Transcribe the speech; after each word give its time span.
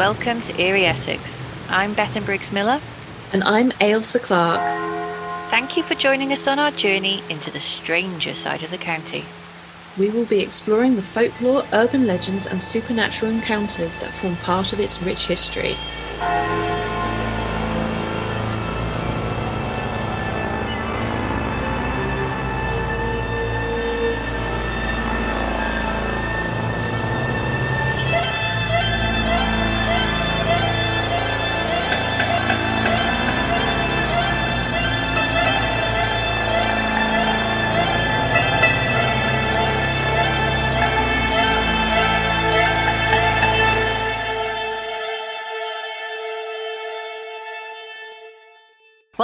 welcome 0.00 0.40
to 0.40 0.58
Eerie 0.58 0.86
Essex. 0.86 1.20
I'm 1.68 1.94
Bethan 1.94 2.24
Briggs 2.24 2.50
Miller. 2.50 2.80
And 3.34 3.44
I'm 3.44 3.70
Ailsa 3.82 4.18
Clark. 4.18 4.62
Thank 5.50 5.76
you 5.76 5.82
for 5.82 5.94
joining 5.94 6.32
us 6.32 6.48
on 6.48 6.58
our 6.58 6.70
journey 6.70 7.22
into 7.28 7.50
the 7.50 7.60
stranger 7.60 8.34
side 8.34 8.62
of 8.62 8.70
the 8.70 8.78
county. 8.78 9.26
We 9.98 10.08
will 10.08 10.24
be 10.24 10.40
exploring 10.40 10.96
the 10.96 11.02
folklore, 11.02 11.66
urban 11.74 12.06
legends, 12.06 12.46
and 12.46 12.62
supernatural 12.62 13.30
encounters 13.30 13.98
that 13.98 14.14
form 14.14 14.36
part 14.36 14.72
of 14.72 14.80
its 14.80 15.02
rich 15.02 15.26
history. 15.26 15.76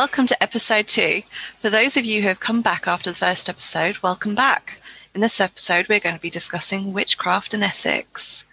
Welcome 0.07 0.29
to 0.29 0.41
episode 0.41 0.87
two. 0.87 1.23
For 1.59 1.69
those 1.69 1.97
of 1.97 2.05
you 2.05 2.23
who 2.23 2.29
have 2.29 2.39
come 2.39 2.63
back 2.63 2.87
after 2.87 3.11
the 3.11 3.17
first 3.17 3.49
episode, 3.49 3.99
welcome 4.05 4.37
back. 4.37 4.81
In 5.17 5.21
this 5.21 5.41
episode, 5.41 5.89
we're 5.89 5.99
going 5.99 6.15
to 6.15 6.23
be 6.23 6.31
discussing 6.31 6.93
witchcraft 6.93 7.53
in 7.53 7.65
Essex. 7.65 8.47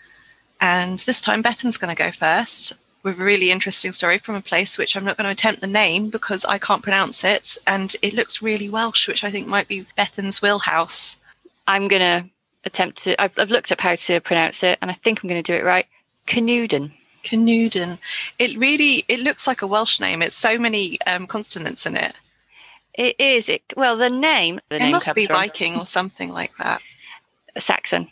And 0.60 0.98
this 1.02 1.22
time, 1.22 1.44
Bethan's 1.44 1.78
going 1.78 1.96
to 1.96 2.04
go 2.04 2.10
first 2.10 2.74
with 3.04 3.22
a 3.22 3.24
really 3.24 3.52
interesting 3.52 3.92
story 3.92 4.18
from 4.18 4.34
a 4.34 4.42
place 4.42 4.80
which 4.80 4.98
I'm 4.98 5.06
not 5.06 5.16
going 5.16 5.26
to 5.26 5.32
attempt 5.32 5.62
the 5.62 5.68
name 5.68 6.10
because 6.10 6.44
I 6.44 6.58
can't 6.58 6.82
pronounce 6.82 7.24
it. 7.24 7.56
And 7.68 7.96
it 8.02 8.16
looks 8.16 8.42
really 8.42 8.68
Welsh, 8.68 9.08
which 9.08 9.24
I 9.24 9.30
think 9.30 9.46
might 9.46 9.68
be 9.68 9.86
Bethan's 9.96 10.42
wheelhouse. 10.42 11.18
I'm 11.68 11.88
going 11.88 12.02
to 12.02 12.28
attempt 12.66 13.04
to, 13.04 13.22
I've, 13.22 13.38
I've 13.38 13.52
looked 13.52 13.72
up 13.72 13.80
how 13.80 13.94
to 13.94 14.20
pronounce 14.22 14.64
it 14.64 14.80
and 14.82 14.90
I 14.90 14.96
think 14.96 15.20
I'm 15.22 15.30
going 15.30 15.42
to 15.42 15.52
do 15.52 15.56
it 15.56 15.64
right. 15.64 15.86
Canewdon. 16.26 16.94
Canewdon. 17.24 17.98
It 18.40 18.58
really 18.58 19.06
it 19.08 19.20
looks 19.20 19.48
like 19.48 19.62
a 19.62 19.68
Welsh 19.68 20.00
name. 20.00 20.22
It's 20.22 20.36
so 20.36 20.58
many 20.58 21.00
um, 21.08 21.28
consonants 21.28 21.86
in 21.86 21.96
it. 21.96 22.16
It 22.94 23.20
is. 23.20 23.50
It, 23.50 23.64
well, 23.76 23.98
the 23.98 24.10
name. 24.10 24.60
The 24.70 24.76
it 24.76 24.80
name 24.80 24.92
must 24.92 25.16
be 25.16 25.26
from 25.26 25.38
Viking 25.38 25.76
or 25.78 25.86
something 25.86 26.32
like 26.32 26.56
that. 26.58 26.82
Saxon. 27.58 28.10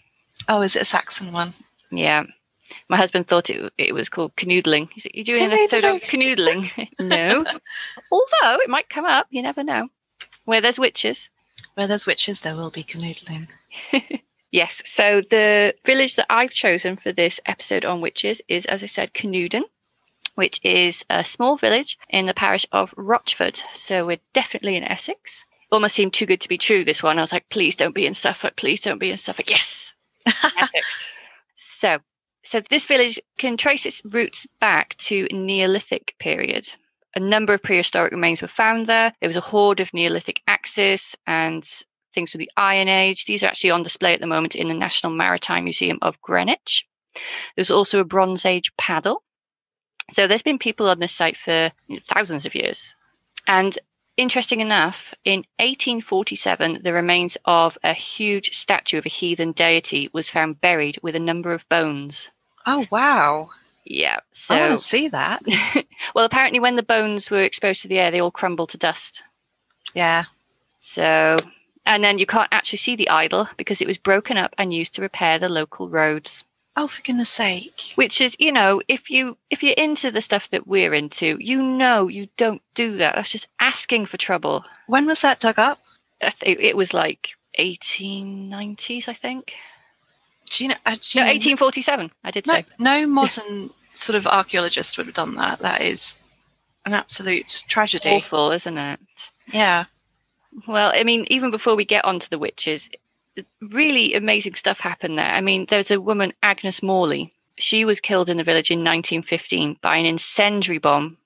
Oh, 0.48 0.62
is 0.62 0.76
it 0.76 0.84
a 0.84 0.86
Saxon 0.86 1.32
one? 1.32 1.54
Yeah. 1.92 2.24
My 2.90 2.98
husband 2.98 3.28
thought 3.28 3.50
it, 3.50 3.72
it 3.78 3.94
was 3.94 4.10
called 4.10 4.36
canoodling. 4.36 4.90
He 4.94 5.02
said, 5.02 5.12
You're 5.14 5.26
doing 5.26 5.44
an 5.44 5.52
episode 5.52 5.84
on 5.84 6.00
canoodling. 6.00 6.72
no. 7.00 7.46
Although 8.12 8.60
it 8.62 8.70
might 8.70 8.90
come 8.90 9.06
up, 9.06 9.28
you 9.30 9.42
never 9.42 9.64
know. 9.64 9.90
Where 10.46 10.62
there's 10.62 10.80
witches. 10.80 11.30
Where 11.76 11.88
there's 11.88 12.06
witches, 12.06 12.42
there 12.42 12.56
will 12.56 12.72
be 12.72 12.84
canoodling. 12.84 13.48
Yes. 14.52 14.82
So 14.86 15.22
the 15.22 15.74
village 15.86 16.16
that 16.18 16.28
I've 16.30 16.52
chosen 16.52 16.98
for 16.98 17.14
this 17.14 17.40
episode 17.46 17.86
on 17.86 18.02
witches 18.02 18.42
is, 18.50 18.66
as 18.66 18.84
I 18.84 18.88
said, 18.88 19.14
Canewdon, 19.14 19.64
which 20.36 20.60
is 20.64 21.06
a 21.10 21.24
small 21.24 21.58
village 21.58 21.98
in 22.10 22.26
the 22.26 22.34
parish 22.34 22.66
of 22.72 22.94
Rochford. 22.98 23.64
So 23.74 24.06
we're 24.06 24.20
definitely 24.34 24.76
in 24.76 24.84
Essex. 24.84 25.46
Almost 25.72 25.96
seemed 25.96 26.14
too 26.14 26.26
good 26.26 26.42
to 26.42 26.50
be 26.50 26.58
true, 26.58 26.84
this 26.84 27.02
one. 27.02 27.18
I 27.18 27.22
was 27.22 27.32
like, 27.32 27.48
please 27.50 27.78
don't 27.78 27.96
be 27.96 28.06
in 28.06 28.14
Suffolk. 28.14 28.58
Please 28.58 28.82
don't 28.82 29.00
be 29.00 29.12
in 29.12 29.18
Suffolk. 29.18 29.50
Yes. 29.50 29.94
Essex. 30.28 30.86
So, 31.56 32.00
so 32.44 32.62
this 32.70 32.86
village 32.86 33.20
can 33.38 33.56
trace 33.56 33.86
its 33.86 34.02
roots 34.04 34.46
back 34.60 34.98
to 34.98 35.28
Neolithic 35.32 36.16
period. 36.20 36.74
A 37.16 37.22
number 37.22 37.54
of 37.54 37.64
prehistoric 37.64 38.12
remains 38.12 38.42
were 38.42 38.50
found 38.50 38.88
there. 38.88 39.14
There 39.22 39.30
was 39.30 39.38
a 39.38 39.42
hoard 39.42 39.80
of 39.80 39.94
Neolithic 39.94 40.42
axes 40.48 41.16
and 41.26 41.66
things 42.14 42.32
from 42.32 42.40
the 42.40 42.52
Iron 42.58 42.88
Age. 42.88 43.26
These 43.26 43.44
are 43.44 43.48
actually 43.48 43.72
on 43.72 43.84
display 43.84 44.14
at 44.14 44.20
the 44.20 44.28
moment 44.28 44.56
in 44.56 44.68
the 44.68 44.74
National 44.74 45.14
Maritime 45.14 45.64
Museum 45.64 45.98
of 46.02 46.22
Greenwich. 46.22 46.86
There's 47.56 47.72
also 47.72 48.00
a 48.00 48.06
Bronze 48.06 48.46
Age 48.46 48.72
paddle. 48.78 49.24
So 50.12 50.28
there's 50.28 50.42
been 50.42 50.60
people 50.60 50.90
on 50.90 51.00
this 51.00 51.14
site 51.14 51.38
for 51.38 51.72
thousands 52.08 52.46
of 52.46 52.56
years. 52.56 52.94
And 53.48 53.78
interesting 54.18 54.60
enough, 54.60 55.14
in 55.24 55.40
1847, 55.60 56.80
the 56.84 56.94
remains 56.94 57.38
of 57.46 57.78
a 57.84 57.94
huge 57.94 58.56
statue 58.56 58.98
of 58.98 59.06
a 59.06 59.10
heathen 59.10 59.52
deity 59.52 60.10
was 60.14 60.30
found 60.30 60.62
buried 60.62 61.00
with 61.02 61.16
a 61.16 61.20
number 61.20 61.54
of 61.54 61.68
bones. 61.70 62.30
Oh, 62.66 62.86
wow. 62.92 63.50
Yeah. 63.86 64.20
So, 64.32 64.56
I 64.56 64.62
want 64.62 64.74
to 64.74 64.86
see 64.86 65.08
that. 65.08 65.42
well, 66.16 66.26
apparently, 66.26 66.60
when 66.60 66.76
the 66.76 66.84
bones 66.84 67.32
were 67.32 67.42
exposed 67.42 67.82
to 67.82 67.88
the 67.88 68.00
air, 68.00 68.12
they 68.12 68.22
all 68.22 68.32
crumbled 68.32 68.70
to 68.70 68.78
dust. 68.78 69.24
Yeah. 69.94 70.26
So 70.82 71.38
and 71.86 72.04
then 72.04 72.18
you 72.18 72.26
can't 72.26 72.50
actually 72.52 72.78
see 72.78 72.96
the 72.96 73.10
idol 73.10 73.48
because 73.58 73.82
it 73.82 73.88
was 73.88 73.98
broken 73.98 74.38
up 74.38 74.54
and 74.58 74.74
used 74.74 74.94
to 74.96 75.02
repair 75.02 75.40
the 75.40 75.50
local 75.50 75.90
roads. 75.90 76.44
Oh, 76.78 76.88
for 76.88 77.02
goodness 77.02 77.30
sake. 77.30 77.94
Which 77.96 78.22
is, 78.22 78.36
you 78.40 78.52
know, 78.52 78.82
if 78.88 79.10
you 79.10 79.38
if 79.50 79.62
you're 79.62 79.74
into 79.74 80.10
the 80.10 80.22
stuff 80.22 80.50
that 80.52 80.68
we're 80.68 80.94
into, 80.94 81.38
you 81.40 81.62
know 81.62 82.08
you 82.08 82.30
don't 82.38 82.62
do 82.76 82.98
that. 82.98 83.16
That's 83.16 83.32
just 83.32 83.48
asking 83.60 84.06
for 84.06 84.18
trouble. 84.18 84.64
When 84.88 85.06
was 85.06 85.22
that 85.22 85.40
dug 85.40 85.60
up? 85.60 85.80
It 86.42 86.78
was 86.78 86.94
like 86.94 87.32
1890s, 87.60 89.08
I 89.08 89.14
think. 89.14 89.54
Do 90.52 90.64
you 90.64 90.70
know? 90.70 90.76
Uh, 90.86 90.92
do 90.92 91.20
no, 91.20 91.26
you 91.26 91.34
1847. 91.34 92.12
I 92.24 92.32
did 92.32 92.48
no, 92.48 92.54
say. 92.54 92.66
No 92.78 93.08
modern 93.08 93.72
sort 93.94 94.16
of 94.16 94.28
archaeologist 94.28 94.98
would 94.98 95.08
have 95.08 95.16
done 95.16 95.36
that. 95.36 95.60
That 95.60 95.82
is 95.82 96.18
an 96.86 96.94
absolute 96.94 97.64
tragedy. 97.68 98.10
Awful, 98.10 98.52
isn't 98.52 98.78
it? 98.78 99.00
Yeah. 99.52 99.86
Well, 100.68 100.92
I 100.94 101.04
mean, 101.04 101.26
even 101.30 101.52
before 101.52 101.76
we 101.76 101.86
get 101.86 102.06
onto 102.06 102.28
the 102.30 102.40
witches, 102.40 102.90
really 103.62 104.14
amazing 104.14 104.56
stuff 104.56 104.80
happened 104.80 105.18
there. 105.18 105.32
I 105.32 105.42
mean, 105.42 105.66
there's 105.70 105.92
a 105.92 106.02
woman, 106.02 106.34
Agnes 106.44 106.84
Morley. 106.84 107.34
She 107.58 107.86
was 107.86 108.00
killed 108.00 108.30
in 108.30 108.38
the 108.38 108.44
village 108.44 108.72
in 108.72 108.80
1915 108.80 109.78
by 109.82 109.98
an 109.98 110.06
incendiary 110.06 110.78
bomb 110.78 111.18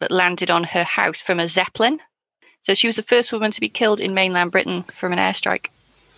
that 0.00 0.10
landed 0.10 0.50
on 0.50 0.64
her 0.64 0.84
house 0.84 1.20
from 1.20 1.40
a 1.40 1.48
Zeppelin. 1.48 2.00
So 2.62 2.74
she 2.74 2.86
was 2.86 2.96
the 2.96 3.02
first 3.02 3.32
woman 3.32 3.50
to 3.52 3.60
be 3.60 3.68
killed 3.68 4.00
in 4.00 4.14
mainland 4.14 4.52
Britain 4.52 4.84
from 4.98 5.12
an 5.12 5.18
airstrike. 5.18 5.66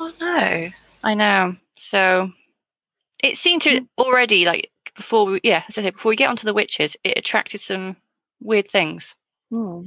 Oh, 0.00 0.12
no. 0.20 0.68
I 1.04 1.14
know. 1.14 1.56
So 1.76 2.30
it 3.22 3.38
seemed 3.38 3.62
to 3.62 3.86
already, 3.98 4.44
like, 4.44 4.70
before 4.96 5.26
we, 5.26 5.40
yeah, 5.42 5.62
as 5.68 5.78
I 5.78 5.82
said, 5.82 5.94
before 5.94 6.10
we 6.10 6.16
get 6.16 6.30
onto 6.30 6.46
the 6.46 6.54
witches, 6.54 6.96
it 7.04 7.18
attracted 7.18 7.60
some 7.60 7.96
weird 8.40 8.70
things. 8.70 9.14
Hmm. 9.50 9.82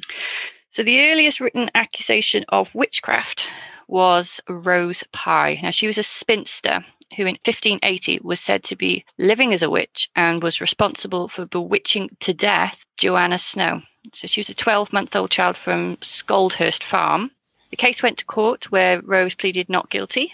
So 0.79 0.84
the 0.84 1.12
earliest 1.12 1.41
written 1.41 1.69
accusation 1.75 2.45
of 2.47 2.73
witchcraft 2.73 3.50
was 3.90 4.40
Rose 4.47 5.03
Pye. 5.12 5.59
Now 5.62 5.72
she 5.72 5.88
was 5.88 5.97
a 5.97 6.03
spinster 6.03 6.85
who 7.17 7.23
in 7.23 7.35
1580 7.44 8.22
was 8.23 8.40
said 8.40 8.63
to 8.63 8.78
be 8.78 9.03
living 9.17 9.51
as 9.51 9.62
a 9.62 9.69
witch 9.69 10.09
and 10.16 10.41
was 10.41 10.62
responsible 10.62 11.28
for 11.28 11.45
bewitching 11.45 12.16
to 12.22 12.34
death 12.34 12.85
Joanna 12.95 13.40
Snow. 13.40 13.81
So 14.13 14.25
she 14.28 14.40
was 14.40 14.50
a 14.50 14.53
12 14.53 14.94
month 14.94 15.17
old 15.17 15.31
child 15.31 15.57
from 15.57 15.97
Scoldhurst 16.00 16.85
Farm. 16.85 17.31
The 17.72 17.75
case 17.75 18.01
went 18.01 18.17
to 18.19 18.25
court 18.25 18.72
where 18.72 19.01
Rose 19.01 19.35
pleaded 19.35 19.67
not 19.67 19.90
guilty. 19.90 20.34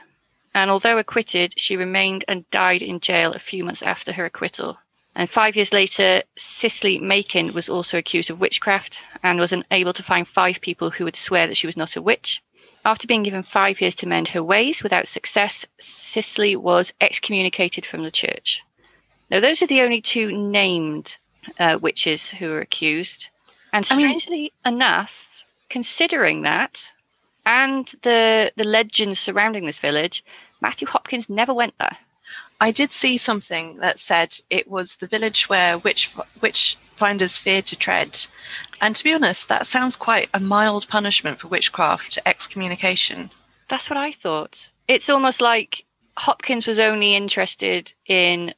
And 0.54 0.70
although 0.70 1.00
acquitted, 1.00 1.60
she 1.60 1.76
remained 1.76 2.24
and 2.28 2.48
died 2.52 2.84
in 2.84 3.00
jail 3.00 3.34
a 3.34 3.40
few 3.40 3.64
months 3.64 3.82
after 3.82 4.12
her 4.12 4.26
acquittal. 4.26 4.78
And 5.16 5.30
five 5.30 5.56
years 5.56 5.72
later, 5.72 6.24
Cicely 6.38 7.00
Machin 7.00 7.54
was 7.54 7.70
also 7.70 7.98
accused 7.98 8.30
of 8.30 8.40
witchcraft 8.40 9.02
and 9.24 9.40
was 9.40 9.54
unable 9.54 9.94
to 9.94 10.04
find 10.04 10.28
five 10.28 10.60
people 10.62 10.90
who 10.90 11.06
would 11.06 11.16
swear 11.16 11.48
that 11.48 11.56
she 11.56 11.68
was 11.68 11.78
not 11.78 11.96
a 11.96 12.02
witch. 12.02 12.42
After 12.84 13.08
being 13.08 13.24
given 13.24 13.44
five 13.44 13.80
years 13.82 13.96
to 13.96 14.08
mend 14.08 14.28
her 14.30 14.44
ways 14.44 14.84
without 14.84 15.08
success, 15.08 15.66
Cicely 15.80 16.56
was 16.56 16.94
excommunicated 17.00 17.86
from 17.86 18.04
the 18.04 18.12
church. 18.12 18.62
Now, 19.32 19.40
those 19.40 19.62
are 19.62 19.68
the 19.68 19.82
only 19.82 20.02
two 20.02 20.32
named 20.32 21.18
uh, 21.60 21.80
witches 21.82 22.30
who 22.30 22.50
were 22.50 22.62
accused. 22.62 23.30
And 23.74 23.86
strangely 23.86 24.52
I 24.64 24.70
mean, 24.70 24.76
enough, 24.76 25.12
considering 25.70 26.44
that 26.44 26.92
and 27.46 27.88
the 28.04 28.52
the 28.56 28.64
legends 28.64 29.20
surrounding 29.20 29.66
this 29.66 29.80
village, 29.80 30.24
Matthew 30.62 30.88
Hopkins 30.88 31.30
never 31.30 31.54
went 31.54 31.78
there. 31.80 31.98
I 32.60 32.72
did 32.72 32.94
see 32.94 33.18
something 33.18 33.78
that 33.78 34.00
said 34.00 34.40
it 34.50 34.70
was 34.70 34.98
the 34.98 35.08
village 35.08 35.50
where 35.50 35.78
witch 35.78 36.12
witch 36.42 36.78
finders 36.96 37.38
feared 37.38 37.66
to 37.68 37.76
tread. 37.76 38.26
And 38.82 38.96
to 38.96 39.04
be 39.04 39.14
honest, 39.14 39.50
that 39.50 39.66
sounds 39.66 39.96
quite 39.96 40.30
a 40.34 40.40
mild 40.40 40.88
punishment 40.88 41.40
for 41.40 41.48
witchcraft 41.48 42.20
excommunication. 42.26 43.30
That's 43.70 43.90
what 43.90 43.98
I 43.98 44.12
thought. 44.12 44.72
It's 44.88 45.10
almost 45.10 45.42
like 45.42 45.86
Hopkins 46.18 46.68
was 46.68 46.80
only 46.80 47.16
interested 47.16 47.94
in 48.06 48.54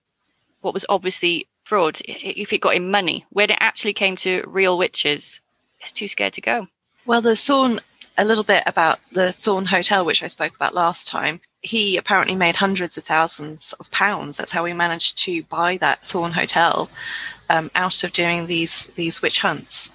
what 0.62 0.74
was 0.74 0.86
obviously 0.90 1.48
fraud 1.64 2.00
if 2.06 2.54
it 2.54 2.60
got 2.60 2.76
him 2.76 2.92
money. 2.92 3.26
When 3.30 3.50
it 3.50 3.58
actually 3.60 3.94
came 3.94 4.16
to 4.18 4.44
real 4.48 4.78
witches, 4.78 5.42
he's 5.78 5.92
too 5.92 6.08
scared 6.08 6.34
to 6.34 6.42
go. 6.42 6.68
Well, 7.06 7.22
the 7.22 7.36
Thorn, 7.36 7.80
a 8.18 8.26
little 8.26 8.44
bit 8.44 8.64
about 8.66 9.00
the 9.12 9.32
Thorn 9.32 9.68
Hotel, 9.68 10.04
which 10.04 10.24
I 10.24 10.28
spoke 10.28 10.56
about 10.56 10.74
last 10.74 11.08
time 11.08 11.42
he 11.62 11.98
apparently 11.98 12.36
made 12.36 12.58
hundreds 12.58 12.98
of 12.98 13.04
thousands 13.04 13.74
of 13.74 13.90
pounds. 13.92 14.38
That's 14.38 14.54
how 14.54 14.64
he 14.64 14.74
managed 14.74 15.18
to 15.24 15.44
buy 15.44 15.76
that 15.78 16.00
Thorn 16.02 16.32
Hotel. 16.34 16.88
um, 17.50 17.72
out 17.76 18.04
of 18.04 18.14
doing 18.14 18.48
these 18.48 18.88
these 18.88 19.22
witch 19.22 19.42
hunts? 19.42 19.90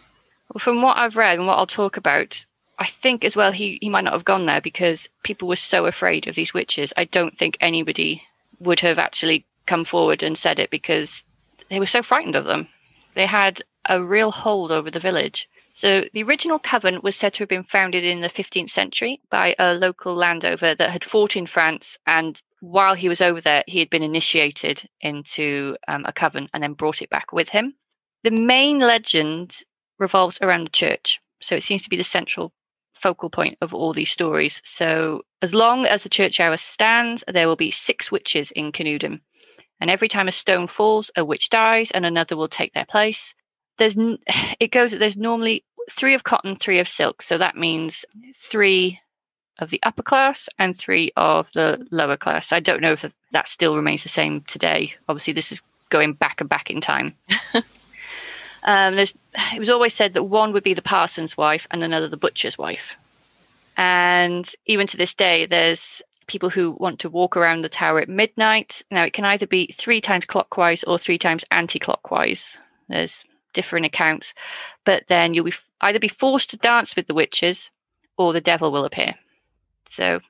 Well, 0.53 0.61
from 0.61 0.83
what 0.83 0.97
I've 0.97 1.17
read 1.17 1.39
and 1.39 1.47
what 1.47 1.59
I'll 1.59 1.67
talk 1.67 1.97
about, 1.97 2.45
I 2.79 2.87
think 2.87 3.25
as 3.25 3.37
well 3.37 3.53
he, 3.53 3.79
he 3.81 3.89
might 3.89 4.05
not 4.05 4.13
have 4.13 4.25
gone 4.25 4.47
there 4.47 4.61
because 4.61 5.09
people 5.23 5.49
were 5.49 5.57
so 5.57 5.87
afraid 5.87 6.27
of 6.27 6.35
these 6.35 6.55
witches. 6.55 6.93
I 6.97 7.05
don't 7.05 7.39
think 7.39 7.57
anybody 7.61 8.23
would 8.59 8.81
have 8.81 8.99
actually 8.99 9.45
come 9.67 9.85
forward 9.85 10.23
and 10.23 10.37
said 10.37 10.59
it 10.59 10.71
because 10.71 11.25
they 11.69 11.81
were 11.81 11.87
so 11.87 12.03
frightened 12.03 12.37
of 12.37 12.45
them. 12.45 12.69
They 13.15 13.27
had 13.27 13.63
a 13.87 14.03
real 14.03 14.31
hold 14.31 14.73
over 14.73 14.91
the 14.91 15.01
village. 15.01 15.49
So 15.83 16.05
the 16.13 16.23
original 16.23 16.61
coven 16.61 17.01
was 17.03 17.17
said 17.17 17.35
to 17.35 17.43
have 17.43 17.49
been 17.49 17.65
founded 17.65 18.05
in 18.05 18.21
the 18.21 18.29
15th 18.29 18.71
century 18.71 19.21
by 19.33 19.57
a 19.59 19.75
local 19.75 20.15
landowner 20.15 20.77
that 20.77 20.91
had 20.91 21.05
fought 21.05 21.35
in 21.37 21.49
France. 21.49 21.99
And 22.07 22.41
while 22.61 22.95
he 22.95 23.09
was 23.09 23.21
over 23.21 23.41
there, 23.41 23.65
he 23.67 23.81
had 23.81 23.91
been 23.91 24.05
initiated 24.05 24.89
into 25.01 25.77
um, 25.89 26.05
a 26.07 26.13
coven 26.13 26.49
and 26.55 26.63
then 26.63 26.75
brought 26.75 27.03
it 27.03 27.11
back 27.11 27.33
with 27.33 27.49
him. 27.49 27.75
The 28.23 28.31
main 28.31 28.79
legend 28.79 29.57
revolves 29.99 30.39
around 30.41 30.69
the 30.69 30.71
church. 30.71 31.19
So 31.41 31.57
it 31.57 31.65
seems 31.65 31.83
to 31.83 31.91
be 31.91 31.97
the 31.97 32.05
central 32.05 32.53
focal 32.95 33.29
point 33.29 33.59
of 33.61 33.75
all 33.75 33.93
these 33.93 34.13
stories. 34.13 34.61
So 34.63 35.23
as 35.43 35.53
long 35.53 35.85
as 35.85 36.05
the 36.05 36.09
church 36.09 36.39
hour 36.39 36.59
stands, 36.59 37.25
there 37.27 37.49
will 37.49 37.57
be 37.57 37.73
six 37.73 38.09
witches 38.13 38.53
in 38.53 38.71
Canewdon. 38.71 39.21
And 39.81 39.91
every 39.91 40.07
time 40.07 40.29
a 40.29 40.31
stone 40.31 40.69
falls, 40.69 41.11
a 41.17 41.25
witch 41.25 41.51
dies 41.51 41.91
and 41.91 42.07
another 42.07 42.37
will 42.37 42.47
take 42.47 42.73
their 42.73 42.87
place. 42.87 43.35
There's 43.79 43.97
it 44.61 44.71
goes 44.71 44.93
that 44.93 44.99
there's 44.99 45.17
normally 45.17 45.65
three 45.91 46.15
of 46.15 46.25
cotton, 46.25 46.57
three 46.57 46.79
of 46.79 46.89
silk. 46.89 47.23
So 47.23 47.39
that 47.39 47.57
means 47.57 48.05
three 48.37 49.01
of 49.59 49.71
the 49.71 49.81
upper 49.83 50.03
class 50.03 50.49
and 50.59 50.77
three 50.77 51.13
of 51.17 51.49
the 51.55 51.87
lower 51.91 52.17
class. 52.17 52.53
I 52.53 52.61
don't 52.61 52.81
know 52.81 52.93
if 52.93 53.05
that 53.33 53.49
still 53.49 53.77
remains 53.77 54.03
the 54.03 54.09
same 54.09 54.43
today. 54.43 54.95
Obviously, 55.09 55.33
this 55.33 55.53
is 55.53 55.63
going 55.91 56.15
back 56.15 56.41
and 56.41 56.49
back 56.49 56.71
in 56.71 56.81
time. 56.81 57.15
um, 58.65 58.97
there's, 58.97 59.15
it 59.53 59.59
was 59.59 59.69
always 59.69 59.95
said 59.95 60.15
that 60.15 60.25
one 60.25 60.53
would 60.53 60.65
be 60.65 60.75
the 60.75 60.83
parson's 60.83 61.37
wife 61.37 61.67
and 61.71 61.83
another 61.83 62.09
the 62.09 62.17
butcher's 62.17 62.59
wife. 62.59 62.97
And 63.77 64.51
even 64.67 64.87
to 64.89 64.97
this 64.97 65.15
day, 65.15 65.47
there's 65.47 66.03
people 66.27 66.51
who 66.51 66.73
want 66.73 67.01
to 67.01 67.11
walk 67.11 67.37
around 67.37 67.63
the 67.63 67.69
tower 67.69 68.01
at 68.01 68.09
midnight. 68.09 68.83
Now, 68.91 69.05
it 69.05 69.13
can 69.13 69.25
either 69.25 69.47
be 69.47 69.75
three 69.79 70.01
times 70.01 70.25
clockwise 70.27 70.83
or 70.85 70.99
three 70.99 71.19
times 71.19 71.45
anti 71.51 71.79
clockwise. 71.79 72.59
There's 72.89 73.25
different 73.53 73.87
accounts, 73.87 74.35
but 74.85 75.05
then 75.09 75.35
you'll 75.35 75.45
be 75.45 75.55
either 75.81 75.99
be 75.99 76.09
forced 76.09 76.51
to 76.51 76.57
dance 76.57 76.95
with 76.97 77.07
the 77.07 77.15
witches 77.15 77.71
or 78.17 78.33
the 78.33 78.41
devil 78.41 78.71
will 78.71 78.85
appear. 78.85 79.15
So, 79.89 80.21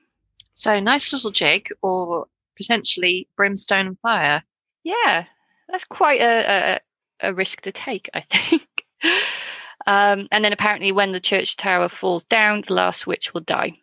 so 0.53 0.79
nice 0.79 1.13
little 1.13 1.31
jig, 1.31 1.69
or 1.81 2.27
potentially 2.55 3.27
brimstone 3.35 3.87
and 3.87 3.99
fire. 3.99 4.43
Yeah, 4.83 5.25
that's 5.69 5.85
quite 5.85 6.21
a, 6.21 6.79
a, 7.21 7.29
a 7.29 7.33
risk 7.33 7.61
to 7.61 7.71
take, 7.71 8.09
I 8.13 8.21
think. 8.31 8.67
um, 9.87 10.27
and 10.31 10.43
then 10.43 10.53
apparently, 10.53 10.91
when 10.91 11.11
the 11.11 11.19
church 11.19 11.55
tower 11.57 11.89
falls 11.89 12.23
down, 12.25 12.63
the 12.67 12.73
last 12.73 13.07
witch 13.07 13.33
will 13.33 13.41
die. 13.41 13.73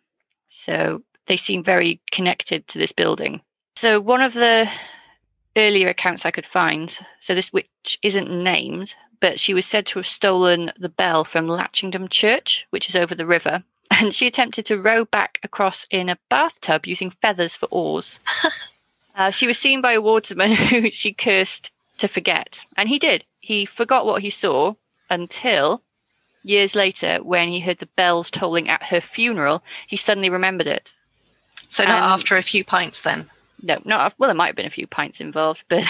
So 0.47 1.01
they 1.27 1.37
seem 1.37 1.63
very 1.63 2.01
connected 2.11 2.67
to 2.69 2.77
this 2.77 2.91
building. 2.91 3.41
So 3.77 3.99
one 3.99 4.21
of 4.21 4.33
the 4.33 4.69
earlier 5.55 5.89
accounts 5.89 6.25
I 6.25 6.31
could 6.31 6.45
find, 6.45 6.95
so 7.19 7.33
this 7.33 7.53
witch 7.53 7.97
isn't 8.03 8.29
named, 8.29 8.95
but 9.21 9.39
she 9.39 9.53
was 9.53 9.65
said 9.65 9.85
to 9.85 9.99
have 9.99 10.07
stolen 10.07 10.73
the 10.77 10.89
bell 10.89 11.23
from 11.23 11.47
Latchingdon 11.47 12.09
Church, 12.09 12.65
which 12.71 12.89
is 12.89 12.95
over 12.95 13.15
the 13.15 13.25
river. 13.25 13.63
And 13.93 14.13
she 14.13 14.25
attempted 14.25 14.65
to 14.67 14.81
row 14.81 15.03
back 15.03 15.37
across 15.43 15.85
in 15.91 16.07
a 16.07 16.17
bathtub 16.29 16.87
using 16.87 17.11
feathers 17.11 17.57
for 17.57 17.67
oars. 17.69 18.19
uh, 19.15 19.31
she 19.31 19.45
was 19.45 19.59
seen 19.59 19.81
by 19.81 19.91
a 19.91 20.01
waterman 20.01 20.51
who 20.55 20.89
she 20.89 21.11
cursed 21.11 21.71
to 21.97 22.07
forget. 22.07 22.61
And 22.77 22.87
he 22.87 22.97
did. 22.97 23.25
He 23.41 23.65
forgot 23.65 24.05
what 24.05 24.21
he 24.21 24.29
saw 24.29 24.75
until 25.09 25.83
years 26.41 26.73
later, 26.73 27.19
when 27.21 27.49
he 27.49 27.59
heard 27.59 27.79
the 27.79 27.85
bells 27.85 28.31
tolling 28.31 28.69
at 28.69 28.83
her 28.83 29.01
funeral, 29.01 29.61
he 29.87 29.97
suddenly 29.97 30.29
remembered 30.29 30.67
it. 30.67 30.93
So, 31.67 31.83
not 31.83 32.01
um, 32.01 32.11
after 32.11 32.37
a 32.37 32.43
few 32.43 32.63
pints, 32.63 33.01
then? 33.01 33.29
No, 33.61 33.77
not 33.83 34.13
well. 34.17 34.29
There 34.29 34.35
might 34.35 34.47
have 34.47 34.55
been 34.55 34.65
a 34.65 34.71
few 34.71 34.87
pints 34.87 35.19
involved, 35.19 35.63
but 35.67 35.85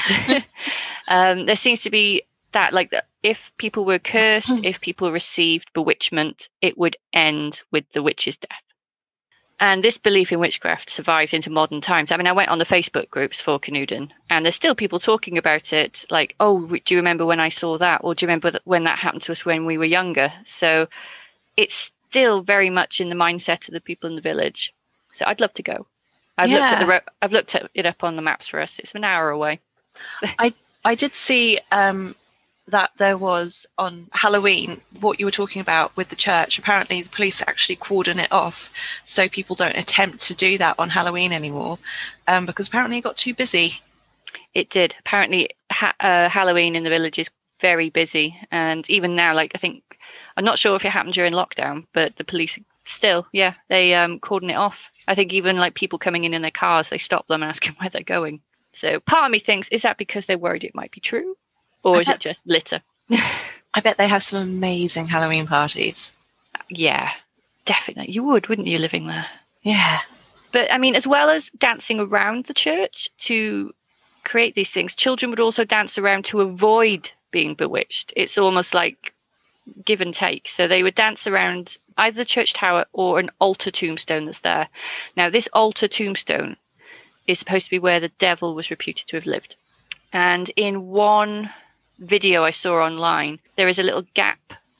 um, 1.07 1.45
there 1.45 1.55
seems 1.55 1.83
to 1.83 1.91
be 1.91 2.23
that 2.53 2.73
like 2.73 2.91
if 3.23 3.51
people 3.57 3.85
were 3.85 3.99
cursed, 3.99 4.63
if 4.63 4.81
people 4.81 5.11
received 5.11 5.71
bewitchment, 5.73 6.49
it 6.61 6.77
would 6.77 6.97
end 7.13 7.61
with 7.71 7.85
the 7.93 8.03
witch's 8.03 8.37
death. 8.37 8.63
And 9.59 9.83
this 9.83 9.99
belief 9.99 10.31
in 10.31 10.39
witchcraft 10.39 10.89
survived 10.89 11.35
into 11.35 11.51
modern 11.51 11.81
times. 11.81 12.11
I 12.11 12.17
mean, 12.17 12.25
I 12.25 12.31
went 12.31 12.49
on 12.49 12.57
the 12.57 12.65
Facebook 12.65 13.11
groups 13.11 13.39
for 13.39 13.59
Canewdon, 13.59 14.11
and 14.27 14.43
there's 14.43 14.55
still 14.55 14.73
people 14.73 14.99
talking 14.99 15.37
about 15.37 15.71
it. 15.71 16.03
Like, 16.09 16.33
oh, 16.39 16.65
do 16.65 16.95
you 16.95 16.97
remember 16.97 17.27
when 17.27 17.39
I 17.39 17.49
saw 17.49 17.77
that? 17.77 18.01
Or 18.03 18.15
do 18.15 18.23
you 18.23 18.27
remember 18.27 18.59
when 18.63 18.85
that 18.85 18.97
happened 18.97 19.21
to 19.23 19.31
us 19.31 19.45
when 19.45 19.67
we 19.67 19.77
were 19.77 19.85
younger? 19.85 20.33
So 20.43 20.87
it's 21.55 21.91
still 22.09 22.41
very 22.41 22.71
much 22.71 22.99
in 22.99 23.09
the 23.09 23.15
mindset 23.15 23.67
of 23.67 23.75
the 23.75 23.81
people 23.81 24.09
in 24.09 24.15
the 24.15 24.21
village. 24.21 24.73
So 25.13 25.25
I'd 25.27 25.39
love 25.39 25.53
to 25.53 25.63
go. 25.63 25.85
I've 26.39 26.49
yeah. 26.49 26.57
looked 26.57 26.71
at 26.71 26.87
the 27.05 27.11
I've 27.21 27.31
looked 27.31 27.53
at 27.53 27.69
it 27.75 27.85
up 27.85 28.03
on 28.03 28.15
the 28.15 28.23
maps 28.23 28.47
for 28.47 28.59
us. 28.59 28.79
It's 28.79 28.95
an 28.95 29.03
hour 29.03 29.29
away. 29.29 29.59
I 30.39 30.55
I 30.83 30.95
did 30.95 31.13
see 31.13 31.59
um, 31.71 32.15
that 32.67 32.91
there 32.97 33.17
was 33.17 33.65
on 33.77 34.07
Halloween 34.13 34.81
what 34.99 35.19
you 35.19 35.25
were 35.25 35.31
talking 35.31 35.61
about 35.61 35.95
with 35.97 36.09
the 36.09 36.15
church. 36.15 36.57
Apparently, 36.57 37.01
the 37.01 37.09
police 37.09 37.41
actually 37.41 37.75
cordon 37.75 38.19
it 38.19 38.31
off 38.31 38.73
so 39.03 39.27
people 39.27 39.55
don't 39.55 39.77
attempt 39.77 40.21
to 40.21 40.33
do 40.33 40.57
that 40.57 40.75
on 40.79 40.89
Halloween 40.89 41.33
anymore 41.33 41.77
um, 42.27 42.45
because 42.45 42.67
apparently 42.67 42.97
it 42.97 43.03
got 43.03 43.17
too 43.17 43.33
busy. 43.33 43.81
It 44.53 44.69
did. 44.69 44.95
Apparently, 44.99 45.49
ha- 45.71 45.95
uh, 45.99 46.29
Halloween 46.29 46.75
in 46.75 46.83
the 46.83 46.89
village 46.89 47.19
is 47.19 47.29
very 47.61 47.89
busy, 47.89 48.37
and 48.49 48.89
even 48.89 49.15
now, 49.15 49.33
like 49.33 49.51
I 49.55 49.59
think, 49.59 49.83
I'm 50.35 50.45
not 50.45 50.59
sure 50.59 50.75
if 50.75 50.83
it 50.83 50.89
happened 50.89 51.13
during 51.13 51.33
lockdown, 51.33 51.85
but 51.93 52.15
the 52.17 52.23
police 52.23 52.57
still, 52.85 53.27
yeah, 53.31 53.53
they 53.69 53.93
um, 53.93 54.19
cordon 54.19 54.49
it 54.49 54.55
off. 54.55 54.77
I 55.07 55.15
think 55.15 55.33
even 55.33 55.57
like 55.57 55.75
people 55.75 55.99
coming 55.99 56.23
in 56.23 56.33
in 56.33 56.41
their 56.41 56.51
cars, 56.51 56.89
they 56.89 56.97
stop 56.97 57.27
them 57.27 57.43
and 57.43 57.49
ask 57.49 57.65
them 57.65 57.75
where 57.77 57.89
they're 57.89 58.03
going. 58.03 58.41
So 58.73 58.99
part 58.99 59.25
of 59.25 59.31
me 59.31 59.39
thinks, 59.39 59.67
is 59.69 59.81
that 59.81 59.97
because 59.97 60.25
they're 60.25 60.37
worried 60.37 60.63
it 60.63 60.75
might 60.75 60.91
be 60.91 61.01
true? 61.01 61.35
Or 61.83 61.97
I 61.97 61.99
is 62.01 62.07
bet, 62.07 62.15
it 62.15 62.21
just 62.21 62.41
litter? 62.45 62.81
I 63.73 63.79
bet 63.81 63.97
they 63.97 64.07
have 64.07 64.23
some 64.23 64.41
amazing 64.41 65.07
Halloween 65.07 65.47
parties. 65.47 66.11
Yeah, 66.69 67.11
definitely. 67.65 68.11
You 68.11 68.23
would, 68.23 68.47
wouldn't 68.47 68.67
you, 68.67 68.77
living 68.77 69.07
there? 69.07 69.27
Yeah. 69.61 69.99
But 70.51 70.71
I 70.71 70.77
mean, 70.77 70.95
as 70.95 71.07
well 71.07 71.29
as 71.29 71.49
dancing 71.51 71.99
around 71.99 72.45
the 72.45 72.53
church 72.53 73.09
to 73.19 73.73
create 74.23 74.55
these 74.55 74.69
things, 74.69 74.95
children 74.95 75.29
would 75.29 75.39
also 75.39 75.63
dance 75.63 75.97
around 75.97 76.25
to 76.25 76.41
avoid 76.41 77.11
being 77.31 77.55
bewitched. 77.55 78.13
It's 78.15 78.37
almost 78.37 78.73
like 78.73 79.13
give 79.85 80.01
and 80.01 80.13
take. 80.13 80.47
So 80.47 80.67
they 80.67 80.83
would 80.83 80.95
dance 80.95 81.27
around 81.27 81.77
either 81.97 82.17
the 82.17 82.25
church 82.25 82.53
tower 82.53 82.85
or 82.93 83.19
an 83.19 83.29
altar 83.39 83.71
tombstone 83.71 84.25
that's 84.25 84.39
there. 84.39 84.67
Now, 85.15 85.29
this 85.29 85.47
altar 85.53 85.87
tombstone 85.87 86.57
is 87.27 87.39
supposed 87.39 87.65
to 87.65 87.71
be 87.71 87.79
where 87.79 87.99
the 87.99 88.09
devil 88.19 88.55
was 88.55 88.69
reputed 88.69 89.07
to 89.07 89.17
have 89.17 89.25
lived. 89.25 89.55
And 90.11 90.51
in 90.55 90.87
one 90.87 91.51
video 92.01 92.43
I 92.43 92.51
saw 92.51 92.83
online, 92.83 93.39
there 93.55 93.67
is 93.67 93.79
a 93.79 93.83
little 93.83 94.05
gap 94.13 94.39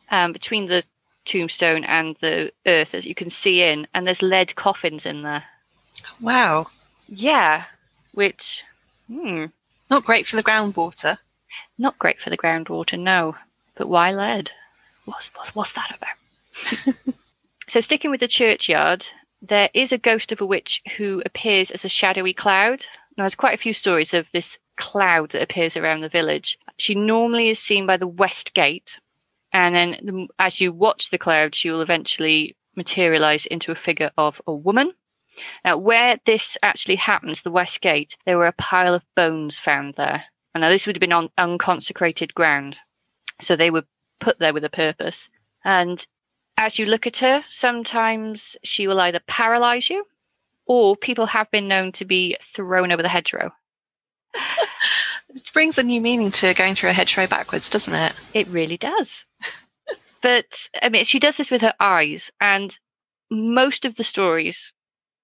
um, 0.09 0.33
between 0.33 0.67
the 0.67 0.83
tombstone 1.23 1.83
and 1.83 2.17
the 2.19 2.51
earth 2.65 2.93
as 2.93 3.05
you 3.05 3.15
can 3.15 3.29
see 3.29 3.61
in, 3.61 3.87
and 3.93 4.05
there's 4.05 4.21
lead 4.21 4.55
coffins 4.55 5.05
in 5.05 5.21
there. 5.21 5.43
Wow. 6.19 6.67
Yeah, 7.07 7.65
which, 8.13 8.63
hmm. 9.07 9.45
Not 9.89 10.05
great 10.05 10.27
for 10.27 10.35
the 10.35 10.43
groundwater. 10.43 11.17
Not 11.77 11.99
great 11.99 12.19
for 12.19 12.29
the 12.29 12.37
groundwater, 12.37 12.99
no. 12.99 13.35
But 13.75 13.87
why 13.87 14.11
lead? 14.11 14.51
What's, 15.05 15.29
what's, 15.35 15.55
what's 15.55 15.73
that 15.73 15.95
about? 15.95 16.95
so, 17.67 17.81
sticking 17.81 18.11
with 18.11 18.19
the 18.19 18.27
churchyard, 18.27 19.07
there 19.41 19.69
is 19.73 19.91
a 19.91 19.97
ghost 19.97 20.31
of 20.31 20.41
a 20.41 20.45
witch 20.45 20.81
who 20.97 21.21
appears 21.25 21.71
as 21.71 21.83
a 21.83 21.89
shadowy 21.89 22.33
cloud. 22.33 22.85
Now, 23.17 23.23
there's 23.23 23.35
quite 23.35 23.55
a 23.55 23.61
few 23.61 23.73
stories 23.73 24.13
of 24.13 24.27
this 24.31 24.57
cloud 24.81 25.29
that 25.31 25.43
appears 25.43 25.77
around 25.77 26.01
the 26.01 26.09
village. 26.09 26.57
She 26.77 26.95
normally 26.95 27.49
is 27.49 27.59
seen 27.59 27.85
by 27.85 27.97
the 27.97 28.07
west 28.07 28.53
gate, 28.53 28.99
and 29.53 29.75
then 29.75 29.89
the, 30.03 30.27
as 30.39 30.59
you 30.59 30.73
watch 30.73 31.09
the 31.09 31.17
cloud, 31.17 31.55
she 31.55 31.69
will 31.69 31.81
eventually 31.81 32.55
materialize 32.75 33.45
into 33.45 33.71
a 33.71 33.75
figure 33.75 34.11
of 34.17 34.41
a 34.47 34.53
woman. 34.53 34.93
Now, 35.63 35.77
where 35.77 36.19
this 36.25 36.57
actually 36.63 36.97
happens, 36.97 37.41
the 37.41 37.51
west 37.51 37.79
gate, 37.81 38.17
there 38.25 38.37
were 38.37 38.47
a 38.47 38.53
pile 38.53 38.93
of 38.93 39.05
bones 39.15 39.59
found 39.59 39.95
there. 39.95 40.25
And 40.53 40.61
now 40.61 40.69
this 40.69 40.85
would 40.85 40.95
have 40.95 41.01
been 41.01 41.13
on 41.13 41.29
unconsecrated 41.37 42.33
ground. 42.33 42.77
So 43.39 43.55
they 43.55 43.71
were 43.71 43.85
put 44.19 44.39
there 44.39 44.53
with 44.53 44.65
a 44.65 44.69
purpose. 44.69 45.29
And 45.63 46.05
as 46.57 46.77
you 46.77 46.85
look 46.85 47.07
at 47.07 47.17
her, 47.17 47.43
sometimes 47.49 48.57
she 48.63 48.87
will 48.87 48.99
either 48.99 49.21
paralyze 49.27 49.89
you 49.89 50.05
or 50.65 50.95
people 50.95 51.27
have 51.27 51.49
been 51.51 51.67
known 51.67 51.91
to 51.93 52.05
be 52.05 52.37
thrown 52.41 52.91
over 52.91 53.01
the 53.01 53.09
hedgerow. 53.09 53.51
It 54.33 55.53
brings 55.53 55.77
a 55.77 55.83
new 55.83 56.01
meaning 56.01 56.31
to 56.31 56.53
going 56.53 56.75
through 56.75 56.89
a 56.89 56.93
hedgerow 56.93 57.27
backwards, 57.27 57.69
doesn't 57.69 57.93
it? 57.93 58.13
It 58.33 58.47
really 58.47 58.77
does. 58.77 59.25
but 60.21 60.45
I 60.81 60.89
mean, 60.89 61.05
she 61.05 61.19
does 61.19 61.37
this 61.37 61.51
with 61.51 61.61
her 61.61 61.73
eyes, 61.79 62.31
and 62.39 62.77
most 63.29 63.85
of 63.85 63.95
the 63.95 64.03
stories, 64.03 64.73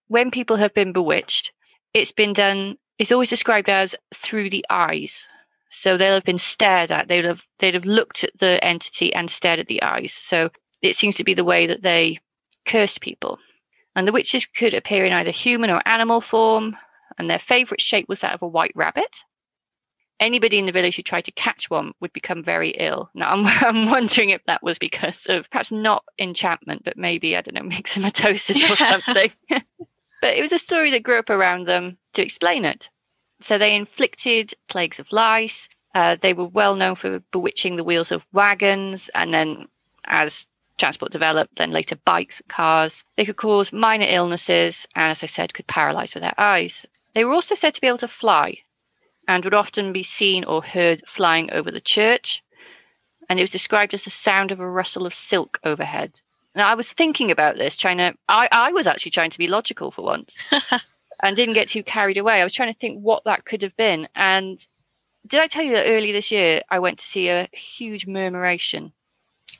when 0.07 0.31
people 0.31 0.55
have 0.57 0.73
been 0.73 0.93
bewitched, 0.93 1.51
it's 1.93 2.11
been 2.11 2.33
done. 2.33 2.77
It's 2.97 3.11
always 3.11 3.29
described 3.29 3.69
as 3.69 3.95
through 4.15 4.49
the 4.49 4.65
eyes. 4.69 5.25
So 5.69 5.97
they'll 5.97 6.13
have 6.13 6.23
been 6.23 6.37
stared 6.37 6.91
at. 6.91 7.07
They'd 7.07 7.25
have 7.25 7.43
they'd 7.59 7.73
have 7.73 7.85
looked 7.85 8.23
at 8.23 8.37
the 8.39 8.63
entity 8.63 9.13
and 9.13 9.29
stared 9.29 9.59
at 9.59 9.67
the 9.67 9.83
eyes. 9.83 10.13
So 10.13 10.49
it 10.81 10.95
seems 10.95 11.15
to 11.15 11.23
be 11.23 11.33
the 11.33 11.43
way 11.43 11.67
that 11.67 11.81
they 11.83 12.19
cursed 12.65 13.01
people. 13.01 13.39
And 13.95 14.07
the 14.07 14.11
witches 14.11 14.45
could 14.45 14.73
appear 14.73 15.05
in 15.05 15.13
either 15.13 15.31
human 15.31 15.69
or 15.69 15.81
animal 15.85 16.21
form, 16.21 16.77
and 17.17 17.29
their 17.29 17.39
favorite 17.39 17.81
shape 17.81 18.07
was 18.07 18.19
that 18.19 18.33
of 18.33 18.41
a 18.41 18.47
white 18.47 18.73
rabbit. 18.75 19.23
Anybody 20.19 20.57
in 20.57 20.65
the 20.65 20.71
village 20.71 20.95
who 20.95 21.03
tried 21.03 21.25
to 21.25 21.31
catch 21.31 21.69
one 21.69 21.93
would 21.99 22.11
become 22.11 22.43
very 22.43 22.71
ill. 22.71 23.09
Now, 23.13 23.31
I'm, 23.31 23.45
I'm 23.85 23.89
wondering 23.89 24.31
if 24.31 24.41
that 24.47 24.63
was 24.63 24.79
because 24.79 25.25
of 25.29 25.49
perhaps 25.51 25.71
not 25.71 26.03
enchantment, 26.19 26.83
but 26.83 26.97
maybe, 26.97 27.35
I 27.35 27.41
don't 27.41 27.55
know, 27.55 27.75
myxomatosis 27.75 28.69
or 28.71 28.75
something. 28.75 29.31
but 30.21 30.33
it 30.33 30.41
was 30.41 30.51
a 30.51 30.59
story 30.59 30.91
that 30.91 31.03
grew 31.03 31.19
up 31.19 31.29
around 31.29 31.67
them 31.67 31.97
to 32.13 32.23
explain 32.23 32.65
it. 32.65 32.89
So 33.41 33.57
they 33.57 33.75
inflicted 33.75 34.53
plagues 34.67 34.99
of 34.99 35.11
lice. 35.11 35.69
Uh, 35.93 36.17
they 36.19 36.33
were 36.33 36.47
well 36.47 36.75
known 36.75 36.95
for 36.95 37.19
bewitching 37.31 37.75
the 37.75 37.83
wheels 37.83 38.11
of 38.11 38.23
wagons, 38.33 39.09
and 39.13 39.33
then 39.33 39.67
as 40.05 40.47
transport 40.77 41.11
developed, 41.11 41.57
then 41.57 41.71
later 41.71 41.95
bikes, 42.05 42.41
cars. 42.47 43.03
They 43.15 43.25
could 43.25 43.37
cause 43.37 43.73
minor 43.73 44.05
illnesses, 44.07 44.87
and 44.95 45.11
as 45.11 45.23
I 45.23 45.27
said, 45.27 45.53
could 45.53 45.67
paralyze 45.67 46.13
with 46.13 46.23
their 46.23 46.39
eyes. 46.39 46.85
They 47.17 47.25
were 47.25 47.33
also 47.33 47.55
said 47.55 47.73
to 47.73 47.81
be 47.81 47.87
able 47.87 47.97
to 47.97 48.07
fly, 48.07 48.59
and 49.27 49.43
would 49.43 49.55
often 49.55 49.91
be 49.91 50.03
seen 50.03 50.43
or 50.43 50.63
heard 50.63 51.01
flying 51.07 51.51
over 51.51 51.71
the 51.71 51.81
church. 51.81 52.43
And 53.27 53.39
it 53.39 53.41
was 53.41 53.49
described 53.49 53.95
as 53.95 54.03
the 54.03 54.11
sound 54.11 54.51
of 54.51 54.59
a 54.59 54.69
rustle 54.69 55.07
of 55.07 55.15
silk 55.15 55.59
overhead. 55.63 56.21
Now, 56.53 56.69
I 56.69 56.75
was 56.75 56.87
thinking 56.87 57.31
about 57.31 57.57
this, 57.57 57.75
trying 57.75 57.97
to, 57.97 58.13
I, 58.29 58.47
I 58.51 58.71
was 58.71 58.85
actually 58.85 59.09
trying 59.09 59.31
to 59.31 59.39
be 59.39 59.47
logical 59.47 59.89
for 59.89 60.03
once 60.03 60.37
and 61.23 61.35
didn't 61.35 61.55
get 61.55 61.69
too 61.69 61.81
carried 61.81 62.19
away. 62.19 62.39
I 62.39 62.43
was 62.43 62.53
trying 62.53 62.71
to 62.71 62.79
think 62.79 63.01
what 63.01 63.23
that 63.23 63.45
could 63.45 63.63
have 63.63 63.75
been. 63.75 64.07
And 64.13 64.63
did 65.25 65.39
I 65.39 65.47
tell 65.47 65.63
you 65.63 65.73
that 65.73 65.87
early 65.87 66.11
this 66.11 66.29
year 66.29 66.61
I 66.69 66.77
went 66.77 66.99
to 66.99 67.07
see 67.07 67.29
a 67.29 67.49
huge 67.51 68.05
murmuration? 68.05 68.93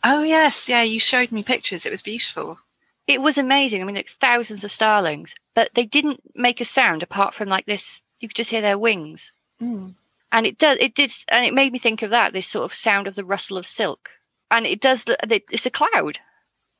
Oh, 0.03 0.21
yes. 0.21 0.69
Yeah, 0.69 0.83
you 0.83 0.99
showed 0.99 1.31
me 1.31 1.41
pictures. 1.41 1.87
It 1.87 1.91
was 1.91 2.03
beautiful. 2.03 2.59
It 3.07 3.21
was 3.21 3.37
amazing. 3.37 3.81
I 3.81 3.85
mean, 3.85 3.95
like 3.95 4.11
thousands 4.19 4.63
of 4.63 4.71
starlings, 4.71 5.33
but 5.55 5.71
they 5.75 5.85
didn't 5.85 6.21
make 6.35 6.59
a 6.59 6.65
sound 6.65 7.03
apart 7.03 7.33
from 7.33 7.47
like 7.47 7.65
this. 7.65 8.01
You 8.19 8.27
could 8.27 8.35
just 8.35 8.49
hear 8.49 8.61
their 8.61 8.77
wings. 8.77 9.31
Mm. 9.61 9.95
And 10.31 10.45
it 10.45 10.57
does, 10.57 10.77
it 10.81 10.93
did, 10.93 11.13
and 11.29 11.45
it 11.45 11.53
made 11.53 11.71
me 11.71 11.79
think 11.79 12.01
of 12.01 12.09
that 12.09 12.33
this 12.33 12.47
sort 12.47 12.65
of 12.69 12.75
sound 12.75 13.07
of 13.07 13.15
the 13.15 13.23
rustle 13.23 13.57
of 13.57 13.65
silk. 13.65 14.09
And 14.51 14.65
it 14.65 14.81
does, 14.81 15.05
it's 15.07 15.65
a 15.65 15.71
cloud. 15.71 16.19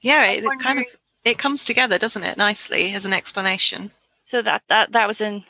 Yeah, 0.02 0.26
it, 0.26 0.44
it 0.44 0.60
kind 0.60 0.80
of 0.80 0.86
it 1.24 1.38
comes 1.38 1.66
together, 1.66 1.98
doesn't 1.98 2.24
it, 2.24 2.38
nicely 2.38 2.94
as 2.94 3.06
an 3.06 3.14
explanation. 3.14 3.92
So 4.28 4.42
that 4.42 4.64
that 4.70 4.92
that 4.92 5.08
was 5.08 5.22
an 5.22 5.46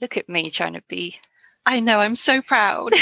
look 0.00 0.16
at 0.16 0.28
me 0.28 0.50
trying 0.50 0.74
to 0.74 0.82
be. 0.88 1.16
I 1.66 1.80
know, 1.80 2.00
I'm 2.00 2.14
so 2.14 2.40
proud. 2.40 2.92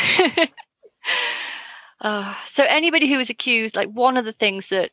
uh, 2.00 2.34
so 2.48 2.64
anybody 2.64 3.08
who 3.08 3.18
was 3.18 3.30
accused, 3.30 3.76
like 3.76 3.90
one 3.90 4.16
of 4.16 4.24
the 4.24 4.32
things 4.32 4.68
that 4.70 4.90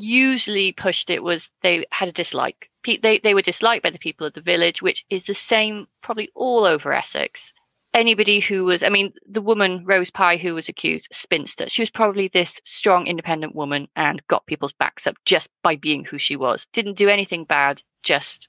usually 0.00 0.72
pushed 0.72 1.10
it 1.10 1.22
was 1.22 1.50
they 1.62 1.86
had 1.90 2.08
a 2.08 2.12
dislike. 2.12 2.70
They 2.84 3.20
they 3.22 3.34
were 3.34 3.42
disliked 3.42 3.82
by 3.82 3.90
the 3.90 3.98
people 3.98 4.26
of 4.26 4.32
the 4.34 4.40
village, 4.40 4.80
which 4.80 5.04
is 5.10 5.24
the 5.24 5.34
same 5.34 5.88
probably 6.02 6.30
all 6.34 6.64
over 6.64 6.92
Essex 6.92 7.52
anybody 7.94 8.40
who 8.40 8.64
was, 8.64 8.82
I 8.82 8.88
mean, 8.88 9.12
the 9.28 9.40
woman, 9.40 9.84
Rose 9.84 10.10
Pye, 10.10 10.36
who 10.36 10.54
was 10.54 10.68
accused, 10.68 11.08
spinster, 11.12 11.68
she 11.68 11.82
was 11.82 11.90
probably 11.90 12.28
this 12.28 12.60
strong, 12.64 13.06
independent 13.06 13.54
woman 13.54 13.88
and 13.96 14.26
got 14.28 14.46
people's 14.46 14.72
backs 14.72 15.06
up 15.06 15.16
just 15.24 15.48
by 15.62 15.76
being 15.76 16.04
who 16.04 16.18
she 16.18 16.36
was. 16.36 16.66
Didn't 16.72 16.96
do 16.96 17.08
anything 17.08 17.44
bad, 17.44 17.82
just 18.02 18.48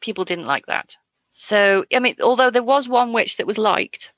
people 0.00 0.24
didn't 0.24 0.46
like 0.46 0.66
that. 0.66 0.96
So, 1.30 1.84
I 1.92 1.98
mean, 1.98 2.16
although 2.22 2.50
there 2.50 2.62
was 2.62 2.88
one 2.88 3.12
witch 3.12 3.36
that 3.36 3.46
was 3.46 3.58
liked, 3.58 4.12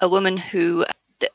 a 0.00 0.08
woman 0.08 0.36
who, 0.36 0.84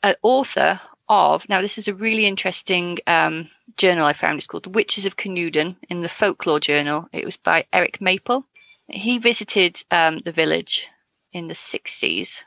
an 0.02 0.16
author 0.22 0.80
of, 1.08 1.48
now 1.48 1.60
this 1.60 1.78
is 1.78 1.88
a 1.88 1.94
really 1.94 2.26
interesting 2.26 2.98
um, 3.06 3.50
journal 3.76 4.06
I 4.06 4.12
found. 4.12 4.38
It's 4.38 4.46
called 4.46 4.64
The 4.64 4.70
Witches 4.70 5.06
of 5.06 5.16
Canewdon 5.16 5.76
in 5.88 6.02
the 6.02 6.08
Folklore 6.08 6.60
Journal. 6.60 7.08
It 7.12 7.24
was 7.24 7.36
by 7.36 7.66
Eric 7.72 8.00
Maple. 8.00 8.46
He 8.88 9.18
visited 9.18 9.82
um, 9.90 10.20
the 10.24 10.32
village 10.32 10.88
in 11.32 11.48
the 11.48 11.54
60s. 11.54 12.38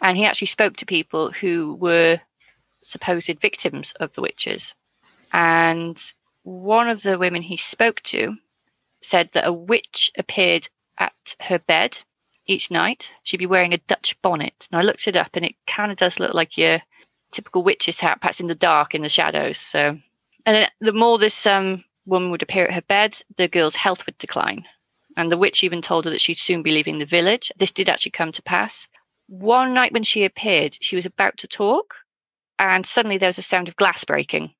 And 0.00 0.16
he 0.16 0.24
actually 0.24 0.48
spoke 0.48 0.76
to 0.76 0.86
people 0.86 1.30
who 1.30 1.74
were 1.74 2.20
supposed 2.82 3.40
victims 3.40 3.94
of 4.00 4.12
the 4.14 4.22
witches. 4.22 4.74
And 5.32 6.00
one 6.42 6.88
of 6.88 7.02
the 7.02 7.18
women 7.18 7.42
he 7.42 7.56
spoke 7.56 8.02
to 8.04 8.36
said 9.00 9.30
that 9.32 9.46
a 9.46 9.52
witch 9.52 10.10
appeared 10.16 10.68
at 10.98 11.12
her 11.40 11.58
bed 11.58 11.98
each 12.46 12.70
night. 12.70 13.10
She'd 13.22 13.38
be 13.38 13.46
wearing 13.46 13.72
a 13.72 13.78
Dutch 13.78 14.16
bonnet. 14.22 14.68
And 14.70 14.78
I 14.78 14.82
looked 14.82 15.08
it 15.08 15.16
up 15.16 15.30
and 15.34 15.44
it 15.44 15.54
kind 15.66 15.92
of 15.92 15.98
does 15.98 16.18
look 16.18 16.34
like 16.34 16.58
your 16.58 16.82
typical 17.32 17.62
witch's 17.62 18.00
hat, 18.00 18.20
perhaps 18.20 18.40
in 18.40 18.46
the 18.46 18.54
dark, 18.54 18.94
in 18.94 19.02
the 19.02 19.08
shadows. 19.08 19.58
So, 19.58 19.98
and 20.46 20.70
the 20.80 20.92
more 20.92 21.18
this 21.18 21.46
um, 21.46 21.84
woman 22.06 22.30
would 22.30 22.42
appear 22.42 22.66
at 22.66 22.74
her 22.74 22.82
bed, 22.82 23.20
the 23.36 23.48
girl's 23.48 23.76
health 23.76 24.06
would 24.06 24.18
decline. 24.18 24.64
And 25.16 25.30
the 25.30 25.38
witch 25.38 25.62
even 25.62 25.82
told 25.82 26.04
her 26.04 26.10
that 26.10 26.20
she'd 26.20 26.38
soon 26.38 26.62
be 26.62 26.70
leaving 26.70 26.98
the 26.98 27.04
village. 27.04 27.52
This 27.56 27.72
did 27.72 27.88
actually 27.88 28.12
come 28.12 28.32
to 28.32 28.42
pass. 28.42 28.88
One 29.28 29.74
night 29.74 29.92
when 29.92 30.02
she 30.02 30.24
appeared, 30.24 30.78
she 30.80 30.96
was 30.96 31.06
about 31.06 31.36
to 31.38 31.46
talk, 31.46 31.94
and 32.58 32.86
suddenly 32.86 33.18
there 33.18 33.28
was 33.28 33.38
a 33.38 33.42
sound 33.42 33.68
of 33.68 33.76
glass 33.76 34.04
breaking, 34.04 34.54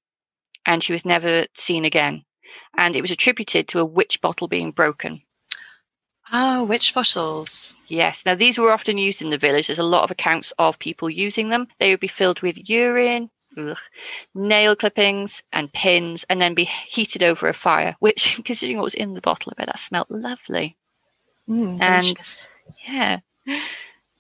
and 0.67 0.83
she 0.83 0.93
was 0.93 1.05
never 1.05 1.47
seen 1.57 1.85
again. 1.85 2.25
And 2.77 2.95
it 2.97 3.03
was 3.03 3.11
attributed 3.11 3.69
to 3.69 3.81
a 3.81 3.85
witch 3.85 4.21
bottle 4.21 4.49
being 4.49 4.71
broken. 4.71 5.23
Oh, 6.33 6.65
witch 6.65 6.95
bottles. 6.95 7.77
Yes. 7.89 8.23
Now, 8.25 8.35
these 8.35 8.57
were 8.57 8.73
often 8.73 8.97
used 8.97 9.21
in 9.21 9.29
the 9.29 9.37
village. 9.37 9.67
There's 9.67 9.79
a 9.79 9.85
lot 9.85 10.05
of 10.05 10.11
accounts 10.11 10.53
of 10.59 10.79
people 10.79 11.11
using 11.11 11.51
them. 11.51 11.69
They 11.79 11.91
would 11.91 12.01
be 12.01 12.09
filled 12.09 12.41
with 12.41 12.71
urine, 12.71 13.29
ugh, 13.59 13.77
nail 14.35 14.75
clippings 14.75 15.43
and 15.53 15.71
pins, 15.73 16.25
and 16.31 16.41
then 16.41 16.55
be 16.55 16.65
heated 16.65 17.23
over 17.23 17.49
a 17.49 17.55
fire. 17.55 17.97
Which, 17.99 18.41
considering 18.45 18.79
what 18.79 18.85
was 18.85 18.95
in 18.95 19.13
the 19.13 19.21
bottle, 19.21 19.53
I 19.55 19.61
bet 19.61 19.67
that 19.67 19.79
smelled 19.79 20.11
lovely. 20.11 20.77
Mm, 21.49 21.81
and 21.83 22.17
yeah, 22.89 23.19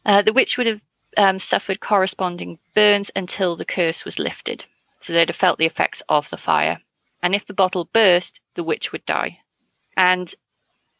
uh, 0.04 0.22
the 0.22 0.32
witch 0.32 0.58
would 0.58 0.66
have 0.66 0.80
um, 1.16 1.38
suffered 1.38 1.80
corresponding 1.80 2.58
burns 2.74 3.10
until 3.16 3.56
the 3.56 3.64
curse 3.64 4.04
was 4.04 4.18
lifted. 4.18 4.64
So 5.00 5.12
they'd 5.12 5.28
have 5.28 5.36
felt 5.36 5.58
the 5.58 5.66
effects 5.66 6.02
of 6.08 6.28
the 6.30 6.36
fire. 6.36 6.80
And 7.22 7.34
if 7.34 7.46
the 7.46 7.54
bottle 7.54 7.88
burst, 7.92 8.40
the 8.54 8.64
witch 8.64 8.92
would 8.92 9.06
die. 9.06 9.38
And 9.96 10.34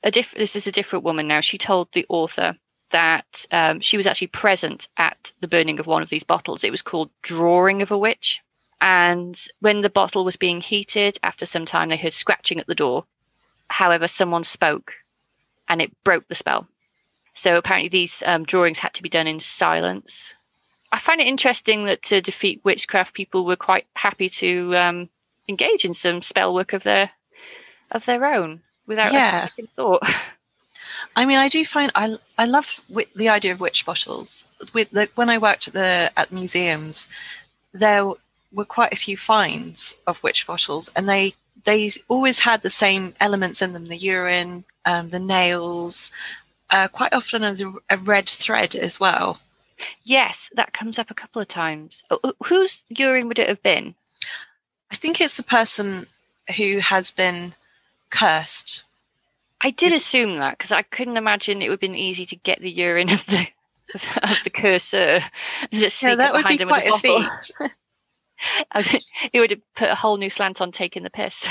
a 0.02 0.10
diff- 0.10 0.34
this 0.36 0.56
is 0.56 0.66
a 0.66 0.72
different 0.72 1.04
woman 1.04 1.28
now. 1.28 1.40
She 1.40 1.58
told 1.58 1.88
the 1.92 2.06
author 2.08 2.56
that 2.90 3.46
um, 3.50 3.80
she 3.80 3.96
was 3.96 4.06
actually 4.06 4.28
present 4.28 4.88
at 4.96 5.32
the 5.40 5.48
burning 5.48 5.78
of 5.78 5.86
one 5.86 6.02
of 6.02 6.10
these 6.10 6.24
bottles. 6.24 6.62
It 6.62 6.70
was 6.70 6.82
called 6.82 7.10
Drawing 7.22 7.82
of 7.82 7.90
a 7.90 7.98
Witch. 7.98 8.40
And 8.80 9.40
when 9.60 9.80
the 9.80 9.90
bottle 9.90 10.24
was 10.24 10.36
being 10.36 10.60
heated, 10.60 11.18
after 11.22 11.46
some 11.46 11.64
time, 11.64 11.88
they 11.88 11.96
heard 11.96 12.14
scratching 12.14 12.58
at 12.58 12.66
the 12.66 12.74
door. 12.74 13.04
However, 13.68 14.08
someone 14.08 14.44
spoke 14.44 14.94
and 15.68 15.80
it 15.80 15.92
broke 16.04 16.28
the 16.28 16.34
spell. 16.34 16.66
So 17.34 17.56
apparently, 17.56 17.88
these 17.88 18.22
um, 18.26 18.44
drawings 18.44 18.78
had 18.78 18.92
to 18.94 19.02
be 19.02 19.08
done 19.08 19.26
in 19.26 19.40
silence. 19.40 20.34
I 20.90 20.98
find 20.98 21.20
it 21.20 21.26
interesting 21.26 21.84
that 21.84 22.02
to 22.04 22.20
defeat 22.20 22.60
witchcraft, 22.64 23.14
people 23.14 23.46
were 23.46 23.56
quite 23.56 23.86
happy 23.94 24.28
to 24.28 24.76
um, 24.76 25.08
engage 25.48 25.86
in 25.86 25.94
some 25.94 26.20
spell 26.20 26.52
work 26.52 26.74
of 26.74 26.82
their 26.82 27.10
of 27.90 28.04
their 28.04 28.24
own 28.24 28.62
without 28.86 29.12
yeah. 29.12 29.44
a 29.44 29.48
second 29.48 29.68
thought. 29.70 30.02
I 31.16 31.24
mean, 31.24 31.38
I 31.38 31.48
do 31.48 31.64
find 31.64 31.90
I 31.94 32.16
I 32.38 32.46
love 32.46 32.80
the 33.14 33.28
idea 33.28 33.52
of 33.52 33.60
witch 33.60 33.84
bottles. 33.84 34.44
With 34.72 34.90
the, 34.90 35.08
when 35.14 35.28
I 35.28 35.38
worked 35.38 35.68
at 35.68 35.74
the 35.74 36.10
at 36.16 36.32
museums, 36.32 37.08
there 37.72 38.04
were 38.52 38.64
quite 38.64 38.92
a 38.92 38.96
few 38.96 39.16
finds 39.16 39.96
of 40.06 40.22
witch 40.22 40.46
bottles, 40.46 40.90
and 40.94 41.08
they 41.08 41.34
they 41.64 41.90
always 42.08 42.40
had 42.40 42.62
the 42.62 42.70
same 42.70 43.14
elements 43.20 43.60
in 43.62 43.72
them: 43.72 43.88
the 43.88 43.96
urine, 43.96 44.64
um, 44.84 45.08
the 45.08 45.18
nails, 45.18 46.10
uh, 46.70 46.88
quite 46.88 47.12
often 47.12 47.44
a, 47.44 47.56
a, 47.90 47.98
red 47.98 48.28
thread 48.28 48.74
as 48.74 48.98
well. 48.98 49.40
Yes, 50.04 50.48
that 50.54 50.72
comes 50.72 50.98
up 50.98 51.10
a 51.10 51.14
couple 51.14 51.42
of 51.42 51.48
times. 51.48 52.02
Whose 52.44 52.78
urine 52.88 53.28
would 53.28 53.38
it 53.38 53.48
have 53.48 53.62
been? 53.62 53.94
I 54.90 54.96
think 54.96 55.20
it's 55.20 55.36
the 55.36 55.42
person 55.42 56.06
who 56.56 56.78
has 56.78 57.10
been 57.10 57.54
cursed 58.12 58.84
I 59.62 59.70
did 59.70 59.92
assume 59.92 60.38
that 60.38 60.58
because 60.58 60.72
I 60.72 60.82
couldn't 60.82 61.16
imagine 61.16 61.62
it 61.62 61.68
would 61.68 61.74
have 61.74 61.80
been 61.80 61.94
easy 61.94 62.26
to 62.26 62.36
get 62.36 62.60
the 62.60 62.70
urine 62.70 63.10
of 63.10 63.24
the 63.26 63.46
of 64.22 64.38
the 64.44 64.50
cursor 64.50 65.24
and 65.70 65.80
just 65.80 65.98
sneak 65.98 66.10
yeah, 66.10 66.14
that 66.16 66.32
would 66.32 66.46
be 66.46 66.56
him 66.56 66.68
quite 66.68 66.90
with 66.90 67.04
a, 67.04 67.08
a 67.08 67.40
feat. 67.60 67.72
it 69.32 69.38
would 69.38 69.50
have 69.50 69.74
put 69.76 69.90
a 69.90 69.94
whole 69.94 70.16
new 70.16 70.30
slant 70.30 70.60
on 70.60 70.72
taking 70.72 71.04
the 71.04 71.10
piss. 71.10 71.46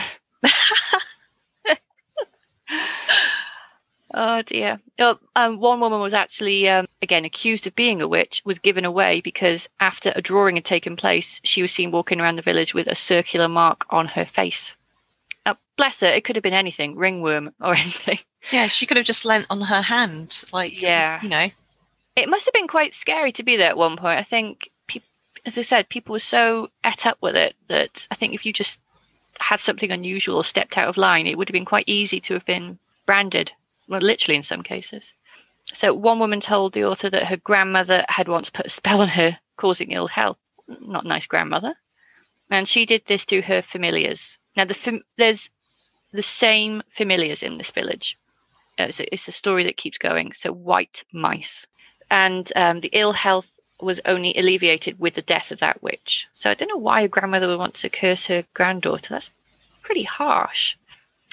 oh 4.13 4.41
dear. 4.41 4.79
Oh, 4.99 5.17
um, 5.37 5.59
one 5.59 5.79
woman 5.79 6.01
was 6.01 6.13
actually 6.13 6.67
um, 6.67 6.87
again 7.01 7.23
accused 7.23 7.65
of 7.65 7.75
being 7.75 8.01
a 8.01 8.07
witch, 8.09 8.41
was 8.43 8.59
given 8.59 8.83
away 8.83 9.21
because 9.21 9.69
after 9.79 10.11
a 10.15 10.21
drawing 10.21 10.55
had 10.55 10.65
taken 10.65 10.97
place, 10.97 11.39
she 11.43 11.61
was 11.61 11.71
seen 11.71 11.91
walking 11.91 12.19
around 12.19 12.35
the 12.35 12.41
village 12.41 12.73
with 12.73 12.87
a 12.87 12.95
circular 12.95 13.47
mark 13.47 13.85
on 13.89 14.07
her 14.07 14.25
face. 14.25 14.75
Bless 15.81 16.01
her, 16.01 16.07
it 16.07 16.23
could 16.23 16.35
have 16.35 16.43
been 16.43 16.53
anything, 16.53 16.95
ringworm 16.95 17.55
or 17.59 17.73
anything. 17.85 18.19
Yeah, 18.51 18.67
she 18.67 18.85
could 18.85 18.97
have 18.97 19.05
just 19.07 19.25
lent 19.25 19.47
on 19.49 19.61
her 19.61 19.81
hand, 19.81 20.43
like 20.53 20.79
yeah, 20.79 21.19
you 21.23 21.27
know. 21.27 21.49
It 22.15 22.29
must 22.29 22.45
have 22.45 22.53
been 22.53 22.67
quite 22.67 22.93
scary 22.93 23.31
to 23.31 23.41
be 23.41 23.57
there 23.57 23.69
at 23.69 23.77
one 23.77 23.97
point. 23.97 24.19
I 24.19 24.23
think, 24.23 24.69
peop 24.85 25.01
as 25.43 25.57
I 25.57 25.63
said, 25.63 25.89
people 25.89 26.13
were 26.13 26.19
so 26.19 26.69
et 26.83 27.07
up 27.07 27.17
with 27.19 27.35
it 27.35 27.55
that 27.67 28.07
I 28.11 28.15
think 28.15 28.35
if 28.35 28.45
you 28.45 28.53
just 28.53 28.77
had 29.39 29.59
something 29.59 29.89
unusual 29.89 30.35
or 30.35 30.43
stepped 30.43 30.77
out 30.77 30.87
of 30.87 30.97
line, 30.97 31.25
it 31.25 31.35
would 31.35 31.49
have 31.49 31.53
been 31.53 31.65
quite 31.65 31.89
easy 31.89 32.19
to 32.19 32.35
have 32.35 32.45
been 32.45 32.77
branded. 33.07 33.51
Well, 33.87 34.01
literally 34.01 34.37
in 34.37 34.43
some 34.43 34.61
cases. 34.61 35.13
So 35.73 35.95
one 35.95 36.19
woman 36.19 36.41
told 36.41 36.73
the 36.73 36.85
author 36.85 37.09
that 37.09 37.25
her 37.25 37.37
grandmother 37.37 38.05
had 38.07 38.27
once 38.27 38.51
put 38.51 38.67
a 38.67 38.69
spell 38.69 39.01
on 39.01 39.07
her, 39.07 39.39
causing 39.57 39.93
ill 39.93 40.09
health. 40.09 40.37
Not 40.79 41.07
nice 41.07 41.25
grandmother. 41.25 41.73
And 42.51 42.67
she 42.67 42.85
did 42.85 43.01
this 43.07 43.23
through 43.23 43.41
her 43.43 43.63
familiars. 43.63 44.37
Now, 44.55 44.65
the 44.65 44.75
fam- 44.75 45.05
there's 45.17 45.49
the 46.11 46.21
same 46.21 46.83
familiars 46.95 47.43
in 47.43 47.57
this 47.57 47.71
village. 47.71 48.17
Uh, 48.79 48.83
it's 48.83 48.99
a, 48.99 49.13
it's 49.13 49.27
a 49.27 49.31
story 49.31 49.63
that 49.63 49.77
keeps 49.77 49.97
going. 49.97 50.33
So 50.33 50.51
white 50.51 51.03
mice, 51.11 51.67
and 52.09 52.51
um, 52.55 52.81
the 52.81 52.89
ill 52.93 53.13
health 53.13 53.47
was 53.81 53.99
only 54.05 54.33
alleviated 54.35 54.99
with 54.99 55.15
the 55.15 55.21
death 55.21 55.51
of 55.51 55.59
that 55.59 55.81
witch. 55.81 56.27
So 56.33 56.49
I 56.49 56.53
don't 56.53 56.69
know 56.69 56.77
why 56.77 57.01
a 57.01 57.07
grandmother 57.07 57.47
would 57.47 57.57
want 57.57 57.75
to 57.75 57.89
curse 57.89 58.25
her 58.27 58.45
granddaughter. 58.53 59.15
That's 59.15 59.31
pretty 59.81 60.03
harsh. 60.03 60.75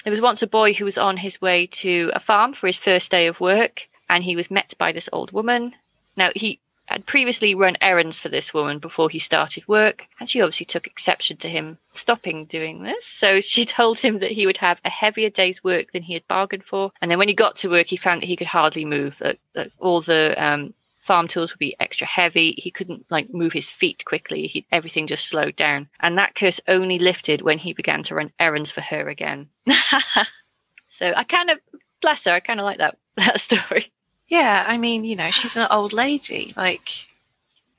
There 0.03 0.11
was 0.11 0.21
once 0.21 0.41
a 0.41 0.47
boy 0.47 0.73
who 0.73 0.85
was 0.85 0.97
on 0.97 1.17
his 1.17 1.41
way 1.41 1.67
to 1.67 2.11
a 2.13 2.19
farm 2.19 2.53
for 2.53 2.67
his 2.67 2.77
first 2.77 3.11
day 3.11 3.27
of 3.27 3.39
work, 3.39 3.87
and 4.09 4.23
he 4.23 4.35
was 4.35 4.49
met 4.49 4.73
by 4.77 4.91
this 4.91 5.09
old 5.13 5.31
woman. 5.31 5.75
Now, 6.15 6.31
he 6.35 6.59
had 6.89 7.05
previously 7.05 7.53
run 7.53 7.77
errands 7.81 8.17
for 8.17 8.29
this 8.29 8.51
woman 8.51 8.79
before 8.79 9.09
he 9.09 9.19
started 9.19 9.67
work, 9.67 10.05
and 10.19 10.27
she 10.27 10.41
obviously 10.41 10.65
took 10.65 10.87
exception 10.87 11.37
to 11.37 11.47
him 11.47 11.77
stopping 11.93 12.45
doing 12.45 12.81
this. 12.81 13.05
So 13.05 13.41
she 13.41 13.63
told 13.79 13.99
him 13.99 14.19
that 14.19 14.31
he 14.31 14.47
would 14.47 14.57
have 14.57 14.79
a 14.83 14.89
heavier 14.89 15.29
day's 15.29 15.63
work 15.63 15.91
than 15.91 16.01
he 16.01 16.13
had 16.13 16.27
bargained 16.27 16.63
for. 16.63 16.91
And 16.99 17.11
then 17.11 17.19
when 17.19 17.27
he 17.27 17.35
got 17.35 17.57
to 17.57 17.69
work, 17.69 17.87
he 17.87 17.95
found 17.95 18.21
that 18.21 18.27
he 18.27 18.35
could 18.35 18.47
hardly 18.47 18.85
move, 18.85 19.15
that, 19.19 19.37
that 19.53 19.71
all 19.77 20.01
the 20.01 20.33
um, 20.43 20.73
farm 21.01 21.27
tools 21.27 21.53
would 21.53 21.59
be 21.59 21.75
extra 21.79 22.07
heavy. 22.07 22.55
He 22.57 22.71
couldn't 22.71 23.05
like 23.11 23.31
move 23.31 23.53
his 23.53 23.69
feet 23.69 24.03
quickly. 24.05 24.47
He, 24.47 24.65
everything 24.71 25.05
just 25.05 25.27
slowed 25.27 25.55
down. 25.55 25.89
And 25.99 26.17
that 26.17 26.33
curse 26.33 26.59
only 26.67 26.97
lifted 26.97 27.43
when 27.43 27.59
he 27.59 27.73
began 27.73 28.01
to 28.03 28.15
run 28.15 28.31
errands 28.39 28.71
for 28.71 28.81
her 28.81 29.09
again. 29.09 29.49
so 29.67 31.13
I 31.15 31.23
kind 31.23 31.51
of, 31.51 31.59
bless 32.01 32.25
her, 32.25 32.31
I 32.31 32.39
kind 32.39 32.59
of 32.59 32.63
like 32.63 32.79
that, 32.79 32.97
that 33.17 33.41
story. 33.41 33.91
Yeah, 34.29 34.63
I 34.67 34.77
mean, 34.77 35.03
you 35.03 35.15
know, 35.15 35.31
she's 35.31 35.55
an 35.55 35.67
old 35.71 35.91
lady. 35.91 36.53
Like, 36.55 37.07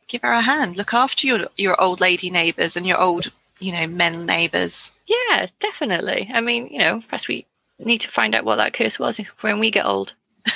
give 0.08 0.22
her 0.22 0.32
a 0.32 0.42
hand. 0.42 0.76
Look 0.76 0.92
after 0.92 1.26
your 1.26 1.48
your 1.56 1.80
old 1.80 2.00
lady 2.00 2.28
neighbours 2.28 2.76
and 2.76 2.84
your 2.86 3.00
old, 3.00 3.30
you 3.60 3.72
know, 3.72 3.86
men 3.86 4.26
neighbours. 4.26 4.90
Yeah, 5.06 5.46
definitely. 5.60 6.28
I 6.32 6.40
mean, 6.40 6.66
you 6.68 6.80
know, 6.80 7.02
perhaps 7.02 7.28
we 7.28 7.46
need 7.78 8.00
to 8.02 8.10
find 8.10 8.34
out 8.34 8.44
what 8.44 8.56
that 8.56 8.74
curse 8.74 8.98
was 8.98 9.20
when 9.40 9.60
we 9.60 9.70
get 9.70 9.86
old. 9.86 10.14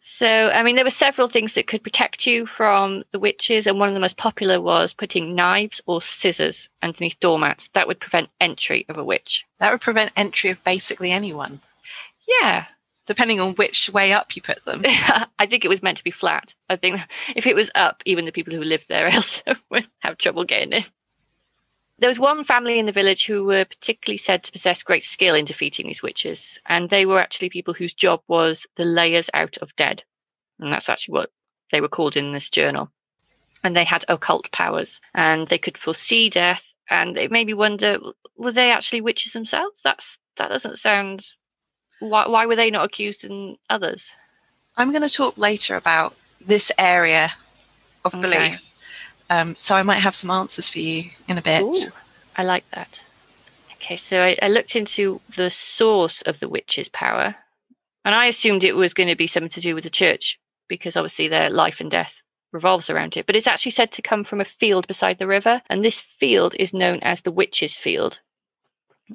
so, 0.00 0.26
I 0.26 0.62
mean, 0.64 0.74
there 0.74 0.84
were 0.84 0.90
several 0.90 1.28
things 1.28 1.52
that 1.52 1.68
could 1.68 1.84
protect 1.84 2.26
you 2.26 2.46
from 2.46 3.04
the 3.12 3.20
witches, 3.20 3.68
and 3.68 3.78
one 3.78 3.88
of 3.88 3.94
the 3.94 4.00
most 4.00 4.16
popular 4.16 4.60
was 4.60 4.92
putting 4.92 5.36
knives 5.36 5.80
or 5.86 6.02
scissors 6.02 6.68
underneath 6.82 7.20
doormats. 7.20 7.68
That 7.74 7.86
would 7.86 8.00
prevent 8.00 8.30
entry 8.40 8.84
of 8.88 8.98
a 8.98 9.04
witch. 9.04 9.44
That 9.58 9.70
would 9.70 9.80
prevent 9.80 10.10
entry 10.16 10.50
of 10.50 10.64
basically 10.64 11.12
anyone. 11.12 11.60
Yeah, 12.42 12.64
depending 13.06 13.40
on 13.40 13.54
which 13.54 13.90
way 13.90 14.12
up 14.12 14.34
you 14.36 14.42
put 14.42 14.64
them. 14.64 14.82
I 14.86 15.46
think 15.46 15.64
it 15.64 15.68
was 15.68 15.82
meant 15.82 15.98
to 15.98 16.04
be 16.04 16.10
flat. 16.10 16.54
I 16.68 16.76
think 16.76 17.00
if 17.34 17.46
it 17.46 17.56
was 17.56 17.70
up, 17.74 18.02
even 18.04 18.24
the 18.24 18.32
people 18.32 18.54
who 18.54 18.62
lived 18.62 18.88
there 18.88 19.06
also 19.12 19.54
would 19.70 19.88
have 20.00 20.18
trouble 20.18 20.44
getting 20.44 20.72
in. 20.72 20.84
There 21.98 22.08
was 22.08 22.18
one 22.18 22.44
family 22.44 22.78
in 22.78 22.84
the 22.84 22.92
village 22.92 23.24
who 23.24 23.44
were 23.44 23.64
particularly 23.64 24.18
said 24.18 24.44
to 24.44 24.52
possess 24.52 24.82
great 24.82 25.04
skill 25.04 25.34
in 25.34 25.46
defeating 25.46 25.86
these 25.86 26.02
witches, 26.02 26.60
and 26.66 26.90
they 26.90 27.06
were 27.06 27.20
actually 27.20 27.48
people 27.48 27.72
whose 27.72 27.94
job 27.94 28.20
was 28.28 28.66
the 28.76 28.84
layers 28.84 29.30
out 29.32 29.56
of 29.58 29.74
dead. 29.76 30.04
And 30.58 30.70
that's 30.70 30.90
actually 30.90 31.12
what 31.12 31.30
they 31.72 31.80
were 31.80 31.88
called 31.88 32.16
in 32.16 32.32
this 32.32 32.50
journal. 32.50 32.90
And 33.64 33.74
they 33.74 33.84
had 33.84 34.04
occult 34.08 34.52
powers, 34.52 35.00
and 35.14 35.48
they 35.48 35.56
could 35.56 35.78
foresee 35.78 36.28
death, 36.28 36.62
and 36.90 37.16
it 37.16 37.30
made 37.30 37.46
me 37.46 37.54
wonder 37.54 37.98
were 38.36 38.52
they 38.52 38.70
actually 38.70 39.00
witches 39.00 39.32
themselves? 39.32 39.80
That's 39.82 40.18
that 40.36 40.48
doesn't 40.48 40.78
sound 40.78 41.24
why, 42.00 42.26
why 42.28 42.46
were 42.46 42.56
they 42.56 42.70
not 42.70 42.84
accused 42.84 43.24
in 43.24 43.56
others? 43.70 44.10
I'm 44.76 44.90
going 44.90 45.02
to 45.02 45.10
talk 45.10 45.38
later 45.38 45.76
about 45.76 46.16
this 46.40 46.70
area 46.78 47.32
of 48.04 48.14
Okay. 48.14 48.28
belief. 48.28 48.62
Um, 49.28 49.56
so 49.56 49.74
I 49.74 49.82
might 49.82 50.00
have 50.00 50.14
some 50.14 50.30
answers 50.30 50.68
for 50.68 50.78
you 50.78 51.10
in 51.26 51.38
a 51.38 51.42
bit. 51.42 51.62
Ooh, 51.62 51.92
I 52.36 52.44
like 52.44 52.64
that. 52.72 53.00
Okay, 53.74 53.96
so 53.96 54.20
I, 54.22 54.36
I 54.42 54.48
looked 54.48 54.76
into 54.76 55.20
the 55.36 55.50
source 55.50 56.22
of 56.22 56.40
the 56.40 56.48
witch's 56.48 56.88
power, 56.88 57.36
and 58.04 58.14
I 58.14 58.26
assumed 58.26 58.62
it 58.62 58.76
was 58.76 58.94
going 58.94 59.08
to 59.08 59.16
be 59.16 59.26
something 59.26 59.50
to 59.50 59.60
do 59.60 59.74
with 59.74 59.84
the 59.84 59.90
church 59.90 60.38
because 60.68 60.96
obviously 60.96 61.28
their 61.28 61.50
life 61.50 61.80
and 61.80 61.90
death 61.90 62.22
revolves 62.52 62.88
around 62.90 63.16
it. 63.16 63.26
But 63.26 63.36
it's 63.36 63.46
actually 63.46 63.72
said 63.72 63.92
to 63.92 64.02
come 64.02 64.24
from 64.24 64.40
a 64.40 64.44
field 64.44 64.86
beside 64.86 65.18
the 65.18 65.26
river, 65.26 65.62
and 65.68 65.84
this 65.84 66.02
field 66.20 66.54
is 66.58 66.72
known 66.74 67.00
as 67.02 67.20
the 67.20 67.32
witch's 67.32 67.76
field. 67.76 68.20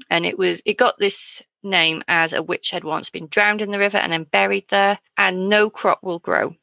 And 0.09 0.25
it 0.25 0.37
was 0.37 0.61
it 0.65 0.77
got 0.77 0.99
this 0.99 1.41
name 1.63 2.03
as 2.07 2.33
a 2.33 2.43
witch 2.43 2.71
had 2.71 2.83
once 2.83 3.09
been 3.09 3.27
drowned 3.27 3.61
in 3.61 3.71
the 3.71 3.79
river 3.79 3.97
and 3.97 4.11
then 4.11 4.23
buried 4.23 4.65
there, 4.69 4.99
and 5.17 5.49
no 5.49 5.69
crop 5.69 6.03
will 6.03 6.19
grow. 6.19 6.55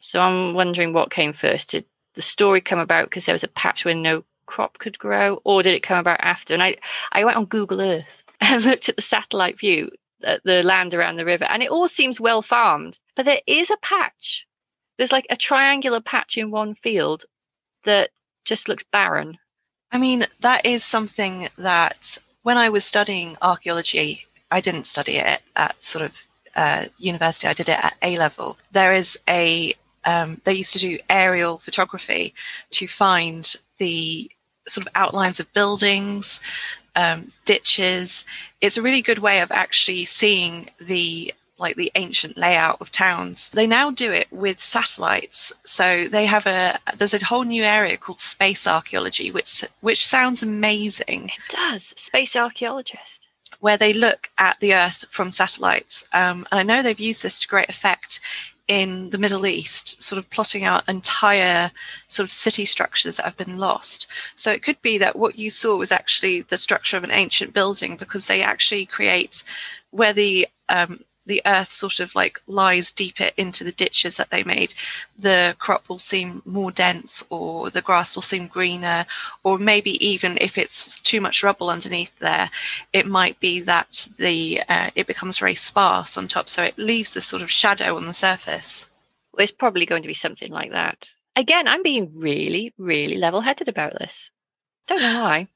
So 0.00 0.20
I'm 0.20 0.54
wondering 0.54 0.92
what 0.92 1.10
came 1.10 1.32
first. 1.32 1.70
Did 1.70 1.84
the 2.14 2.22
story 2.22 2.60
come 2.60 2.78
about 2.78 3.10
because 3.10 3.24
there 3.24 3.34
was 3.34 3.44
a 3.44 3.48
patch 3.48 3.84
where 3.84 3.94
no 3.94 4.24
crop 4.46 4.78
could 4.78 4.98
grow, 4.98 5.40
or 5.44 5.62
did 5.62 5.74
it 5.74 5.82
come 5.82 5.98
about 5.98 6.20
after? 6.20 6.54
And 6.54 6.62
I, 6.62 6.76
I 7.12 7.24
went 7.24 7.36
on 7.36 7.46
Google 7.46 7.80
Earth 7.80 8.04
and 8.40 8.64
looked 8.64 8.88
at 8.88 8.96
the 8.96 9.02
satellite 9.02 9.58
view 9.58 9.90
at 10.22 10.42
the 10.44 10.62
land 10.62 10.94
around 10.94 11.16
the 11.16 11.24
river, 11.24 11.44
and 11.44 11.62
it 11.62 11.70
all 11.70 11.88
seems 11.88 12.20
well 12.20 12.42
farmed. 12.42 12.98
But 13.14 13.26
there 13.26 13.40
is 13.46 13.70
a 13.70 13.76
patch. 13.78 14.46
There's 14.96 15.12
like 15.12 15.26
a 15.30 15.36
triangular 15.36 16.00
patch 16.00 16.36
in 16.38 16.50
one 16.50 16.74
field 16.74 17.24
that 17.84 18.10
just 18.44 18.68
looks 18.68 18.84
barren. 18.92 19.38
I 19.92 19.98
mean, 19.98 20.26
that 20.40 20.64
is 20.66 20.84
something 20.84 21.48
that 21.58 22.18
when 22.46 22.56
I 22.56 22.68
was 22.68 22.84
studying 22.84 23.36
archaeology, 23.42 24.24
I 24.52 24.60
didn't 24.60 24.86
study 24.86 25.16
it 25.16 25.42
at 25.56 25.82
sort 25.82 26.04
of 26.04 26.12
uh, 26.54 26.84
university. 26.96 27.48
I 27.48 27.54
did 27.54 27.68
it 27.68 27.84
at 27.84 27.96
A 28.02 28.16
level. 28.18 28.56
There 28.70 28.94
is 28.94 29.18
a 29.28 29.74
um, 30.04 30.40
they 30.44 30.52
used 30.54 30.72
to 30.74 30.78
do 30.78 31.00
aerial 31.10 31.58
photography 31.58 32.34
to 32.70 32.86
find 32.86 33.52
the 33.78 34.30
sort 34.68 34.86
of 34.86 34.92
outlines 34.94 35.40
of 35.40 35.52
buildings, 35.54 36.40
um, 36.94 37.32
ditches. 37.46 38.24
It's 38.60 38.76
a 38.76 38.82
really 38.82 39.02
good 39.02 39.18
way 39.18 39.40
of 39.40 39.50
actually 39.50 40.04
seeing 40.04 40.68
the 40.80 41.34
like 41.58 41.76
the 41.76 41.92
ancient 41.94 42.36
layout 42.36 42.80
of 42.80 42.92
towns. 42.92 43.50
They 43.50 43.66
now 43.66 43.90
do 43.90 44.12
it 44.12 44.28
with 44.30 44.60
satellites. 44.60 45.52
So 45.64 46.06
they 46.08 46.26
have 46.26 46.46
a 46.46 46.78
there's 46.96 47.14
a 47.14 47.24
whole 47.24 47.44
new 47.44 47.62
area 47.64 47.96
called 47.96 48.20
space 48.20 48.66
archaeology, 48.66 49.30
which 49.30 49.64
which 49.80 50.06
sounds 50.06 50.42
amazing 50.42 51.30
It 51.48 51.54
does. 51.56 51.94
Space 51.96 52.36
archaeologist. 52.36 53.26
where 53.60 53.78
they 53.78 53.92
look 53.92 54.30
at 54.38 54.58
the 54.60 54.74
Earth 54.74 55.04
from 55.10 55.30
satellites. 55.30 56.04
Um, 56.12 56.46
and 56.50 56.60
I 56.60 56.62
know 56.62 56.82
they've 56.82 57.00
used 57.10 57.22
this 57.22 57.40
to 57.40 57.48
great 57.48 57.68
effect 57.70 58.20
in 58.68 59.10
the 59.10 59.18
Middle 59.18 59.46
East, 59.46 60.02
sort 60.02 60.18
of 60.18 60.28
plotting 60.28 60.64
out 60.64 60.88
entire 60.88 61.70
sort 62.08 62.24
of 62.24 62.32
city 62.32 62.64
structures 62.64 63.16
that 63.16 63.24
have 63.24 63.36
been 63.36 63.58
lost. 63.58 64.06
So 64.34 64.50
it 64.52 64.62
could 64.62 64.82
be 64.82 64.98
that 64.98 65.14
what 65.16 65.38
you 65.38 65.50
saw 65.50 65.76
was 65.76 65.92
actually 65.92 66.42
the 66.42 66.56
structure 66.56 66.96
of 66.96 67.04
an 67.04 67.12
ancient 67.12 67.54
building 67.54 67.96
because 67.96 68.26
they 68.26 68.42
actually 68.42 68.84
create 68.84 69.44
where 69.92 70.12
the 70.12 70.48
um, 70.68 71.00
the 71.26 71.42
earth 71.44 71.72
sort 71.72 72.00
of 72.00 72.14
like 72.14 72.40
lies 72.46 72.92
deeper 72.92 73.30
into 73.36 73.64
the 73.64 73.72
ditches 73.72 74.16
that 74.16 74.30
they 74.30 74.42
made, 74.42 74.74
the 75.18 75.56
crop 75.58 75.88
will 75.88 75.98
seem 75.98 76.42
more 76.44 76.70
dense 76.70 77.22
or 77.30 77.70
the 77.70 77.82
grass 77.82 78.14
will 78.14 78.22
seem 78.22 78.46
greener, 78.46 79.04
or 79.44 79.58
maybe 79.58 80.04
even 80.06 80.38
if 80.40 80.56
it's 80.56 80.98
too 81.00 81.20
much 81.20 81.42
rubble 81.42 81.68
underneath 81.68 82.18
there, 82.18 82.50
it 82.92 83.06
might 83.06 83.38
be 83.40 83.60
that 83.60 84.06
the 84.18 84.62
uh, 84.68 84.90
it 84.94 85.06
becomes 85.06 85.38
very 85.38 85.54
sparse 85.54 86.16
on 86.16 86.28
top, 86.28 86.48
so 86.48 86.62
it 86.62 86.78
leaves 86.78 87.14
this 87.14 87.26
sort 87.26 87.42
of 87.42 87.50
shadow 87.50 87.96
on 87.96 88.06
the 88.06 88.14
surface. 88.14 88.86
Well, 89.32 89.42
it's 89.42 89.52
probably 89.52 89.86
going 89.86 90.02
to 90.02 90.08
be 90.08 90.14
something 90.14 90.50
like 90.50 90.72
that. 90.72 91.08
Again, 91.34 91.68
I'm 91.68 91.82
being 91.82 92.12
really, 92.14 92.72
really 92.78 93.16
level 93.16 93.42
headed 93.42 93.68
about 93.68 93.92
this. 93.98 94.30
Don't 94.86 95.02
know 95.02 95.22
why. 95.22 95.48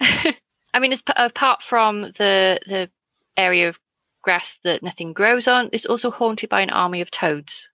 I 0.74 0.78
mean, 0.78 0.94
apart 1.16 1.62
from 1.62 2.02
the 2.02 2.60
the 2.66 2.90
area 3.36 3.68
of 3.68 3.78
grass 4.26 4.58
that 4.64 4.82
nothing 4.82 5.12
grows 5.12 5.46
on, 5.46 5.68
is 5.72 5.86
also 5.86 6.10
haunted 6.10 6.50
by 6.50 6.60
an 6.60 6.70
army 6.70 7.00
of 7.00 7.12
toads. 7.12 7.68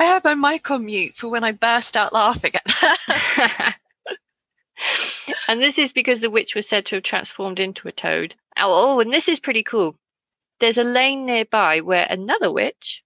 I 0.00 0.04
have 0.04 0.24
my 0.24 0.34
mic 0.34 0.68
on 0.68 0.86
mute 0.86 1.14
for 1.16 1.28
when 1.28 1.44
I 1.44 1.52
burst 1.52 1.96
out 1.96 2.12
laughing 2.12 2.56
at 2.56 2.64
that. 2.66 3.76
and 5.48 5.62
this 5.62 5.78
is 5.78 5.92
because 5.92 6.18
the 6.18 6.28
witch 6.28 6.56
was 6.56 6.68
said 6.68 6.86
to 6.86 6.96
have 6.96 7.04
transformed 7.04 7.60
into 7.60 7.86
a 7.86 7.92
toad. 7.92 8.34
Oh, 8.58 8.96
oh, 8.96 9.00
and 9.00 9.12
this 9.12 9.28
is 9.28 9.38
pretty 9.38 9.62
cool. 9.62 9.94
There's 10.58 10.76
a 10.78 10.82
lane 10.82 11.24
nearby 11.24 11.80
where 11.80 12.08
another 12.10 12.50
witch 12.50 13.02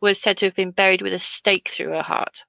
was 0.00 0.20
said 0.20 0.38
to 0.38 0.46
have 0.46 0.56
been 0.56 0.72
buried 0.72 1.02
with 1.02 1.12
a 1.12 1.20
stake 1.20 1.68
through 1.70 1.90
her 1.92 2.02
heart. 2.02 2.42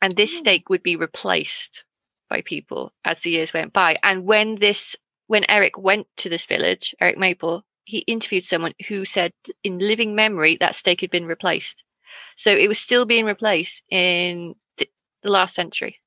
And 0.00 0.14
this 0.14 0.30
Hmm. 0.30 0.38
stake 0.38 0.68
would 0.68 0.84
be 0.84 0.94
replaced 0.94 1.82
by 2.30 2.42
people 2.42 2.92
as 3.04 3.18
the 3.20 3.30
years 3.30 3.52
went 3.52 3.72
by. 3.72 3.98
And 4.04 4.24
when 4.24 4.54
this 4.60 4.94
when 5.26 5.44
Eric 5.50 5.76
went 5.76 6.06
to 6.18 6.28
this 6.28 6.46
village, 6.46 6.94
Eric 7.00 7.18
Maple, 7.18 7.64
he 7.84 7.98
interviewed 7.98 8.44
someone 8.44 8.74
who 8.88 9.04
said 9.04 9.32
in 9.62 9.78
living 9.78 10.14
memory 10.14 10.56
that 10.60 10.76
stake 10.76 11.00
had 11.00 11.10
been 11.10 11.26
replaced. 11.26 11.84
So 12.36 12.50
it 12.50 12.68
was 12.68 12.78
still 12.78 13.04
being 13.04 13.24
replaced 13.24 13.82
in 13.90 14.54
the, 14.78 14.88
the 15.22 15.30
last 15.30 15.54
century. 15.54 16.00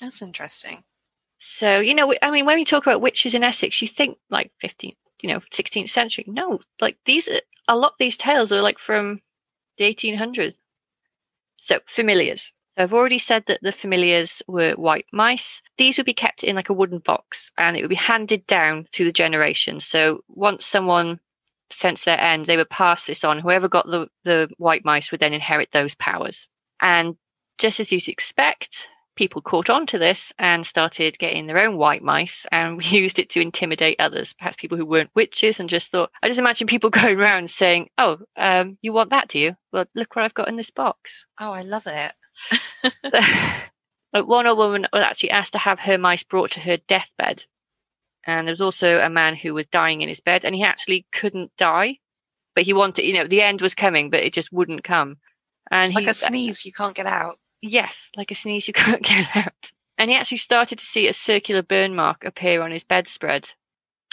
That's 0.00 0.22
interesting. 0.22 0.84
So, 1.38 1.80
you 1.80 1.94
know, 1.94 2.14
I 2.22 2.30
mean, 2.30 2.46
when 2.46 2.56
we 2.56 2.64
talk 2.64 2.86
about 2.86 3.00
witches 3.00 3.34
in 3.34 3.44
Essex, 3.44 3.82
you 3.82 3.88
think 3.88 4.18
like 4.30 4.52
15th, 4.64 4.96
you 5.20 5.28
know, 5.28 5.40
16th 5.52 5.90
century. 5.90 6.24
No, 6.26 6.60
like 6.80 6.98
these, 7.04 7.28
a 7.68 7.76
lot 7.76 7.92
of 7.92 7.98
these 7.98 8.16
tales 8.16 8.52
are 8.52 8.62
like 8.62 8.78
from 8.78 9.20
the 9.78 9.84
1800s. 9.84 10.54
So, 11.60 11.80
familiars. 11.86 12.52
So 12.76 12.84
I've 12.84 12.92
already 12.92 13.18
said 13.18 13.44
that 13.48 13.60
the 13.62 13.72
familiars 13.72 14.42
were 14.46 14.72
white 14.72 15.06
mice. 15.12 15.60
These 15.76 15.98
would 15.98 16.06
be 16.06 16.14
kept 16.14 16.42
in 16.42 16.56
like 16.56 16.70
a 16.70 16.74
wooden 16.74 17.00
box 17.00 17.52
and 17.58 17.76
it 17.76 17.82
would 17.82 17.90
be 17.90 17.94
handed 17.94 18.46
down 18.46 18.86
to 18.92 19.04
the 19.04 19.12
generations. 19.12 19.84
So 19.84 20.24
once 20.28 20.64
someone 20.64 21.20
sensed 21.70 22.04
their 22.04 22.20
end, 22.20 22.46
they 22.46 22.56
would 22.56 22.70
pass 22.70 23.06
this 23.06 23.24
on. 23.24 23.40
Whoever 23.40 23.68
got 23.68 23.86
the, 23.86 24.08
the 24.24 24.48
white 24.56 24.84
mice 24.84 25.10
would 25.10 25.20
then 25.20 25.34
inherit 25.34 25.70
those 25.72 25.94
powers. 25.94 26.48
And 26.80 27.16
just 27.58 27.78
as 27.78 27.92
you'd 27.92 28.08
expect, 28.08 28.88
people 29.16 29.42
caught 29.42 29.68
on 29.68 29.86
to 29.86 29.98
this 29.98 30.32
and 30.38 30.66
started 30.66 31.18
getting 31.18 31.46
their 31.46 31.58
own 31.58 31.76
white 31.76 32.02
mice 32.02 32.46
and 32.50 32.82
used 32.92 33.18
it 33.18 33.28
to 33.30 33.40
intimidate 33.40 33.96
others, 33.98 34.32
perhaps 34.32 34.56
people 34.58 34.78
who 34.78 34.86
weren't 34.86 35.10
witches, 35.14 35.60
and 35.60 35.68
just 35.68 35.90
thought, 35.90 36.10
I 36.22 36.28
just 36.28 36.38
imagine 36.38 36.66
people 36.66 36.90
going 36.90 37.18
around 37.18 37.50
saying, 37.50 37.90
Oh, 37.98 38.18
um, 38.36 38.78
you 38.80 38.92
want 38.92 39.10
that, 39.10 39.28
do 39.28 39.38
you? 39.38 39.56
Well, 39.72 39.86
look 39.94 40.16
what 40.16 40.24
I've 40.24 40.34
got 40.34 40.48
in 40.48 40.56
this 40.56 40.70
box. 40.70 41.26
Oh, 41.38 41.52
I 41.52 41.62
love 41.62 41.86
it. 41.86 42.12
one 44.12 44.46
old 44.46 44.58
woman 44.58 44.86
was 44.92 45.02
actually 45.02 45.30
asked 45.30 45.52
to 45.52 45.58
have 45.58 45.80
her 45.80 45.98
mice 45.98 46.22
brought 46.22 46.52
to 46.52 46.60
her 46.60 46.76
deathbed. 46.88 47.44
And 48.24 48.46
there 48.46 48.52
was 48.52 48.60
also 48.60 49.00
a 49.00 49.10
man 49.10 49.34
who 49.34 49.54
was 49.54 49.66
dying 49.66 50.00
in 50.00 50.08
his 50.08 50.20
bed 50.20 50.44
and 50.44 50.54
he 50.54 50.62
actually 50.62 51.06
couldn't 51.12 51.50
die, 51.56 51.98
but 52.54 52.64
he 52.64 52.72
wanted, 52.72 53.04
you 53.04 53.14
know, 53.14 53.26
the 53.26 53.42
end 53.42 53.60
was 53.60 53.74
coming, 53.74 54.10
but 54.10 54.20
it 54.20 54.32
just 54.32 54.52
wouldn't 54.52 54.84
come. 54.84 55.16
And 55.70 55.94
like 55.94 56.04
he, 56.04 56.10
a 56.10 56.14
sneeze, 56.14 56.64
you 56.64 56.72
can't 56.72 56.94
get 56.94 57.06
out. 57.06 57.38
Yes, 57.60 58.10
like 58.16 58.30
a 58.30 58.34
sneeze 58.34 58.68
you 58.68 58.74
can't 58.74 59.02
get 59.02 59.28
out. 59.34 59.72
And 59.98 60.10
he 60.10 60.16
actually 60.16 60.38
started 60.38 60.78
to 60.78 60.84
see 60.84 61.08
a 61.08 61.12
circular 61.12 61.62
burn 61.62 61.94
mark 61.94 62.24
appear 62.24 62.62
on 62.62 62.70
his 62.70 62.84
bedspread. 62.84 63.50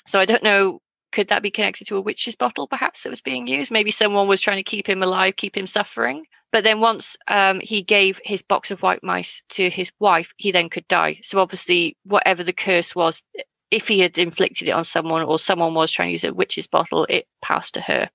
So 0.08 0.20
I 0.20 0.26
don't 0.26 0.44
know, 0.44 0.82
could 1.12 1.30
that 1.30 1.44
be 1.44 1.52
connected 1.52 1.88
to 1.88 1.98
a 1.98 2.02
witch's 2.02 2.36
bottle 2.36 2.68
perhaps 2.68 3.04
that 3.04 3.10
was 3.10 3.22
being 3.22 3.48
used? 3.48 3.72
Maybe 3.72 3.92
someone 3.92 4.28
was 4.28 4.42
trying 4.42 4.58
to 4.58 4.64
keep 4.64 4.88
him 4.88 5.04
alive, 5.04 5.36
keep 5.36 5.56
him 5.56 5.68
suffering. 5.68 6.26
But 6.52 6.64
then 6.64 6.80
once 6.80 7.16
um, 7.28 7.60
he 7.60 7.84
gave 7.84 8.20
his 8.24 8.42
box 8.42 8.72
of 8.72 8.82
white 8.82 9.04
mice 9.04 9.44
to 9.50 9.70
his 9.70 9.92
wife, 10.00 10.34
he 10.38 10.52
then 10.52 10.70
could 10.70 10.88
die. 10.88 11.20
So 11.22 11.40
obviously, 11.40 11.96
whatever 12.04 12.44
the 12.44 12.54
curse 12.54 12.96
was, 12.96 13.22
if 13.70 13.88
he 13.88 14.00
had 14.00 14.18
inflicted 14.18 14.68
it 14.68 14.72
on 14.72 14.84
someone 14.84 15.22
or 15.22 15.38
someone 15.38 15.76
was 15.76 15.92
trying 15.92 16.10
to 16.10 16.14
use 16.14 16.24
a 16.24 16.34
witch's 16.34 16.68
bottle, 16.68 17.06
it 17.08 17.28
passed 17.44 17.76
to 17.76 17.82
her. 17.82 18.10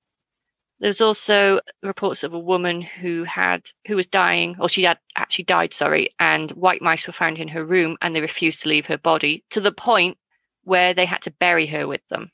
There's 0.80 1.00
also 1.00 1.60
reports 1.82 2.24
of 2.24 2.34
a 2.34 2.38
woman 2.38 2.82
who 2.82 3.22
had 3.22 3.70
who 3.86 3.94
was 3.94 4.08
dying, 4.08 4.56
or 4.58 4.68
she 4.68 4.82
had 4.82 4.98
actually 5.16 5.44
died, 5.44 5.72
sorry, 5.72 6.10
and 6.18 6.50
white 6.52 6.82
mice 6.82 7.06
were 7.06 7.12
found 7.12 7.38
in 7.38 7.48
her 7.48 7.64
room 7.64 7.96
and 8.02 8.14
they 8.14 8.20
refused 8.20 8.62
to 8.62 8.68
leave 8.68 8.86
her 8.86 8.98
body 8.98 9.44
to 9.50 9.60
the 9.60 9.72
point 9.72 10.18
where 10.64 10.92
they 10.92 11.06
had 11.06 11.22
to 11.22 11.30
bury 11.30 11.66
her 11.66 11.86
with 11.86 12.00
them. 12.10 12.32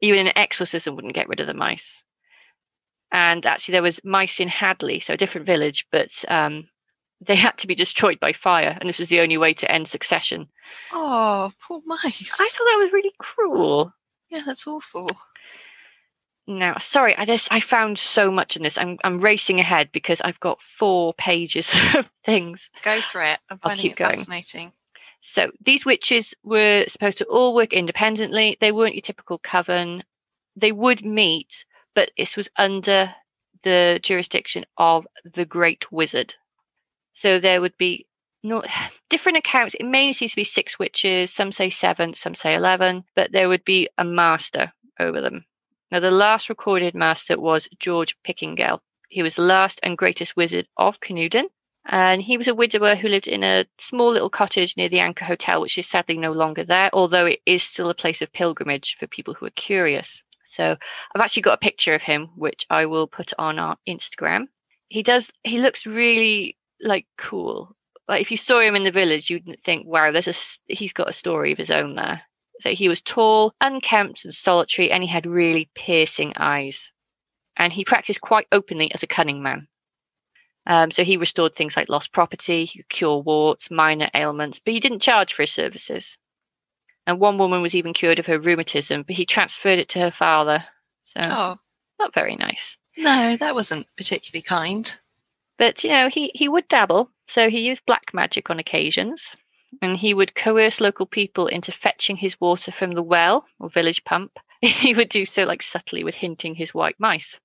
Even 0.00 0.26
an 0.26 0.36
exorcism 0.36 0.96
wouldn't 0.96 1.14
get 1.14 1.28
rid 1.28 1.40
of 1.40 1.46
the 1.46 1.54
mice 1.54 2.02
and 3.12 3.46
actually 3.46 3.72
there 3.72 3.82
was 3.82 4.04
mice 4.04 4.40
in 4.40 4.48
Hadleigh, 4.48 5.00
so 5.02 5.14
a 5.14 5.18
different 5.18 5.46
village, 5.46 5.86
but 5.90 6.24
um, 6.28 6.68
they 7.20 7.36
had 7.36 7.56
to 7.58 7.66
be 7.66 7.74
destroyed 7.74 8.20
by 8.20 8.32
fire, 8.32 8.76
and 8.80 8.88
this 8.88 8.98
was 8.98 9.08
the 9.08 9.20
only 9.20 9.38
way 9.38 9.54
to 9.54 9.70
end 9.70 9.88
succession. 9.88 10.48
Oh, 10.92 11.52
poor 11.66 11.80
mice! 11.86 12.04
I 12.40 12.48
thought 12.48 12.64
that 12.64 12.80
was 12.82 12.92
really 12.92 13.12
cruel. 13.18 13.92
Yeah, 14.30 14.42
that's 14.44 14.66
awful. 14.66 15.10
Now, 16.46 16.78
sorry, 16.78 17.14
I 17.18 17.26
just 17.26 17.52
I 17.52 17.60
found 17.60 17.98
so 17.98 18.30
much 18.30 18.56
in 18.56 18.62
this. 18.62 18.78
I'm 18.78 18.98
I'm 19.04 19.18
racing 19.18 19.60
ahead 19.60 19.90
because 19.92 20.20
I've 20.22 20.40
got 20.40 20.58
four 20.78 21.12
pages 21.14 21.72
of 21.94 22.08
things. 22.24 22.70
Go 22.82 23.00
for 23.02 23.22
it. 23.22 23.38
I'm 23.50 23.58
I'll 23.62 23.70
finding 23.70 23.82
keep 23.82 23.92
it 23.92 23.98
going. 23.98 24.16
fascinating. 24.16 24.72
So 25.20 25.50
these 25.60 25.84
witches 25.84 26.32
were 26.42 26.84
supposed 26.88 27.18
to 27.18 27.24
all 27.26 27.54
work 27.54 27.72
independently. 27.72 28.56
They 28.60 28.72
weren't 28.72 28.94
your 28.94 29.02
typical 29.02 29.38
coven. 29.38 30.04
They 30.56 30.72
would 30.72 31.04
meet, 31.04 31.64
but 31.98 32.12
this 32.16 32.36
was 32.36 32.48
under 32.56 33.12
the 33.64 33.98
jurisdiction 34.04 34.64
of 34.76 35.04
the 35.34 35.44
Great 35.44 35.90
Wizard. 35.90 36.36
So 37.12 37.40
there 37.40 37.60
would 37.60 37.76
be 37.76 38.06
no 38.44 38.62
different 39.10 39.38
accounts. 39.38 39.74
It 39.74 39.84
mainly 39.84 40.12
seems 40.12 40.30
to 40.30 40.36
be 40.36 40.44
six 40.44 40.78
witches. 40.78 41.32
Some 41.32 41.50
say 41.50 41.70
seven, 41.70 42.14
some 42.14 42.36
say 42.36 42.54
eleven, 42.54 43.02
but 43.16 43.32
there 43.32 43.48
would 43.48 43.64
be 43.64 43.88
a 43.98 44.04
master 44.04 44.72
over 45.00 45.20
them. 45.20 45.46
Now, 45.90 45.98
the 45.98 46.12
last 46.12 46.48
recorded 46.48 46.94
master 46.94 47.36
was 47.36 47.68
George 47.80 48.14
Pickingill. 48.24 48.78
He 49.08 49.24
was 49.24 49.34
the 49.34 49.42
last 49.42 49.80
and 49.82 49.98
greatest 49.98 50.36
wizard 50.36 50.68
of 50.76 51.00
Canewdon, 51.00 51.48
and 51.84 52.22
he 52.22 52.38
was 52.38 52.46
a 52.46 52.54
widower 52.54 52.94
who 52.94 53.08
lived 53.08 53.26
in 53.26 53.42
a 53.42 53.66
small 53.80 54.12
little 54.12 54.30
cottage 54.30 54.76
near 54.76 54.88
the 54.88 55.00
Anchor 55.00 55.24
Hotel, 55.24 55.60
which 55.60 55.76
is 55.76 55.88
sadly 55.88 56.16
no 56.16 56.30
longer 56.30 56.62
there, 56.62 56.90
although 56.92 57.26
it 57.26 57.40
is 57.44 57.64
still 57.64 57.90
a 57.90 57.94
place 58.02 58.22
of 58.22 58.32
pilgrimage 58.32 58.96
for 59.00 59.08
people 59.08 59.34
who 59.34 59.46
are 59.46 59.50
curious. 59.66 60.22
So 60.48 60.76
I've 61.14 61.20
actually 61.20 61.42
got 61.42 61.54
a 61.54 61.58
picture 61.58 61.94
of 61.94 62.02
him, 62.02 62.30
which 62.34 62.66
I 62.70 62.86
will 62.86 63.06
put 63.06 63.32
on 63.38 63.58
our 63.58 63.76
Instagram. 63.86 64.46
He 64.88 65.02
does, 65.02 65.30
he 65.44 65.58
looks 65.58 65.86
really 65.86 66.56
like 66.80 67.06
cool. 67.18 67.76
Like 68.08 68.22
if 68.22 68.30
you 68.30 68.38
saw 68.38 68.60
him 68.60 68.74
in 68.74 68.84
the 68.84 68.90
village, 68.90 69.28
you'd 69.28 69.58
think, 69.64 69.86
wow, 69.86 70.10
there's 70.10 70.28
a, 70.28 70.34
he's 70.72 70.94
got 70.94 71.10
a 71.10 71.12
story 71.12 71.52
of 71.52 71.58
his 71.58 71.70
own 71.70 71.94
there. 71.94 72.22
So 72.60 72.70
he 72.70 72.88
was 72.88 73.02
tall, 73.02 73.52
unkempt, 73.60 74.24
and 74.24 74.34
solitary, 74.34 74.90
and 74.90 75.02
he 75.02 75.08
had 75.08 75.26
really 75.26 75.70
piercing 75.74 76.32
eyes. 76.36 76.90
And 77.56 77.72
he 77.72 77.84
practiced 77.84 78.22
quite 78.22 78.46
openly 78.50 78.92
as 78.94 79.02
a 79.02 79.06
cunning 79.06 79.42
man. 79.42 79.68
Um, 80.66 80.90
so 80.90 81.04
he 81.04 81.16
restored 81.16 81.54
things 81.54 81.76
like 81.76 81.88
lost 81.88 82.12
property, 82.12 82.64
he 82.64 82.78
could 82.78 82.88
cure 82.88 83.18
warts, 83.18 83.70
minor 83.70 84.08
ailments, 84.14 84.58
but 84.58 84.74
he 84.74 84.80
didn't 84.80 85.00
charge 85.00 85.34
for 85.34 85.42
his 85.42 85.52
services. 85.52 86.16
And 87.08 87.18
one 87.18 87.38
woman 87.38 87.62
was 87.62 87.74
even 87.74 87.94
cured 87.94 88.18
of 88.18 88.26
her 88.26 88.38
rheumatism, 88.38 89.02
but 89.02 89.16
he 89.16 89.24
transferred 89.24 89.78
it 89.78 89.88
to 89.90 89.98
her 89.98 90.10
father. 90.10 90.66
So 91.06 91.20
Oh, 91.24 91.56
not 91.98 92.12
very 92.12 92.36
nice. 92.36 92.76
no, 92.98 93.34
that 93.36 93.54
wasn't 93.54 93.86
particularly 93.96 94.42
kind. 94.42 94.94
But 95.58 95.82
you 95.82 95.88
know, 95.90 96.08
he 96.10 96.30
he 96.34 96.48
would 96.48 96.68
dabble. 96.68 97.10
So 97.26 97.48
he 97.48 97.60
used 97.66 97.86
black 97.86 98.12
magic 98.12 98.50
on 98.50 98.58
occasions, 98.58 99.34
and 99.80 99.96
he 99.96 100.12
would 100.12 100.34
coerce 100.34 100.80
local 100.82 101.06
people 101.06 101.46
into 101.46 101.72
fetching 101.72 102.18
his 102.18 102.38
water 102.40 102.70
from 102.72 102.92
the 102.92 103.02
well 103.02 103.46
or 103.58 103.70
village 103.70 104.04
pump. 104.04 104.38
He 104.60 104.92
would 104.92 105.08
do 105.08 105.24
so 105.24 105.44
like 105.44 105.62
subtly 105.62 106.04
with 106.04 106.16
hinting 106.16 106.56
his 106.56 106.74
white 106.74 106.96
mice. 106.98 107.40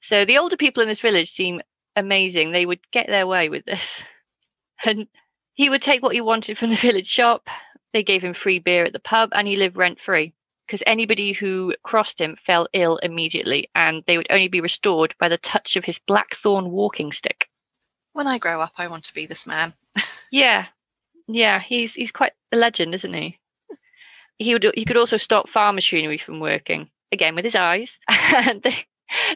So 0.00 0.24
the 0.24 0.38
older 0.38 0.56
people 0.56 0.82
in 0.82 0.88
this 0.88 1.00
village 1.00 1.30
seem 1.30 1.60
amazing. 1.94 2.52
They 2.52 2.64
would 2.64 2.80
get 2.90 3.06
their 3.08 3.26
way 3.26 3.48
with 3.50 3.66
this. 3.66 4.02
And 4.84 5.08
he 5.54 5.68
would 5.70 5.82
take 5.82 6.02
what 6.02 6.14
he 6.14 6.20
wanted 6.20 6.58
from 6.58 6.70
the 6.70 6.76
village 6.76 7.06
shop. 7.08 7.48
They 7.92 8.02
gave 8.02 8.22
him 8.22 8.34
free 8.34 8.58
beer 8.58 8.84
at 8.84 8.92
the 8.92 8.98
pub 8.98 9.30
and 9.32 9.48
he 9.48 9.56
lived 9.56 9.76
rent 9.76 10.00
free 10.00 10.34
because 10.66 10.82
anybody 10.86 11.32
who 11.32 11.74
crossed 11.82 12.20
him 12.20 12.36
fell 12.44 12.68
ill 12.72 12.96
immediately 12.98 13.70
and 13.74 14.02
they 14.06 14.16
would 14.16 14.26
only 14.30 14.48
be 14.48 14.60
restored 14.60 15.14
by 15.18 15.28
the 15.28 15.38
touch 15.38 15.76
of 15.76 15.84
his 15.84 15.98
blackthorn 15.98 16.70
walking 16.70 17.12
stick. 17.12 17.48
When 18.12 18.26
I 18.26 18.38
grow 18.38 18.60
up, 18.60 18.72
I 18.78 18.88
want 18.88 19.04
to 19.04 19.14
be 19.14 19.26
this 19.26 19.46
man. 19.46 19.74
Yeah. 20.32 20.66
Yeah, 21.28 21.60
he's 21.60 21.94
he's 21.94 22.10
quite 22.10 22.32
a 22.52 22.56
legend, 22.56 22.94
isn't 22.94 23.12
he? 23.12 23.38
He 24.38 24.52
would 24.52 24.66
he 24.74 24.84
could 24.84 24.96
also 24.96 25.16
stop 25.16 25.48
farm 25.48 25.76
machinery 25.76 26.18
from 26.18 26.40
working 26.40 26.90
again 27.12 27.34
with 27.34 27.44
his 27.44 27.54
eyes, 27.54 27.98
they, 28.08 28.86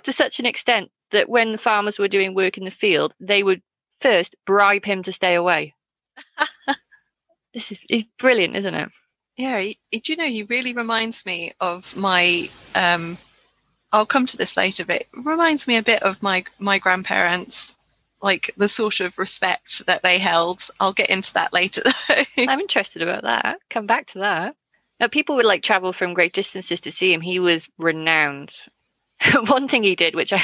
to 0.04 0.12
such 0.12 0.38
an 0.40 0.46
extent 0.46 0.90
that 1.12 1.28
when 1.28 1.52
the 1.52 1.58
farmers 1.58 1.98
were 1.98 2.08
doing 2.08 2.34
work 2.34 2.58
in 2.58 2.64
the 2.64 2.70
field, 2.70 3.14
they 3.20 3.42
would 3.42 3.62
first 4.00 4.36
bribe 4.46 4.84
him 4.84 5.02
to 5.02 5.12
stay 5.12 5.34
away. 5.34 5.74
this 7.54 7.72
is 7.72 7.80
is 7.88 8.04
brilliant, 8.18 8.56
isn't 8.56 8.74
it? 8.74 8.88
Yeah, 9.36 9.62
do 9.62 10.00
you 10.04 10.16
know, 10.16 10.26
he 10.26 10.42
really 10.42 10.72
reminds 10.72 11.24
me 11.24 11.52
of 11.60 11.96
my. 11.96 12.48
Um, 12.74 13.16
I'll 13.92 14.06
come 14.06 14.26
to 14.26 14.36
this 14.36 14.56
later, 14.56 14.84
but 14.84 15.02
it 15.02 15.08
reminds 15.14 15.66
me 15.66 15.76
a 15.76 15.82
bit 15.82 16.02
of 16.02 16.22
my 16.22 16.44
my 16.58 16.78
grandparents, 16.78 17.74
like 18.22 18.52
the 18.56 18.68
sort 18.68 19.00
of 19.00 19.18
respect 19.18 19.86
that 19.86 20.02
they 20.02 20.18
held. 20.18 20.68
I'll 20.78 20.92
get 20.92 21.10
into 21.10 21.32
that 21.34 21.52
later, 21.52 21.82
though. 22.08 22.24
I'm 22.36 22.60
interested 22.60 23.02
about 23.02 23.22
that. 23.22 23.58
Come 23.70 23.86
back 23.86 24.08
to 24.08 24.18
that. 24.20 24.56
Now, 25.00 25.08
people 25.08 25.36
would 25.36 25.46
like 25.46 25.62
travel 25.62 25.94
from 25.94 26.12
great 26.12 26.34
distances 26.34 26.80
to 26.82 26.92
see 26.92 27.12
him. 27.12 27.22
He 27.22 27.38
was 27.38 27.66
renowned. 27.78 28.52
One 29.46 29.66
thing 29.66 29.82
he 29.82 29.96
did, 29.96 30.14
which 30.14 30.34
I, 30.34 30.42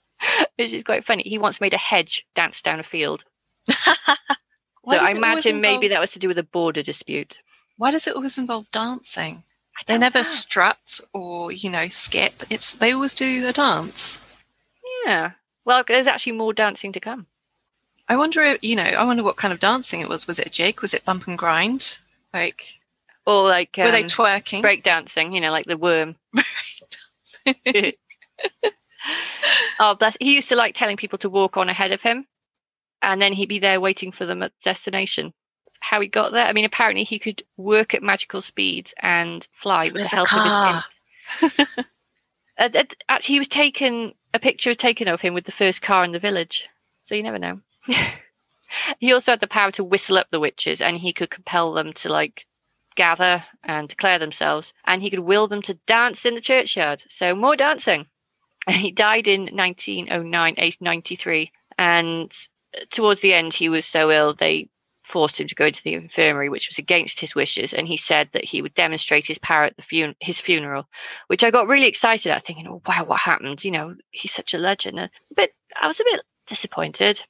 which 0.56 0.74
is 0.74 0.84
quite 0.84 1.06
funny, 1.06 1.22
he 1.24 1.38
once 1.38 1.60
made 1.60 1.72
a 1.72 1.78
hedge 1.78 2.26
dance 2.34 2.60
down 2.60 2.80
a 2.80 2.84
field. 2.84 3.24
Why 4.86 4.98
so 4.98 5.04
I 5.04 5.10
imagine 5.10 5.60
maybe 5.60 5.88
that 5.88 5.98
was 5.98 6.12
to 6.12 6.20
do 6.20 6.28
with 6.28 6.38
a 6.38 6.44
border 6.44 6.80
dispute. 6.80 7.38
Why 7.76 7.90
does 7.90 8.06
it 8.06 8.14
always 8.14 8.38
involve 8.38 8.70
dancing? 8.70 9.42
They 9.86 9.98
never 9.98 10.20
know. 10.20 10.22
strut 10.22 11.00
or 11.12 11.50
you 11.50 11.70
know 11.70 11.88
skip. 11.88 12.44
It's 12.48 12.72
they 12.72 12.92
always 12.92 13.12
do 13.12 13.48
a 13.48 13.52
dance. 13.52 14.44
Yeah. 15.04 15.32
Well, 15.64 15.82
there's 15.88 16.06
actually 16.06 16.32
more 16.32 16.52
dancing 16.52 16.92
to 16.92 17.00
come. 17.00 17.26
I 18.08 18.14
wonder, 18.14 18.44
if, 18.44 18.62
you 18.62 18.76
know, 18.76 18.84
I 18.84 19.02
wonder 19.02 19.24
what 19.24 19.34
kind 19.34 19.52
of 19.52 19.58
dancing 19.58 20.00
it 20.00 20.08
was. 20.08 20.28
Was 20.28 20.38
it 20.38 20.46
a 20.46 20.50
jig? 20.50 20.80
Was 20.82 20.94
it 20.94 21.04
bump 21.04 21.26
and 21.26 21.36
grind? 21.36 21.98
Like, 22.32 22.78
Or 23.26 23.48
like 23.48 23.74
were 23.76 23.90
they 23.90 24.04
um, 24.04 24.08
twerking? 24.08 24.62
break 24.62 24.84
dancing, 24.84 25.32
you 25.32 25.40
know, 25.40 25.50
like 25.50 25.66
the 25.66 25.76
worm. 25.76 26.14
oh, 29.80 29.96
bless. 29.96 30.16
He 30.20 30.34
used 30.34 30.48
to 30.50 30.56
like 30.56 30.76
telling 30.76 30.96
people 30.96 31.18
to 31.18 31.28
walk 31.28 31.56
on 31.56 31.68
ahead 31.68 31.90
of 31.90 32.00
him, 32.00 32.26
and 33.06 33.22
then 33.22 33.32
he'd 33.32 33.48
be 33.48 33.60
there 33.60 33.80
waiting 33.80 34.10
for 34.10 34.26
them 34.26 34.42
at 34.42 34.50
the 34.50 34.70
destination. 34.70 35.32
How 35.80 36.00
he 36.00 36.08
got 36.08 36.32
there? 36.32 36.44
I 36.44 36.52
mean, 36.52 36.64
apparently 36.64 37.04
he 37.04 37.20
could 37.20 37.44
work 37.56 37.94
at 37.94 38.02
magical 38.02 38.42
speeds 38.42 38.92
and 39.00 39.46
fly 39.52 39.86
with 39.86 39.94
There's 39.94 40.10
the 40.10 40.16
help 40.16 40.32
of 40.32 40.82
his 41.40 41.52
imp. 41.78 41.86
Uh, 42.58 42.70
uh, 42.74 42.84
actually, 43.10 43.34
he 43.34 43.38
was 43.38 43.48
taken. 43.48 44.14
A 44.32 44.38
picture 44.38 44.70
was 44.70 44.78
taken 44.78 45.08
of 45.08 45.20
him 45.20 45.34
with 45.34 45.44
the 45.44 45.52
first 45.52 45.82
car 45.82 46.04
in 46.04 46.12
the 46.12 46.18
village, 46.18 46.66
so 47.04 47.14
you 47.14 47.22
never 47.22 47.38
know. 47.38 47.60
he 48.98 49.12
also 49.12 49.32
had 49.32 49.40
the 49.40 49.46
power 49.46 49.70
to 49.72 49.84
whistle 49.84 50.16
up 50.16 50.28
the 50.30 50.40
witches, 50.40 50.80
and 50.80 50.96
he 50.96 51.12
could 51.12 51.28
compel 51.28 51.74
them 51.74 51.92
to 51.92 52.08
like 52.08 52.46
gather 52.94 53.44
and 53.62 53.90
declare 53.90 54.18
themselves, 54.18 54.72
and 54.86 55.02
he 55.02 55.10
could 55.10 55.18
will 55.18 55.48
them 55.48 55.60
to 55.60 55.74
dance 55.86 56.24
in 56.24 56.34
the 56.34 56.40
churchyard. 56.40 57.04
So 57.10 57.34
more 57.34 57.56
dancing. 57.56 58.06
And 58.66 58.76
he 58.80 58.90
died 58.90 59.28
in 59.28 59.54
1909, 59.54 60.54
aged 60.56 60.80
93. 60.80 61.52
And 61.76 62.32
towards 62.90 63.20
the 63.20 63.34
end, 63.34 63.54
he 63.54 63.68
was 63.68 63.86
so 63.86 64.10
ill 64.10 64.34
they 64.34 64.68
forced 65.04 65.40
him 65.40 65.46
to 65.46 65.54
go 65.54 65.66
into 65.66 65.82
the 65.82 65.94
infirmary, 65.94 66.48
which 66.48 66.68
was 66.68 66.78
against 66.78 67.20
his 67.20 67.34
wishes. 67.34 67.72
And 67.72 67.86
he 67.86 67.96
said 67.96 68.28
that 68.32 68.44
he 68.44 68.60
would 68.60 68.74
demonstrate 68.74 69.26
his 69.26 69.38
power 69.38 69.64
at 69.64 69.76
the 69.76 69.82
fun- 69.82 70.16
his 70.20 70.40
funeral, 70.40 70.88
which 71.28 71.44
I 71.44 71.50
got 71.50 71.68
really 71.68 71.86
excited 71.86 72.30
at, 72.32 72.44
thinking, 72.44 72.66
"Oh 72.66 72.82
wow, 72.86 73.04
what 73.04 73.20
happened?" 73.20 73.64
You 73.64 73.70
know, 73.70 73.94
he's 74.10 74.32
such 74.32 74.52
a 74.54 74.58
legend. 74.58 75.10
But 75.34 75.50
I 75.80 75.86
was 75.88 76.00
a 76.00 76.04
bit 76.04 76.22
disappointed. 76.46 77.22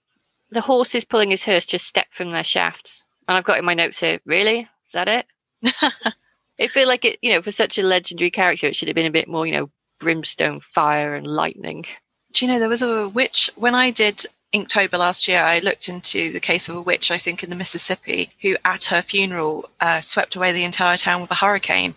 The 0.51 0.63
horses 0.63 1.05
pulling 1.05 1.31
his 1.31 1.43
hearse 1.45 1.67
just 1.67 1.87
stepped 1.87 2.15
from 2.15 2.31
their 2.33 2.45
shafts, 2.45 3.05
and 3.29 3.37
I've 3.37 3.45
got 3.45 3.59
in 3.59 3.65
my 3.65 3.75
notes 3.75 4.01
here. 4.01 4.21
Really, 4.25 4.61
is 4.61 4.93
that 4.93 5.09
it? 5.09 5.27
It 6.59 6.71
feel 6.71 6.89
like 6.89 7.05
it, 7.05 7.19
you 7.21 7.31
know, 7.31 7.43
for 7.43 7.51
such 7.51 7.79
a 7.79 7.83
legendary 7.83 8.31
character, 8.31 8.67
it 8.67 8.77
should 8.77 8.89
have 8.89 8.95
been 8.95 9.07
a 9.07 9.11
bit 9.11 9.29
more, 9.29 9.47
you 9.47 9.53
know, 9.53 9.71
brimstone, 10.01 10.61
fire, 10.75 11.15
and 11.15 11.27
lightning. 11.27 11.85
Do 12.33 12.45
you 12.45 12.53
know 12.53 12.59
there 12.59 12.69
was 12.69 12.83
a 12.83 13.09
witch 13.09 13.51
when 13.57 13.75
I 13.75 13.91
did 13.91 14.25
Inktober 14.55 14.99
last 14.99 15.29
year? 15.29 15.43
I 15.43 15.59
looked 15.59 15.89
into 15.89 16.33
the 16.33 16.41
case 16.41 16.69
of 16.69 16.77
a 16.77 16.83
witch, 16.83 17.11
I 17.11 17.19
think 17.19 17.43
in 17.43 17.51
the 17.51 17.57
Mississippi, 17.57 18.31
who 18.43 18.57
at 18.65 18.85
her 18.85 19.03
funeral 19.03 19.69
uh, 19.81 20.01
swept 20.01 20.37
away 20.37 20.53
the 20.53 20.65
entire 20.65 20.97
town 20.97 21.21
with 21.21 21.31
a 21.31 21.37
hurricane. 21.37 21.95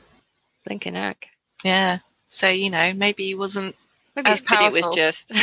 Blinking 0.66 0.96
heck. 0.96 1.28
Yeah. 1.64 2.00
So 2.28 2.50
you 2.50 2.70
know, 2.70 2.94
maybe 2.94 3.26
he 3.26 3.36
wasn't. 3.36 3.76
Maybe 4.16 4.30
As 4.30 4.42
bid 4.42 4.60
it 4.60 4.74
was 4.74 4.88
just. 4.96 5.32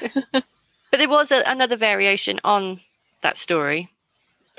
but 0.32 0.44
there 0.92 1.08
was 1.08 1.30
a, 1.30 1.42
another 1.46 1.76
variation 1.76 2.40
on 2.44 2.80
that 3.22 3.36
story 3.36 3.88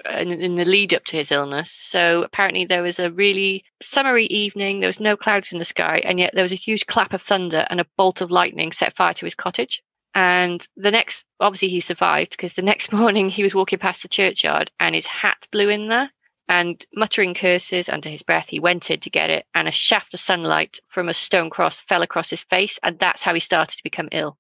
uh, 0.06 0.18
in, 0.18 0.32
in 0.32 0.56
the 0.56 0.66
lead 0.66 0.94
up 0.94 1.06
to 1.06 1.18
his 1.18 1.32
illness. 1.32 1.72
So 1.72 2.24
apparently 2.24 2.66
there 2.66 2.82
was 2.82 3.00
a 3.00 3.12
really 3.12 3.64
summery 3.82 4.26
evening. 4.26 4.80
There 4.80 4.90
was 4.90 5.00
no 5.00 5.16
clouds 5.16 5.52
in 5.52 5.60
the 5.60 5.66
sky, 5.66 6.02
and 6.04 6.20
yet 6.20 6.32
there 6.34 6.44
was 6.44 6.52
a 6.52 6.56
huge 6.56 6.86
clap 6.88 7.14
of 7.14 7.22
thunder 7.22 7.66
and 7.70 7.80
a 7.80 7.88
bolt 7.98 8.22
of 8.22 8.32
lightning 8.32 8.72
set 8.72 8.96
fire 8.96 9.14
to 9.14 9.26
his 9.26 9.36
cottage. 9.36 9.82
And 10.16 10.66
the 10.78 10.92
next, 10.92 11.26
obviously, 11.42 11.68
he 11.68 11.82
survived 11.82 12.32
because 12.32 12.54
the 12.54 12.62
next 12.62 12.92
morning 12.94 13.30
he 13.30 13.44
was 13.44 13.54
walking 13.54 13.78
past 13.80 14.02
the 14.02 14.08
churchyard 14.08 14.72
and 14.80 14.96
his 14.96 15.06
hat 15.06 15.48
blew 15.52 15.70
in 15.70 15.90
there. 15.90 16.12
And 16.48 16.86
muttering 16.94 17.34
curses 17.34 17.90
under 17.90 18.08
his 18.08 18.22
breath, 18.22 18.50
he 18.50 18.60
went 18.60 18.92
in 18.92 19.00
to 19.00 19.10
get 19.10 19.32
it, 19.32 19.48
and 19.56 19.68
a 19.68 19.72
shaft 19.72 20.14
of 20.14 20.20
sunlight 20.20 20.80
from 20.90 21.10
a 21.10 21.14
stone 21.14 21.50
cross 21.50 21.80
fell 21.80 22.04
across 22.04 22.30
his 22.30 22.44
face, 22.44 22.78
and 22.84 23.00
that's 23.00 23.24
how 23.24 23.34
he 23.34 23.40
started 23.40 23.78
to 23.78 23.84
become 23.84 24.10
ill. 24.12 24.38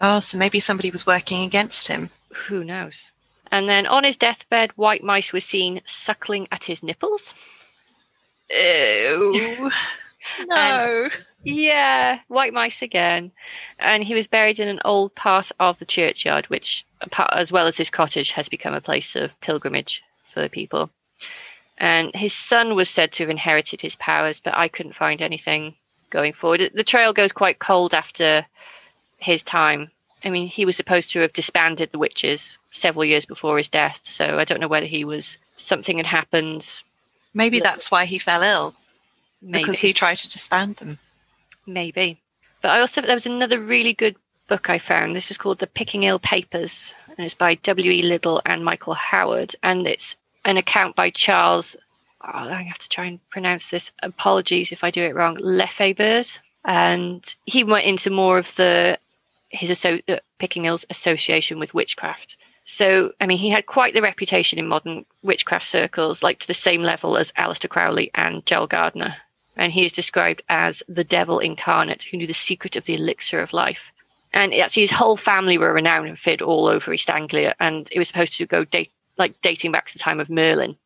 Oh, 0.00 0.20
so 0.20 0.38
maybe 0.38 0.60
somebody 0.60 0.92
was 0.92 1.04
working 1.04 1.42
against 1.42 1.88
him. 1.88 2.10
Who 2.46 2.62
knows? 2.62 3.10
And 3.50 3.68
then 3.68 3.86
on 3.86 4.04
his 4.04 4.16
deathbed, 4.16 4.70
white 4.76 5.02
mice 5.02 5.32
were 5.32 5.40
seen 5.40 5.80
suckling 5.84 6.46
at 6.52 6.64
his 6.64 6.80
nipples. 6.80 7.34
Ew. 8.50 9.70
no. 10.46 11.08
Yeah, 11.44 12.20
white 12.28 12.52
mice 12.52 12.82
again. 12.82 13.30
And 13.78 14.04
he 14.04 14.14
was 14.14 14.26
buried 14.26 14.58
in 14.58 14.68
an 14.68 14.80
old 14.84 15.14
part 15.14 15.50
of 15.60 15.78
the 15.78 15.84
churchyard, 15.84 16.46
which, 16.46 16.84
as 17.32 17.52
well 17.52 17.66
as 17.66 17.76
his 17.76 17.90
cottage, 17.90 18.32
has 18.32 18.48
become 18.48 18.74
a 18.74 18.80
place 18.80 19.14
of 19.14 19.38
pilgrimage 19.40 20.02
for 20.34 20.48
people. 20.48 20.90
And 21.78 22.14
his 22.14 22.34
son 22.34 22.74
was 22.74 22.90
said 22.90 23.12
to 23.12 23.22
have 23.22 23.30
inherited 23.30 23.80
his 23.80 23.94
powers, 23.96 24.40
but 24.40 24.54
I 24.56 24.68
couldn't 24.68 24.96
find 24.96 25.22
anything 25.22 25.74
going 26.10 26.32
forward. 26.32 26.72
The 26.74 26.82
trail 26.82 27.12
goes 27.12 27.32
quite 27.32 27.60
cold 27.60 27.94
after 27.94 28.46
his 29.18 29.42
time. 29.42 29.90
I 30.24 30.30
mean, 30.30 30.48
he 30.48 30.64
was 30.64 30.76
supposed 30.76 31.12
to 31.12 31.20
have 31.20 31.32
disbanded 31.32 31.92
the 31.92 31.98
witches 31.98 32.58
several 32.72 33.04
years 33.04 33.24
before 33.24 33.58
his 33.58 33.68
death, 33.68 34.00
so 34.04 34.38
I 34.38 34.44
don't 34.44 34.60
know 34.60 34.68
whether 34.68 34.86
he 34.86 35.04
was 35.04 35.38
something 35.56 35.98
had 35.98 36.06
happened. 36.06 36.80
Maybe 37.32 37.60
that's 37.60 37.90
why 37.90 38.06
he 38.06 38.18
fell 38.18 38.42
ill 38.42 38.74
Maybe. 39.40 39.62
because 39.62 39.80
he 39.80 39.92
tried 39.92 40.18
to 40.18 40.30
disband 40.30 40.76
them. 40.76 40.98
Maybe. 41.68 42.18
But 42.62 42.70
I 42.70 42.80
also 42.80 43.02
there 43.02 43.14
was 43.14 43.26
another 43.26 43.60
really 43.60 43.92
good 43.92 44.16
book 44.48 44.70
I 44.70 44.78
found. 44.78 45.14
This 45.14 45.28
was 45.28 45.36
called 45.36 45.58
The 45.58 45.66
Pickingill 45.66 46.22
Papers, 46.22 46.94
and 47.06 47.24
it's 47.24 47.34
by 47.34 47.56
W. 47.56 47.90
E. 47.92 48.02
Liddell 48.02 48.40
and 48.46 48.64
Michael 48.64 48.94
Howard, 48.94 49.54
and 49.62 49.86
it's 49.86 50.16
an 50.46 50.56
account 50.56 50.96
by 50.96 51.10
Charles. 51.10 51.76
Oh, 52.22 52.30
I 52.30 52.62
have 52.62 52.78
to 52.78 52.88
try 52.88 53.04
and 53.04 53.20
pronounce 53.28 53.68
this. 53.68 53.92
Apologies 54.02 54.72
if 54.72 54.82
I 54.82 54.90
do 54.90 55.02
it 55.02 55.14
wrong. 55.14 55.36
Lefebvre's, 55.38 56.38
and 56.64 57.22
he 57.44 57.64
went 57.64 57.84
into 57.84 58.10
more 58.10 58.38
of 58.38 58.54
the 58.56 58.98
his 59.50 59.70
asso- 59.70 60.00
uh, 60.08 60.16
Pickingill's 60.40 60.86
association 60.88 61.58
with 61.58 61.74
witchcraft. 61.74 62.38
So, 62.64 63.12
I 63.20 63.26
mean, 63.26 63.38
he 63.38 63.50
had 63.50 63.66
quite 63.66 63.94
the 63.94 64.02
reputation 64.02 64.58
in 64.58 64.66
modern 64.66 65.04
witchcraft 65.22 65.66
circles, 65.66 66.22
like 66.22 66.38
to 66.40 66.46
the 66.46 66.54
same 66.54 66.82
level 66.82 67.16
as 67.16 67.32
Aleister 67.32 67.68
Crowley 67.68 68.10
and 68.14 68.44
Joel 68.44 68.66
Gardner 68.66 69.16
and 69.58 69.72
he 69.72 69.84
is 69.84 69.92
described 69.92 70.42
as 70.48 70.82
the 70.88 71.04
devil 71.04 71.40
incarnate 71.40 72.04
who 72.04 72.16
knew 72.16 72.26
the 72.26 72.32
secret 72.32 72.76
of 72.76 72.84
the 72.84 72.94
elixir 72.94 73.40
of 73.40 73.52
life. 73.52 73.80
And 74.32 74.54
actually, 74.54 74.82
his 74.82 74.90
whole 74.92 75.16
family 75.16 75.58
were 75.58 75.72
renowned 75.72 76.08
and 76.08 76.18
feared 76.18 76.42
all 76.42 76.66
over 76.66 76.92
East 76.92 77.10
Anglia, 77.10 77.54
and 77.58 77.88
it 77.90 77.98
was 77.98 78.08
supposed 78.08 78.36
to 78.38 78.46
go 78.46 78.64
date 78.64 78.92
like 79.16 79.40
dating 79.42 79.72
back 79.72 79.88
to 79.88 79.92
the 79.92 79.98
time 79.98 80.20
of 80.20 80.30
Merlin. 80.30 80.76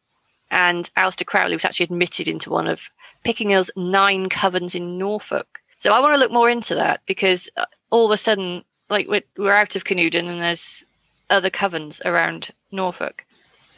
And 0.51 0.91
Aleister 0.97 1.27
Crowley 1.27 1.55
was 1.55 1.65
actually 1.65 1.85
admitted 1.85 2.29
into 2.29 2.51
one 2.51 2.67
of 2.67 2.81
Pickingill's 3.25 3.71
nine 3.77 4.29
covens 4.29 4.75
in 4.75 4.99
Norfolk. 4.99 5.61
So 5.77 5.93
I 5.93 6.01
want 6.01 6.15
to 6.15 6.19
look 6.19 6.33
more 6.33 6.49
into 6.49 6.75
that 6.75 7.01
because 7.07 7.49
uh, 7.57 7.67
all 7.91 8.07
of 8.07 8.11
a 8.11 8.17
sudden, 8.17 8.65
like 8.89 9.09
we're, 9.09 9.23
we're 9.37 9.53
out 9.53 9.77
of 9.77 9.85
Canewdon 9.85 10.29
and 10.29 10.41
there's 10.41 10.83
other 11.31 11.51
covens 11.51 12.01
around 12.05 12.51
Norfolk. 12.71 13.25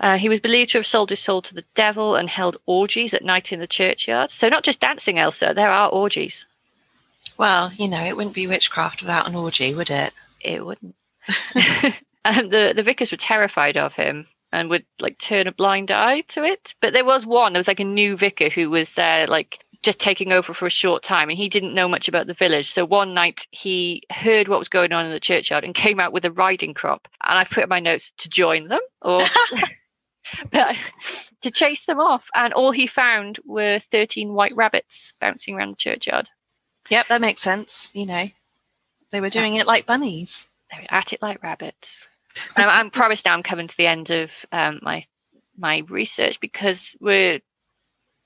Uh, 0.01 0.19
he 0.19 0.29
was 0.29 0.41
believed 0.41 0.73
to 0.73 0.79
have 0.79 0.87
sold 0.87 1.11
his 1.11 1.21
soul 1.21 1.41
to 1.43 1.55
the 1.55 1.65
devil 1.75 2.17
and 2.17 2.29
held 2.29 2.57
orgies 2.67 3.15
at 3.15 3.25
night 3.25 3.53
in 3.53 3.61
the 3.61 3.67
churchyard. 3.67 4.31
So 4.31 4.49
not 4.49 4.65
just 4.65 4.81
dancing, 4.81 5.17
Ailsa. 5.17 5.55
There 5.55 5.71
are 5.71 5.89
orgies. 5.89 6.47
Well, 7.39 7.73
you 7.77 7.89
know, 7.89 8.05
it 8.05 8.17
wouldn't 8.17 8.35
be 8.35 8.47
witchcraft 8.47 9.01
without 9.01 9.27
an 9.27 9.35
orgy, 9.35 9.75
would 9.75 9.91
it? 9.91 10.13
It 10.41 10.65
wouldn't. 10.65 10.95
and 12.25 12.51
the 12.51 12.73
the 12.77 12.83
vicars 12.83 13.11
were 13.11 13.17
terrified 13.17 13.77
of 13.77 13.95
him 13.95 14.27
and 14.53 14.71
would 14.71 14.85
like 15.01 15.19
turn 15.19 15.47
a 15.47 15.53
blind 15.53 15.91
eye 15.91 16.21
to 16.23 16.45
it. 16.45 16.75
But 16.81 16.93
there 16.93 17.05
was 17.05 17.27
one. 17.27 17.53
There 17.53 17.59
was 17.59 17.69
like 17.69 17.81
a 17.81 17.85
new 17.85 18.17
vicar 18.17 18.49
who 18.49 18.71
was 18.71 18.95
there, 18.95 19.27
like 19.27 19.65
just 19.83 20.01
taking 20.01 20.33
over 20.33 20.55
for 20.55 20.67
a 20.67 20.71
short 20.71 21.03
time, 21.03 21.29
and 21.29 21.39
he 21.39 21.49
didn't 21.49 21.75
know 21.75 21.89
much 21.89 22.09
about 22.09 22.27
the 22.27 22.35
village. 22.35 22.71
So 22.71 22.85
one 22.85 23.15
night 23.15 23.47
he 23.51 24.03
heard 24.11 24.49
what 24.49 24.59
was 24.59 24.69
going 24.69 24.93
on 24.93 25.07
in 25.07 25.13
the 25.13 25.21
churchyard 25.21 25.65
and 25.65 25.75
came 25.75 25.99
out 25.99 26.13
with 26.13 26.25
a 26.25 26.31
riding 26.31 26.75
crop. 26.75 27.09
And 27.23 27.39
I 27.39 27.45
put 27.45 27.65
in 27.65 27.69
my 27.69 27.81
notes 27.81 28.13
to 28.19 28.29
join 28.29 28.69
them 28.69 28.81
or. 29.03 29.23
but 30.51 30.77
to 31.43 31.51
chase 31.51 31.85
them 31.85 32.01
off, 32.01 32.25
and 32.35 32.53
all 32.53 32.73
he 32.73 32.87
found 32.87 33.39
were 33.45 33.79
thirteen 33.79 34.33
white 34.33 34.55
rabbits 34.55 35.13
bouncing 35.21 35.55
around 35.55 35.73
the 35.73 35.77
churchyard. 35.77 36.29
Yep, 36.91 37.09
that 37.09 37.21
makes 37.21 37.41
sense. 37.41 37.91
You 37.95 38.07
know, 38.07 38.29
they 39.11 39.21
were 39.21 39.31
doing 39.31 39.57
it 39.57 39.67
like 39.67 39.87
bunnies. 39.87 40.49
They 40.71 40.79
were 40.79 40.87
at 40.91 41.13
it 41.13 41.23
like 41.23 41.43
rabbits. 41.43 42.07
I'm, 42.57 42.69
I'm 42.69 42.91
promised 42.91 43.25
now 43.25 43.35
I'm 43.35 43.43
coming 43.43 43.69
to 43.69 43.77
the 43.77 43.87
end 43.87 44.11
of 44.11 44.31
um, 44.53 44.81
my 44.83 45.07
my 45.57 45.83
research 45.89 46.41
because 46.41 46.97
we're 47.01 47.41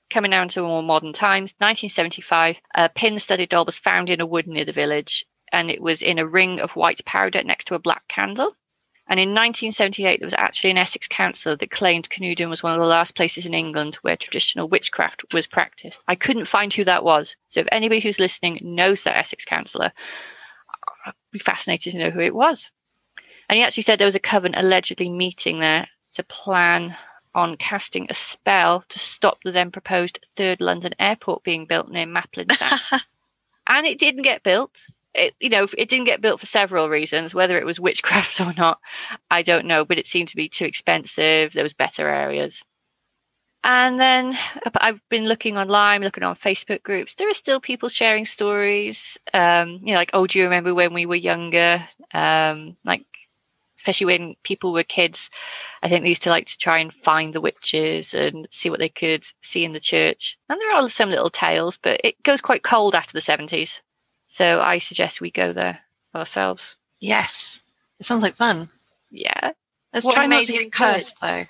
coming 0.09 0.31
down 0.31 0.49
to 0.49 0.61
more 0.61 0.83
modern 0.83 1.13
times. 1.13 1.53
1975, 1.59 2.57
a 2.75 2.89
pin-studded 2.89 3.49
doll 3.49 3.65
was 3.65 3.77
found 3.77 4.09
in 4.09 4.21
a 4.21 4.25
wood 4.25 4.47
near 4.47 4.65
the 4.65 4.71
village, 4.71 5.25
and 5.51 5.69
it 5.69 5.81
was 5.81 6.01
in 6.01 6.17
a 6.17 6.27
ring 6.27 6.59
of 6.59 6.71
white 6.71 7.03
powder 7.05 7.43
next 7.43 7.67
to 7.67 7.75
a 7.75 7.79
black 7.79 8.07
candle. 8.07 8.55
And 9.09 9.19
in 9.19 9.29
1978, 9.29 10.19
there 10.19 10.27
was 10.27 10.35
actually 10.35 10.69
an 10.69 10.77
Essex 10.77 11.07
councillor 11.07 11.55
that 11.55 11.71
claimed 11.71 12.11
Canewdon 12.11 12.47
was 12.47 12.61
one 12.61 12.73
of 12.73 12.79
the 12.79 12.85
last 12.85 13.15
places 13.15 13.47
in 13.47 13.55
England 13.55 13.95
where 13.95 14.15
traditional 14.15 14.69
witchcraft 14.69 15.33
was 15.33 15.47
practiced. 15.47 15.99
I 16.07 16.13
couldn't 16.13 16.45
find 16.45 16.71
who 16.71 16.85
that 16.85 17.03
was. 17.03 17.35
So 17.49 17.61
if 17.61 17.67
anybody 17.71 18.01
who's 18.01 18.19
listening 18.19 18.59
knows 18.61 19.01
that 19.03 19.17
Essex 19.17 19.45
councillor, 19.45 19.91
I'd 21.07 21.13
be 21.31 21.39
fascinated 21.39 21.93
to 21.93 21.99
know 21.99 22.11
who 22.11 22.19
it 22.19 22.35
was. 22.35 22.69
And 23.49 23.57
he 23.57 23.63
actually 23.63 23.83
said 23.83 23.99
there 23.99 24.05
was 24.05 24.13
a 24.13 24.19
coven 24.19 24.53
allegedly 24.55 25.09
meeting 25.09 25.59
there 25.59 25.87
to 26.13 26.23
plan 26.23 26.95
on 27.33 27.57
casting 27.57 28.05
a 28.09 28.13
spell 28.13 28.83
to 28.89 28.99
stop 28.99 29.39
the 29.43 29.51
then 29.51 29.71
proposed 29.71 30.25
third 30.35 30.61
London 30.61 30.93
airport 30.99 31.43
being 31.43 31.65
built 31.65 31.89
near 31.89 32.05
Maplin 32.05 32.51
Sands. 32.51 32.83
and 33.67 33.87
it 33.87 33.99
didn't 33.99 34.21
get 34.21 34.43
built. 34.43 34.85
It, 35.13 35.33
you 35.39 35.49
know, 35.49 35.67
it 35.77 35.89
didn't 35.89 36.05
get 36.05 36.21
built 36.21 36.39
for 36.39 36.45
several 36.45 36.89
reasons. 36.89 37.33
Whether 37.33 37.57
it 37.57 37.65
was 37.65 37.79
witchcraft 37.79 38.39
or 38.41 38.53
not, 38.53 38.79
I 39.31 39.41
don't 39.41 39.65
know. 39.65 39.85
But 39.85 39.97
it 39.97 40.07
seemed 40.07 40.29
to 40.29 40.35
be 40.35 40.49
too 40.49 40.65
expensive. 40.65 41.53
There 41.53 41.63
was 41.63 41.73
better 41.73 42.07
areas. 42.07 42.63
And 43.63 43.99
then 43.99 44.37
I've 44.75 45.01
been 45.09 45.25
looking 45.25 45.57
online, 45.57 46.01
looking 46.01 46.23
on 46.23 46.37
Facebook 46.37 46.81
groups. 46.83 47.15
There 47.15 47.29
are 47.29 47.33
still 47.33 47.59
people 47.59 47.89
sharing 47.89 48.25
stories. 48.25 49.17
Um, 49.33 49.79
you 49.83 49.93
know, 49.93 49.99
like, 49.99 50.11
oh, 50.13 50.27
do 50.27 50.39
you 50.39 50.45
remember 50.45 50.73
when 50.73 50.93
we 50.93 51.05
were 51.05 51.15
younger? 51.15 51.85
Um, 52.13 52.77
like, 52.85 53.05
especially 53.77 54.05
when 54.05 54.35
people 54.43 54.71
were 54.71 54.83
kids, 54.83 55.29
I 55.83 55.89
think 55.89 56.03
they 56.03 56.09
used 56.09 56.23
to 56.23 56.29
like 56.29 56.47
to 56.47 56.57
try 56.57 56.79
and 56.79 56.93
find 56.93 57.33
the 57.33 57.41
witches 57.41 58.13
and 58.13 58.47
see 58.49 58.69
what 58.69 58.79
they 58.79 58.89
could 58.89 59.25
see 59.41 59.65
in 59.65 59.73
the 59.73 59.79
church. 59.79 60.37
And 60.47 60.59
there 60.59 60.71
are 60.71 60.87
some 60.87 61.09
little 61.09 61.29
tales, 61.29 61.77
but 61.81 61.99
it 62.03 62.21
goes 62.23 62.39
quite 62.39 62.63
cold 62.63 62.95
after 62.95 63.11
the 63.13 63.19
70s. 63.19 63.81
So 64.29 64.61
I 64.61 64.77
suggest 64.77 65.21
we 65.21 65.31
go 65.31 65.53
there 65.53 65.79
ourselves. 66.15 66.75
Yes. 66.99 67.61
It 67.99 68.05
sounds 68.05 68.23
like 68.23 68.35
fun. 68.35 68.69
Yeah. 69.11 69.51
Let's 69.93 70.05
What 70.05 70.13
try 70.13 70.27
not 70.27 70.45
to 70.45 70.51
get 70.51 70.71
cursed, 70.71 71.19
though. 71.19 71.45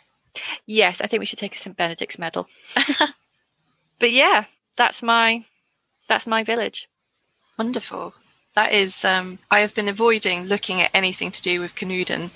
Yes, 0.66 1.02
I 1.02 1.08
think 1.08 1.20
we 1.20 1.26
should 1.26 1.40
take 1.40 1.56
a 1.56 1.60
St. 1.60 1.76
Benedict's 1.76 2.18
medal. 2.20 2.48
but 4.00 4.12
yeah, 4.12 4.46
that's 4.78 5.04
my 5.04 5.44
that's 6.08 6.26
my 6.26 6.44
village. 6.44 6.88
Wonderful. 7.58 8.14
That 8.56 8.72
is, 8.74 9.06
um, 9.06 9.40
I 9.52 9.60
have 9.60 9.76
been 9.76 9.88
avoiding 9.88 10.46
looking 10.46 10.82
at 10.82 10.92
anything 10.94 11.32
to 11.32 11.42
do 11.42 11.62
with 11.62 11.76
Canewdon 11.76 12.32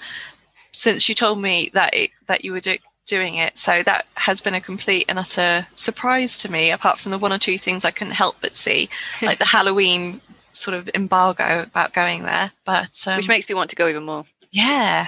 since 0.72 1.10
you 1.10 1.16
told 1.16 1.42
me 1.42 1.72
that 1.74 1.94
it, 1.94 2.12
that 2.28 2.46
you 2.46 2.52
were 2.52 2.60
do- 2.60 2.78
doing 3.08 3.36
it. 3.36 3.58
So 3.58 3.84
that 3.84 4.06
has 4.16 4.42
been 4.42 4.54
a 4.54 4.62
complete 4.62 5.06
and 5.10 5.18
utter 5.18 5.66
surprise 5.76 6.38
to 6.40 6.52
me. 6.52 6.72
Apart 6.72 7.00
from 7.00 7.12
the 7.12 7.18
one 7.18 7.34
or 7.34 7.40
two 7.40 7.58
things 7.58 7.84
I 7.84 7.92
couldn't 7.92 8.14
help 8.14 8.38
but 8.42 8.56
see, 8.56 8.90
like 9.22 9.40
the 9.40 9.46
Halloween 9.46 10.22
sort 10.54 10.76
of 10.76 10.90
embargo 10.94 11.64
about 11.64 11.94
going 11.94 12.24
there. 12.24 12.52
But 12.66 13.04
um, 13.08 13.18
which 13.18 13.28
makes 13.28 13.50
me 13.50 13.56
want 13.56 13.70
to 13.72 13.76
go 13.76 13.88
even 13.88 14.04
more. 14.04 14.26
yeah, 14.52 15.08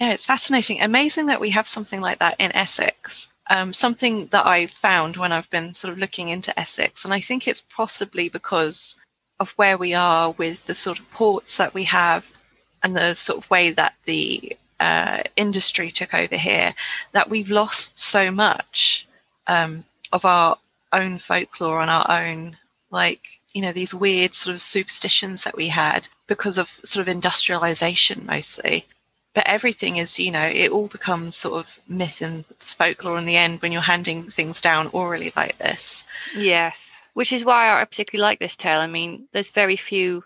yeah, 0.00 0.12
it's 0.12 0.26
fascinating. 0.26 0.80
Amazing 0.80 1.26
that 1.26 1.40
we 1.40 1.50
have 1.50 1.66
something 1.66 2.00
like 2.00 2.18
that 2.18 2.36
in 2.38 2.54
Essex. 2.54 3.28
Um, 3.50 3.72
something 3.72 4.26
that 4.26 4.46
I 4.46 4.66
found 4.66 5.16
when 5.16 5.32
I've 5.32 5.48
been 5.48 5.72
sort 5.72 5.92
of 5.92 5.98
looking 5.98 6.28
into 6.28 6.58
Essex, 6.58 7.04
and 7.04 7.14
I 7.14 7.20
think 7.20 7.48
it's 7.48 7.62
possibly 7.62 8.28
because 8.28 8.96
of 9.40 9.50
where 9.52 9.78
we 9.78 9.94
are 9.94 10.32
with 10.32 10.66
the 10.66 10.74
sort 10.74 10.98
of 10.98 11.10
ports 11.12 11.56
that 11.56 11.72
we 11.72 11.84
have 11.84 12.30
and 12.82 12.94
the 12.94 13.14
sort 13.14 13.38
of 13.38 13.50
way 13.50 13.70
that 13.70 13.94
the 14.04 14.56
uh, 14.80 15.22
industry 15.36 15.90
took 15.90 16.14
over 16.14 16.36
here, 16.36 16.74
that 17.12 17.30
we've 17.30 17.50
lost 17.50 17.98
so 17.98 18.30
much 18.30 19.06
um, 19.46 19.84
of 20.12 20.24
our 20.24 20.58
own 20.92 21.18
folklore 21.18 21.80
and 21.80 21.90
our 21.90 22.06
own, 22.08 22.56
like, 22.90 23.37
you 23.52 23.62
know, 23.62 23.72
these 23.72 23.94
weird 23.94 24.34
sort 24.34 24.54
of 24.54 24.62
superstitions 24.62 25.44
that 25.44 25.56
we 25.56 25.68
had 25.68 26.08
because 26.26 26.58
of 26.58 26.80
sort 26.84 27.02
of 27.02 27.08
industrialization 27.08 28.24
mostly 28.26 28.84
but 29.34 29.46
everything 29.46 29.96
is 29.96 30.18
you 30.18 30.30
know 30.30 30.46
it 30.46 30.70
all 30.70 30.88
becomes 30.88 31.36
sort 31.36 31.60
of 31.60 31.78
myth 31.88 32.20
and 32.20 32.44
folklore 32.58 33.18
in 33.18 33.24
the 33.24 33.36
end 33.36 33.60
when 33.62 33.70
you're 33.70 33.82
handing 33.82 34.22
things 34.24 34.60
down 34.60 34.88
orally 34.88 35.32
like 35.36 35.56
this 35.58 36.04
Yes, 36.36 36.90
which 37.14 37.32
is 37.32 37.44
why 37.44 37.80
I 37.80 37.84
particularly 37.84 38.22
like 38.22 38.38
this 38.38 38.56
tale. 38.56 38.80
I 38.80 38.86
mean, 38.86 39.28
there's 39.32 39.48
very 39.48 39.76
few. 39.76 40.24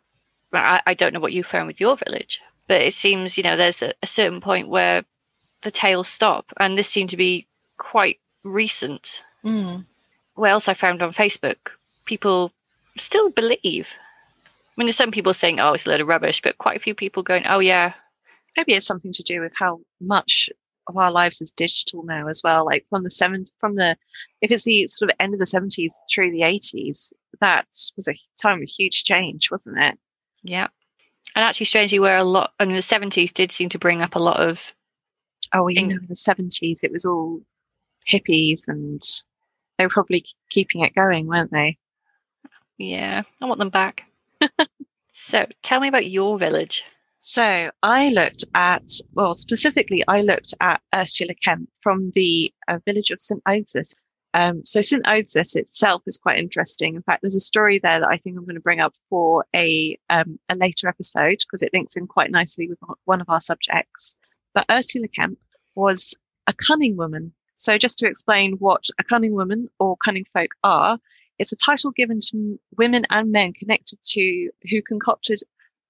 well, 0.53 0.63
I, 0.63 0.83
I 0.87 0.95
don't 0.95 1.13
know 1.15 1.21
what 1.21 1.33
you 1.33 1.43
found 1.43 1.67
with 1.67 1.81
your 1.81 1.97
village, 1.97 2.41
but 2.69 2.81
it 2.83 2.95
seems 2.95 3.37
you 3.37 3.43
know 3.45 3.57
there's 3.57 3.83
a, 3.83 3.95
a 4.03 4.07
certain 4.07 4.41
point 4.41 4.69
where 4.69 5.05
the 5.63 5.71
tales 5.71 6.09
stop, 6.09 6.47
and 6.59 6.77
this 6.77 6.89
seemed 6.89 7.11
to 7.11 7.17
be 7.17 7.47
quite 7.79 8.19
recent. 8.45 9.23
mm. 9.45 9.85
What 10.35 10.51
else 10.51 10.69
I 10.69 10.75
found 10.75 11.03
on 11.03 11.13
Facebook? 11.13 11.57
People 12.05 12.53
still 12.99 13.31
believe. 13.31 13.87
I 14.45 14.75
mean, 14.77 14.87
there's 14.87 14.97
some 14.97 15.11
people 15.11 15.35
saying, 15.35 15.61
"Oh, 15.61 15.73
it's 15.73 15.87
a 15.87 15.91
load 15.91 16.01
of 16.01 16.09
rubbish," 16.09 16.41
but 16.43 16.59
quite 16.59 16.77
a 16.77 16.83
few 16.83 16.95
people 16.95 17.23
going, 17.23 17.47
"Oh, 17.47 17.59
yeah, 17.59 17.95
maybe 18.57 18.75
it's 18.75 18.87
something 18.87 19.13
to 19.13 19.23
do 19.23 19.41
with 19.41 19.53
how 19.59 19.81
much 20.01 20.49
of 20.89 20.97
our 20.97 21.13
lives 21.13 21.41
is 21.41 21.53
digital 21.53 22.03
now 22.03 22.27
as 22.27 22.41
well 22.43 22.67
like 22.67 22.85
from 22.91 23.05
the 23.05 23.11
seven 23.11 23.45
from 23.61 23.77
the 23.77 23.97
if 24.41 24.51
it's 24.51 24.65
the 24.65 24.85
sort 24.89 25.09
of 25.09 25.17
end 25.21 25.33
of 25.33 25.39
the 25.39 25.47
70s 25.47 25.93
through 26.13 26.33
the 26.33 26.41
80s 26.41 27.13
that 27.41 27.69
was 27.97 28.09
a 28.09 28.19
time 28.37 28.61
of 28.61 28.69
huge 28.69 29.05
change 29.05 29.51
wasn't 29.51 29.79
it 29.79 29.99
yeah." 30.43 30.69
And 31.35 31.45
actually, 31.45 31.67
strangely, 31.67 31.99
where 31.99 32.17
a 32.17 32.25
lot, 32.25 32.53
I 32.61 32.67
mean, 32.67 32.75
the 32.75 32.83
70s 32.83 33.33
did 33.33 33.53
seem 33.53 33.71
to 33.71 33.79
bring 33.79 34.03
up 34.03 34.17
a 34.17 34.19
lot 34.19 34.41
of 34.41 34.59
oh 35.55 35.69
you 35.69 35.87
know 35.87 35.97
in 35.97 36.07
the 36.09 36.15
70s 36.15 36.81
it 36.83 36.93
was 36.93 37.05
all 37.05 37.41
hippies 38.11 38.63
and 38.69 39.03
they 39.77 39.85
were 39.85 39.91
probably 39.91 40.25
keeping 40.51 40.83
it 40.83 40.95
going 40.95 41.27
weren't 41.27 41.51
they 41.51 41.77
Yeah, 42.83 43.23
I 43.41 43.47
want 43.47 43.61
them 43.61 43.71
back. 43.71 44.03
so 45.13 45.47
tell 45.63 45.79
me 45.79 45.87
about 45.87 46.11
your 46.11 46.37
village. 46.37 46.83
So 47.21 47.71
I 47.81 48.11
looked 48.11 48.45
at, 48.57 48.83
well, 49.13 49.35
specifically, 49.35 50.03
I 50.09 50.23
looked 50.23 50.53
at 50.61 50.81
Ursula 50.93 51.35
Kemp 51.45 51.69
from 51.81 52.11
the 52.17 52.53
uh, 52.67 52.79
village 52.85 53.13
of 53.13 53.23
St. 53.23 53.41
Osyth. 53.45 53.95
Um, 54.35 54.63
so 54.65 54.83
St. 54.83 55.05
Osyth 55.05 55.55
itself 55.55 56.03
is 56.09 56.19
quite 56.19 56.41
interesting. 56.41 56.97
In 56.97 57.03
fact, 57.03 57.23
there's 57.23 57.37
a 57.37 57.41
story 57.41 57.79
there 57.81 58.01
that 58.01 58.09
I 58.09 58.17
think 58.17 58.37
I'm 58.37 58.45
going 58.45 58.57
to 58.57 58.61
bring 58.61 58.81
up 58.81 58.95
for 59.09 59.45
a 59.55 59.97
um, 60.11 60.41
a 60.49 60.57
later 60.57 60.89
episode 60.89 61.39
because 61.39 61.63
it 61.63 61.73
links 61.73 61.95
in 61.95 62.09
quite 62.09 62.33
nicely 62.33 62.67
with 62.67 62.79
one 63.05 63.21
of 63.21 63.31
our 63.31 63.41
subjects. 63.41 64.17
But 64.55 64.67
Ursula 64.69 65.07
Kemp 65.07 65.39
was 65.77 66.17
a 66.49 66.53
cunning 66.53 66.97
woman. 66.97 67.33
So 67.55 67.79
just 67.79 68.01
to 68.01 68.09
explain 68.09 68.55
what 68.55 68.87
a 68.99 69.05
cunning 69.05 69.35
woman 69.35 69.69
or 69.79 69.97
cunning 70.05 70.25
folk 70.33 70.51
are, 70.65 70.99
it's 71.43 71.53
a 71.53 71.57
title 71.57 71.91
given 71.91 72.21
to 72.21 72.59
women 72.79 73.05
and 73.11 73.31
men 73.31 73.53
connected 73.53 73.99
to 74.05 74.51
who 74.71 74.81
concocted 74.83 75.41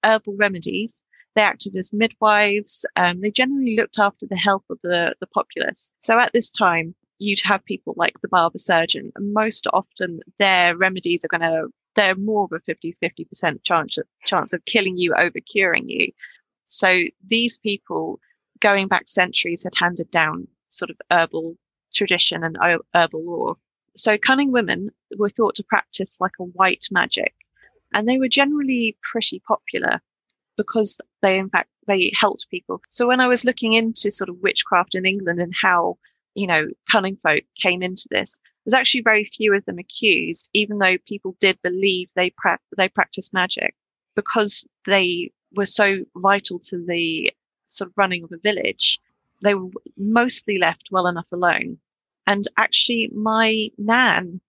herbal 0.03 0.35
remedies 0.37 1.01
they 1.35 1.41
acted 1.41 1.75
as 1.75 1.91
midwives. 1.93 2.85
Um, 2.95 3.21
they 3.21 3.31
generally 3.31 3.75
looked 3.75 3.99
after 3.99 4.25
the 4.25 4.37
health 4.37 4.63
of 4.69 4.79
the, 4.83 5.15
the 5.19 5.27
populace. 5.27 5.91
So 6.01 6.19
at 6.19 6.31
this 6.33 6.51
time, 6.51 6.95
you'd 7.19 7.41
have 7.43 7.65
people 7.65 7.93
like 7.97 8.19
the 8.21 8.27
barber 8.27 8.57
surgeon. 8.57 9.11
And 9.15 9.33
most 9.33 9.67
often, 9.73 10.19
their 10.39 10.75
remedies 10.75 11.23
are 11.23 11.27
going 11.29 11.41
to, 11.41 11.69
they're 11.95 12.15
more 12.15 12.45
of 12.45 12.51
a 12.51 12.59
50 12.59 12.95
50% 13.01 13.63
chance, 13.63 13.97
chance 14.25 14.53
of 14.53 14.65
killing 14.65 14.97
you 14.97 15.13
over 15.15 15.39
curing 15.39 15.87
you. 15.87 16.11
So 16.67 17.03
these 17.27 17.57
people, 17.57 18.19
going 18.59 18.87
back 18.87 19.07
centuries, 19.07 19.63
had 19.63 19.73
handed 19.75 20.11
down 20.11 20.47
sort 20.69 20.89
of 20.89 20.97
herbal 21.11 21.55
tradition 21.93 22.43
and 22.43 22.57
herbal 22.93 23.25
lore. 23.25 23.57
So 23.95 24.17
cunning 24.17 24.51
women 24.51 24.89
were 25.17 25.29
thought 25.29 25.55
to 25.55 25.63
practice 25.63 26.19
like 26.19 26.33
a 26.39 26.43
white 26.43 26.85
magic. 26.91 27.33
And 27.93 28.07
they 28.07 28.17
were 28.17 28.27
generally 28.27 28.97
pretty 29.03 29.39
popular 29.47 30.01
because 30.57 30.99
they 31.21 31.37
in 31.37 31.49
fact 31.49 31.69
they 31.87 32.11
helped 32.19 32.47
people 32.49 32.81
so 32.89 33.07
when 33.07 33.19
i 33.19 33.27
was 33.27 33.45
looking 33.45 33.73
into 33.73 34.11
sort 34.11 34.29
of 34.29 34.37
witchcraft 34.41 34.95
in 34.95 35.05
england 35.05 35.39
and 35.39 35.53
how 35.61 35.97
you 36.35 36.47
know 36.47 36.67
cunning 36.91 37.17
folk 37.23 37.43
came 37.61 37.81
into 37.81 38.07
this 38.09 38.37
there's 38.65 38.73
actually 38.73 39.01
very 39.01 39.25
few 39.25 39.53
of 39.53 39.65
them 39.65 39.79
accused 39.79 40.49
even 40.53 40.77
though 40.77 40.97
people 41.07 41.35
did 41.39 41.57
believe 41.61 42.09
they 42.15 42.29
pra- 42.37 42.59
they 42.77 42.87
practiced 42.87 43.33
magic 43.33 43.75
because 44.15 44.65
they 44.85 45.31
were 45.55 45.65
so 45.65 45.99
vital 46.17 46.59
to 46.59 46.83
the 46.85 47.31
sort 47.67 47.89
of 47.89 47.97
running 47.97 48.23
of 48.23 48.31
a 48.31 48.37
village 48.37 48.99
they 49.41 49.53
were 49.53 49.69
mostly 49.97 50.57
left 50.57 50.89
well 50.91 51.07
enough 51.07 51.27
alone 51.31 51.77
and 52.27 52.45
actually 52.57 53.09
my 53.13 53.69
nan 53.77 54.39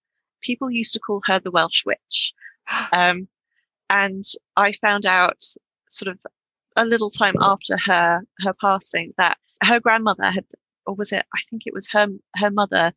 people 0.43 0.71
used 0.71 0.93
to 0.93 1.01
call 1.01 1.21
her 1.25 1.41
the 1.41 1.51
welsh 1.51 1.85
witch. 1.85 2.33
Um, 2.93 3.29
and 3.91 4.25
i 4.57 4.73
found 4.81 5.07
out 5.07 5.43
sort 5.89 6.09
of 6.09 6.19
a 6.77 6.85
little 6.85 7.11
time 7.11 7.35
after 7.41 7.77
her 7.77 8.23
her 8.41 8.53
passing 8.61 9.13
that 9.19 9.37
her 9.63 9.81
grandmother 9.81 10.31
had 10.31 10.45
or 10.87 10.95
was 10.95 11.13
it 11.13 11.25
i 11.35 11.41
think 11.49 11.63
it 11.67 11.75
was 11.75 11.89
her 11.91 12.07
her 12.37 12.51
mother 12.51 12.93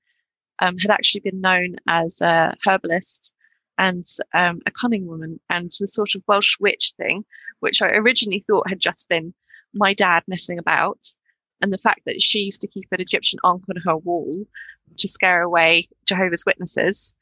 um, 0.59 0.77
had 0.79 0.89
actually 0.89 1.21
been 1.21 1.39
known 1.39 1.75
as 1.87 2.19
a 2.21 2.55
herbalist 2.65 3.31
and 3.77 4.07
um, 4.33 4.59
a 4.65 4.71
cunning 4.71 5.05
woman 5.05 5.39
and 5.51 5.71
the 5.79 5.87
sort 5.87 6.15
of 6.15 6.23
welsh 6.27 6.55
witch 6.59 6.93
thing 6.97 7.23
which 7.59 7.81
i 7.81 7.87
originally 7.89 8.43
thought 8.47 8.69
had 8.69 8.79
just 8.79 9.07
been 9.09 9.33
my 9.73 9.93
dad 9.93 10.23
messing 10.27 10.57
about 10.57 10.99
and 11.61 11.71
the 11.73 11.77
fact 11.77 12.01
that 12.05 12.21
she 12.21 12.39
used 12.39 12.61
to 12.61 12.67
keep 12.67 12.87
an 12.91 13.01
egyptian 13.01 13.39
ankh 13.45 13.63
on 13.69 13.81
her 13.85 13.97
wall 13.97 14.43
to 14.97 15.07
scare 15.07 15.41
away 15.41 15.87
jehovah's 16.05 16.45
witnesses 16.45 17.13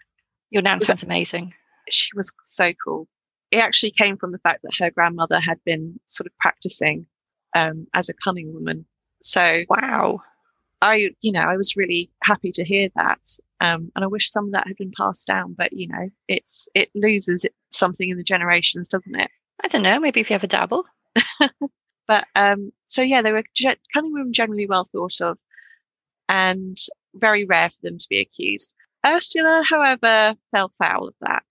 Your 0.52 0.62
nan 0.62 0.82
sounds 0.82 1.04
amazing. 1.04 1.54
she 1.90 2.10
was 2.16 2.32
so 2.44 2.72
cool. 2.84 3.08
It 3.52 3.58
actually 3.58 3.92
came 3.92 4.18
from 4.18 4.32
the 4.32 4.40
fact 4.40 4.62
that 4.64 4.74
her 4.80 4.90
grandmother 4.92 5.40
had 5.40 5.60
been 5.66 6.00
sort 6.08 6.28
of 6.28 6.34
practicing 6.40 7.06
um, 7.56 7.88
as 7.94 8.10
a 8.10 8.14
cunning 8.24 8.54
woman. 8.54 8.86
So 9.22 9.64
Wow. 9.70 10.22
I, 10.82 11.12
you 11.22 11.32
know, 11.32 11.42
I 11.42 11.56
was 11.56 11.76
really 11.78 12.12
happy 12.24 12.52
to 12.54 12.64
hear 12.66 12.90
that, 12.96 13.20
um, 13.62 13.92
and 13.96 14.04
I 14.04 14.08
wish 14.08 14.30
some 14.30 14.48
of 14.48 14.52
that 14.52 14.68
had 14.68 14.76
been 14.78 14.92
passed 14.98 15.26
down. 15.28 15.54
But 15.58 15.72
you 15.74 15.88
know, 15.88 16.10
it's 16.28 16.68
it 16.76 16.90
loses 16.96 17.46
something 17.72 18.10
in 18.10 18.18
the 18.18 18.24
generations, 18.24 18.90
doesn't 18.90 19.16
it? 19.16 19.30
I 19.64 19.68
don't 19.70 19.84
know. 19.84 20.00
Maybe 20.00 20.20
if 20.20 20.30
you 20.30 20.34
have 20.34 20.44
a 20.44 20.48
dabble. 20.48 20.86
But 22.08 22.26
um, 22.36 22.72
so 22.88 23.02
yeah, 23.02 23.22
they 23.22 23.32
were 23.32 23.44
cunning 23.94 24.14
women 24.14 24.34
generally 24.34 24.68
well 24.68 24.90
thought 24.92 25.22
of, 25.22 25.38
and 26.30 26.78
very 27.16 27.46
rare 27.46 27.70
for 27.70 27.78
them 27.84 27.98
to 27.98 28.08
be 28.10 28.20
accused. 28.20 28.74
Ursula, 29.06 29.64
however, 29.70 30.36
fell 30.52 30.72
foul 30.78 31.08
of 31.08 31.16
that. 31.22 31.46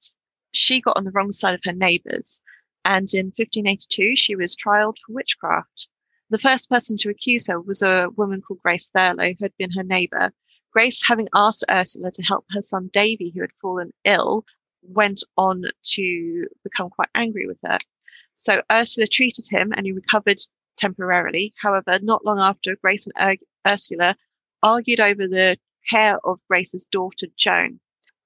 She 0.52 0.80
got 0.80 0.96
on 0.96 1.04
the 1.04 1.10
wrong 1.12 1.32
side 1.32 1.54
of 1.54 1.60
her 1.64 1.72
neighbours, 1.72 2.42
and 2.84 3.08
in 3.14 3.26
1582 3.26 4.16
she 4.16 4.36
was 4.36 4.56
trialed 4.56 4.96
for 5.04 5.12
witchcraft. 5.12 5.88
The 6.30 6.38
first 6.38 6.68
person 6.68 6.96
to 6.98 7.10
accuse 7.10 7.46
her 7.48 7.60
was 7.60 7.82
a 7.82 8.08
woman 8.16 8.42
called 8.42 8.62
Grace 8.62 8.88
Thurlow, 8.88 9.34
who 9.38 9.44
had 9.44 9.56
been 9.58 9.70
her 9.72 9.82
neighbour. 9.82 10.32
Grace, 10.72 11.06
having 11.06 11.28
asked 11.34 11.64
Ursula 11.70 12.10
to 12.12 12.22
help 12.22 12.46
her 12.50 12.62
son 12.62 12.90
Davy, 12.92 13.30
who 13.34 13.40
had 13.42 13.52
fallen 13.60 13.92
ill, 14.04 14.44
went 14.82 15.22
on 15.36 15.64
to 15.82 16.46
become 16.64 16.90
quite 16.90 17.10
angry 17.14 17.46
with 17.46 17.58
her. 17.64 17.78
So 18.36 18.62
Ursula 18.70 19.06
treated 19.06 19.46
him 19.48 19.72
and 19.76 19.86
he 19.86 19.92
recovered 19.92 20.38
temporarily. 20.76 21.54
However, 21.62 21.98
not 22.00 22.24
long 22.24 22.40
after, 22.40 22.76
Grace 22.76 23.06
and 23.06 23.14
Ur- 23.20 23.70
Ursula 23.70 24.16
argued 24.62 25.00
over 25.00 25.26
the 25.26 25.56
care 25.88 26.18
of 26.24 26.40
Grace's 26.48 26.84
daughter, 26.90 27.26
Joan. 27.36 27.80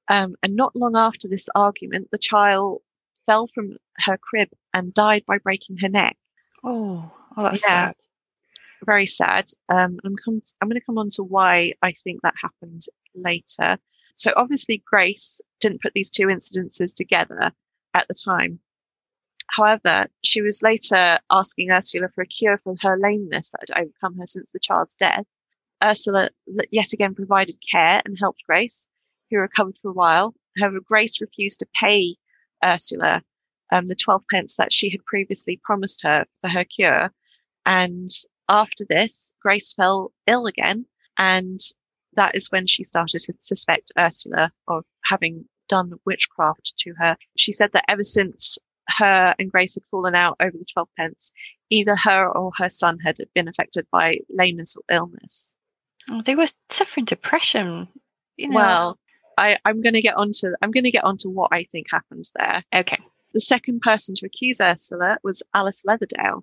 Um, 0.09 0.37
and 0.43 0.57
not 0.57 0.75
long 0.75 0.97
after 0.97 1.29
this 1.29 1.49
argument, 1.55 2.09
the 2.11 2.19
child 2.19 2.81
fell 3.27 3.49
from 3.55 3.77
her 3.99 4.17
crib 4.17 4.49
and 4.73 4.95
died 4.95 5.25
by 5.27 5.39
breaking 5.39 5.79
her 5.79 5.89
neck. 5.89 6.17
Oh, 6.65 7.13
oh 7.37 7.43
that's 7.43 7.63
Yeah. 7.63 7.89
sad. 7.89 7.97
Very 8.87 9.07
sad. 9.07 9.47
Um, 9.69 9.99
I'm, 10.05 10.17
I'm 10.27 10.69
going 10.69 10.81
to 10.81 10.87
come 10.87 10.99
on 10.99 11.11
to 11.11 11.25
why 11.25 11.73
I 11.83 11.93
think 12.05 12.23
that 12.23 12.35
happened 12.41 12.85
later. 13.15 13.79
So 14.15 14.33
obviously, 14.37 14.83
Grace 14.87 15.41
didn't 15.61 15.83
put 15.83 15.93
these 15.95 16.11
two 16.11 16.27
incidences 16.29 16.95
together 16.95 17.53
at 17.95 18.09
the 18.09 18.15
time. 18.15 18.61
However, 19.57 20.07
she 20.23 20.43
was 20.43 20.63
later 20.63 21.19
asking 21.31 21.71
Ursula 21.71 22.09
for 22.15 22.23
a 22.23 22.27
cure 22.27 22.59
for 22.59 22.77
her 22.81 22.99
lameness 22.99 23.51
that 23.51 23.69
had 23.69 23.83
overcome 23.83 24.19
her 24.19 24.27
since 24.27 24.49
the 24.53 24.61
child's 24.61 24.95
death. 24.95 25.25
Ursula 25.83 26.31
yet 26.71 26.93
again 26.93 27.15
provided 27.15 27.57
care 27.71 28.03
and 28.05 28.19
helped 28.19 28.43
Grace, 28.47 28.87
who 29.31 29.39
recovered 29.39 29.77
for 29.81 29.91
a 29.91 29.95
while. 29.95 30.35
However, 30.59 30.81
Grace 30.81 31.21
refused 31.21 31.61
to 31.61 31.67
pay 31.81 32.17
Ursula 32.65 33.23
um, 33.71 33.89
the 33.89 33.95
12 33.95 34.23
pence 34.31 34.57
that 34.57 34.73
she 34.73 34.91
had 34.91 35.05
previously 35.05 35.61
promised 35.63 36.03
her 36.03 36.25
for 36.41 36.49
her 36.49 36.65
cure. 36.65 37.13
And 37.67 38.11
after 38.49 38.85
this, 38.89 39.33
Grace 39.43 39.73
fell 39.73 40.13
ill 40.27 40.47
again. 40.47 40.87
And 41.19 41.61
that 42.15 42.35
is 42.35 42.51
when 42.51 42.67
she 42.67 42.85
started 42.85 43.21
to 43.23 43.35
suspect 43.41 43.93
Ursula 43.99 44.53
of 44.67 44.85
having 45.05 45.45
done 45.69 45.93
witchcraft 46.07 46.75
to 46.79 46.95
her. 46.99 47.17
She 47.37 47.53
said 47.53 47.71
that 47.73 47.85
ever 47.89 48.05
since 48.05 48.59
her 48.97 49.35
and 49.39 49.51
Grace 49.51 49.75
had 49.75 49.83
fallen 49.91 50.15
out 50.15 50.37
over 50.41 50.57
the 50.57 50.65
12 50.73 50.89
pence, 50.97 51.33
either 51.71 51.95
her 51.97 52.29
or 52.29 52.53
her 52.57 52.69
son 52.71 52.99
had 53.05 53.17
been 53.35 53.49
affected 53.49 53.87
by 53.93 54.19
lameness 54.31 54.77
or 54.77 54.95
illness. 54.95 55.55
Oh, 56.11 56.23
they 56.23 56.35
were 56.35 56.49
suffering 56.71 57.05
depression. 57.05 57.89
You 58.37 58.49
know. 58.49 58.55
Well, 58.57 58.99
I, 59.37 59.59
I'm 59.65 59.83
going 59.83 59.95
to 59.95 60.03
get 60.03 60.17
onto 60.17 60.53
I'm 60.63 60.71
going 60.71 60.85
to 60.85 60.91
get 60.91 61.05
onto 61.05 61.29
what 61.29 61.53
I 61.53 61.65
think 61.71 61.87
happened 61.91 62.25
there. 62.37 62.65
okay. 62.75 62.99
The 63.35 63.41
second 63.41 63.81
person 63.83 64.15
to 64.17 64.27
accuse 64.27 64.59
Ursula 64.61 65.19
was 65.23 65.43
Alice 65.55 65.83
Leatherdale. 65.87 66.43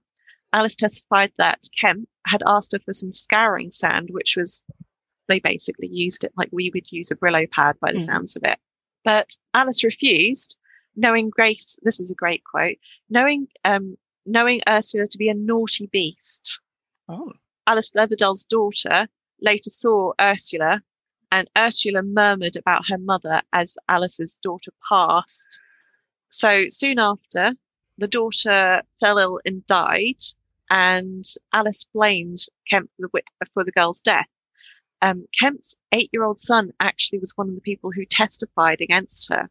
Alice 0.54 0.76
testified 0.76 1.32
that 1.40 1.60
Kemp 1.82 2.08
had 2.28 2.44
asked 2.46 2.74
her 2.74 2.80
for 2.86 2.94
some 2.94 3.12
scouring 3.12 3.72
sand, 3.72 4.10
which 4.12 4.36
was 4.38 4.62
they 5.28 5.40
basically 5.40 5.88
used 5.88 6.24
it 6.24 6.32
like 6.38 6.50
we 6.52 6.70
would 6.74 6.92
use 6.92 7.10
a 7.10 7.16
Brillo 7.16 7.50
pad 7.50 7.76
by 7.82 7.92
the 7.92 7.98
Mm. 7.98 8.06
sounds 8.06 8.36
of 8.36 8.44
it. 8.44 8.60
But 9.04 9.32
Alice 9.56 9.84
refused, 9.84 10.56
knowing 10.96 11.30
Grace. 11.30 11.78
This 11.84 12.00
is 12.00 12.10
a 12.10 12.16
great 12.16 12.44
quote. 12.44 12.78
Knowing 13.10 13.48
um, 13.64 13.98
knowing 14.26 14.62
Ursula 14.68 15.08
to 15.08 15.18
be 15.18 15.30
a 15.30 15.34
naughty 15.34 15.88
beast. 15.88 16.60
Oh. 17.08 17.34
Alice 17.68 17.92
Leatherdale's 17.92 18.44
daughter 18.44 19.08
later 19.42 19.70
saw 19.70 20.14
Ursula, 20.20 20.82
and 21.32 21.50
Ursula 21.58 22.02
murmured 22.02 22.56
about 22.56 22.88
her 22.88 22.98
mother 22.98 23.42
as 23.54 23.78
Alice's 23.90 24.38
daughter 24.42 24.72
passed. 24.88 25.60
So 26.30 26.66
soon 26.70 27.00
after, 27.00 27.54
the 27.98 28.08
daughter 28.08 28.82
fell 29.00 29.18
ill 29.18 29.40
and 29.46 29.66
died, 29.68 30.22
and 30.70 31.26
Alice 31.54 31.86
blamed 31.94 32.46
Kemp 32.70 32.90
for 32.98 33.10
the, 33.12 33.22
for 33.54 33.64
the 33.64 33.72
girl's 33.72 34.02
death. 34.02 34.28
Um, 35.02 35.26
Kemp's 35.40 35.76
eight 35.92 36.10
year 36.14 36.24
old 36.24 36.40
son 36.40 36.72
actually 36.80 37.20
was 37.20 37.34
one 37.36 37.50
of 37.50 37.56
the 37.56 37.62
people 37.62 37.92
who 37.92 38.06
testified 38.06 38.82
against 38.82 39.30
her. 39.30 39.50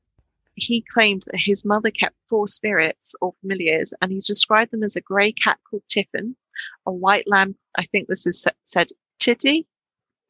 He 0.57 0.83
claimed 0.83 1.25
that 1.27 1.41
his 1.45 1.65
mother 1.65 1.91
kept 1.91 2.17
four 2.29 2.47
spirits 2.47 3.15
or 3.21 3.35
familiars, 3.41 3.93
and 4.01 4.13
he's 4.13 4.27
described 4.27 4.71
them 4.71 4.83
as 4.83 4.97
a 4.97 5.01
grey 5.01 5.33
cat 5.33 5.59
called 5.69 5.83
Tiffin, 5.89 6.37
a 6.87 6.93
white 6.93 7.27
lamb, 7.27 7.57
I 7.77 7.87
think 7.87 8.09
this 8.09 8.27
is 8.27 8.47
said 8.65 8.89
Titty, 9.19 9.67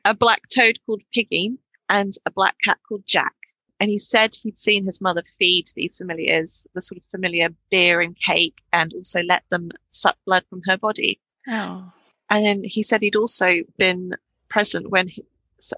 a 0.05 0.14
black 0.14 0.43
toad 0.49 0.79
called 0.87 1.03
Piggy, 1.12 1.59
and 1.89 2.12
a 2.27 2.31
black 2.31 2.57
cat 2.64 2.79
called 2.89 3.05
Jack. 3.07 3.35
And 3.81 3.91
he 3.91 3.99
said 3.99 4.37
he'd 4.37 4.59
seen 4.59 4.87
his 4.87 5.01
mother 5.01 5.22
feed 5.39 5.66
these 5.75 5.99
familiars 5.99 6.66
the 6.75 6.81
sort 6.81 6.99
of 6.99 7.05
familiar 7.11 7.49
beer 7.70 8.01
and 8.01 8.16
cake 8.16 8.62
and 8.72 8.95
also 8.95 9.20
let 9.22 9.43
them 9.51 9.70
suck 9.91 10.16
blood 10.25 10.45
from 10.49 10.62
her 10.66 10.79
body. 10.79 11.20
Oh. 11.49 11.93
And 12.31 12.47
then 12.47 12.64
he 12.64 12.83
said 12.83 13.03
he'd 13.03 13.16
also 13.16 13.62
been 13.77 14.14
present 14.49 14.91
when 14.91 15.09
he, 15.09 15.25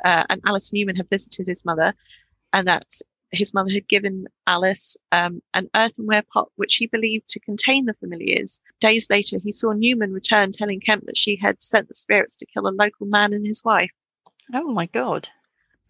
uh, 0.05 0.25
and 0.29 0.41
Alice 0.47 0.73
Newman 0.73 0.97
had 0.97 1.11
visited 1.11 1.47
his 1.47 1.65
mother, 1.65 1.95
and 2.53 2.69
that 2.69 2.87
his 3.37 3.55
mother 3.55 3.71
had 3.71 3.89
given 3.89 4.27
Alice 4.47 4.97
um, 5.13 5.43
an 5.55 5.69
earthenware 5.75 6.23
pot 6.33 6.51
which 6.57 6.77
he 6.77 6.87
believed 6.87 7.29
to 7.29 7.41
contain 7.41 7.85
the 7.85 7.95
familiars. 7.95 8.61
Days 8.81 9.09
later, 9.11 9.39
he 9.43 9.53
saw 9.53 9.73
Newman 9.73 10.13
return, 10.13 10.53
telling 10.53 10.81
Kemp 10.81 11.05
that 11.07 11.19
she 11.19 11.37
had 11.37 11.63
sent 11.63 11.89
the 11.89 11.95
spirits 11.95 12.37
to 12.37 12.47
kill 12.47 12.67
a 12.67 12.71
local 12.71 13.07
man 13.07 13.33
and 13.33 13.47
his 13.47 13.63
wife. 13.65 13.91
Oh 14.55 14.73
my 14.73 14.87
god. 14.87 15.29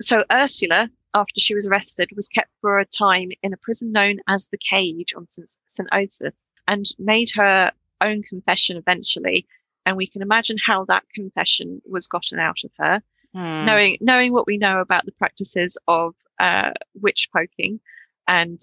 So 0.03 0.24
Ursula, 0.30 0.88
after 1.14 1.40
she 1.40 1.55
was 1.55 1.66
arrested, 1.66 2.11
was 2.14 2.28
kept 2.28 2.51
for 2.61 2.78
a 2.78 2.84
time 2.84 3.30
in 3.42 3.53
a 3.53 3.57
prison 3.57 3.92
known 3.92 4.18
as 4.28 4.49
the 4.49 4.59
Cage 4.59 5.14
on 5.16 5.26
St. 5.28 5.90
Osyth 5.92 6.32
and 6.68 6.84
made 6.99 7.30
her 7.34 7.72
own 8.01 8.22
confession 8.22 8.76
eventually. 8.76 9.47
And 9.86 9.97
we 9.97 10.07
can 10.07 10.20
imagine 10.20 10.57
how 10.66 10.84
that 10.86 11.05
confession 11.14 11.80
was 11.88 12.09
gotten 12.09 12.38
out 12.38 12.59
of 12.64 12.72
her, 12.78 13.03
Hmm. 13.34 13.64
knowing 13.66 13.99
knowing 14.01 14.32
what 14.32 14.47
we 14.47 14.57
know 14.57 14.80
about 14.80 15.05
the 15.05 15.12
practices 15.12 15.76
of 15.88 16.14
uh, 16.41 16.70
witch 17.01 17.28
poking 17.32 17.80
and 18.28 18.61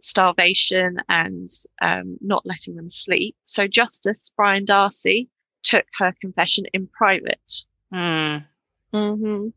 starvation 0.00 0.98
and 1.08 1.50
um, 1.80 2.16
not 2.20 2.44
letting 2.44 2.76
them 2.76 2.90
sleep. 2.90 3.36
So 3.44 3.66
Justice 3.66 4.30
Brian 4.36 4.64
Darcy 4.64 5.28
took 5.62 5.86
her 5.98 6.12
confession 6.20 6.64
in 6.72 6.86
private. 6.88 7.64
Hmm. 7.92 8.36
hmm 8.92 9.48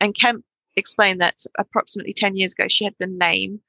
And 0.00 0.14
Kemp 0.14 0.44
explained 0.76 1.20
that 1.20 1.38
approximately 1.58 2.12
10 2.12 2.36
years 2.36 2.52
ago 2.52 2.66
she 2.68 2.84
had 2.84 2.96
been 2.98 3.18
lame 3.18 3.60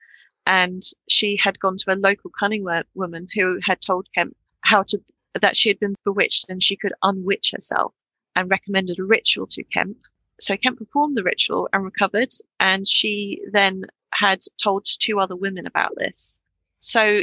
and 0.45 0.84
she 1.08 1.38
had 1.41 1.60
gone 1.60 1.78
to 1.78 1.93
a 1.93 1.95
local 1.95 2.32
cunning 2.38 2.64
wo- 2.64 2.84
woman 2.95 3.28
who 3.34 3.60
had 3.64 3.82
told 3.82 4.08
Kemp 4.14 4.36
how 4.62 4.84
to 4.84 4.99
that 5.41 5.55
she 5.55 5.70
had 5.70 5.80
been 5.80 5.95
bewitched 6.03 6.45
and 6.49 6.64
she 6.64 6.76
could 6.76 6.93
unwitch 7.03 7.51
herself 7.51 7.93
and 8.36 8.49
recommended 8.49 8.99
a 8.99 9.03
ritual 9.03 9.47
to 9.47 9.64
Kemp. 9.64 9.97
So 10.40 10.56
Kemp 10.58 10.78
performed 10.78 11.18
the 11.18 11.24
ritual 11.24 11.68
and 11.74 11.84
recovered 11.84 12.30
and 12.60 12.88
she 12.88 13.42
then 13.52 13.86
had 14.14 14.42
told 14.62 14.86
two 14.86 15.20
other 15.20 15.36
women 15.36 15.66
about 15.66 15.94
this. 15.98 16.40
So 16.80 17.22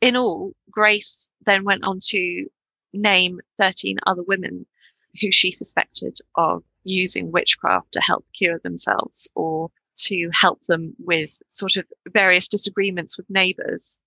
in 0.00 0.16
all, 0.16 0.52
Grace 0.70 1.30
then 1.46 1.64
went 1.64 1.84
on 1.84 2.00
to 2.08 2.46
name 2.92 3.40
13 3.58 3.98
other 4.06 4.22
women 4.22 4.66
who 5.20 5.30
she 5.30 5.52
suspected 5.52 6.18
of 6.36 6.62
using 6.84 7.32
witchcraft 7.32 7.92
to 7.92 8.00
help 8.00 8.24
cure 8.34 8.58
themselves 8.58 9.28
or 9.34 9.70
to 9.96 10.30
help 10.32 10.62
them 10.64 10.94
with 10.98 11.30
sort 11.50 11.76
of 11.76 11.84
various 12.08 12.48
disagreements 12.48 13.16
with 13.16 13.28
neighbors. 13.28 13.98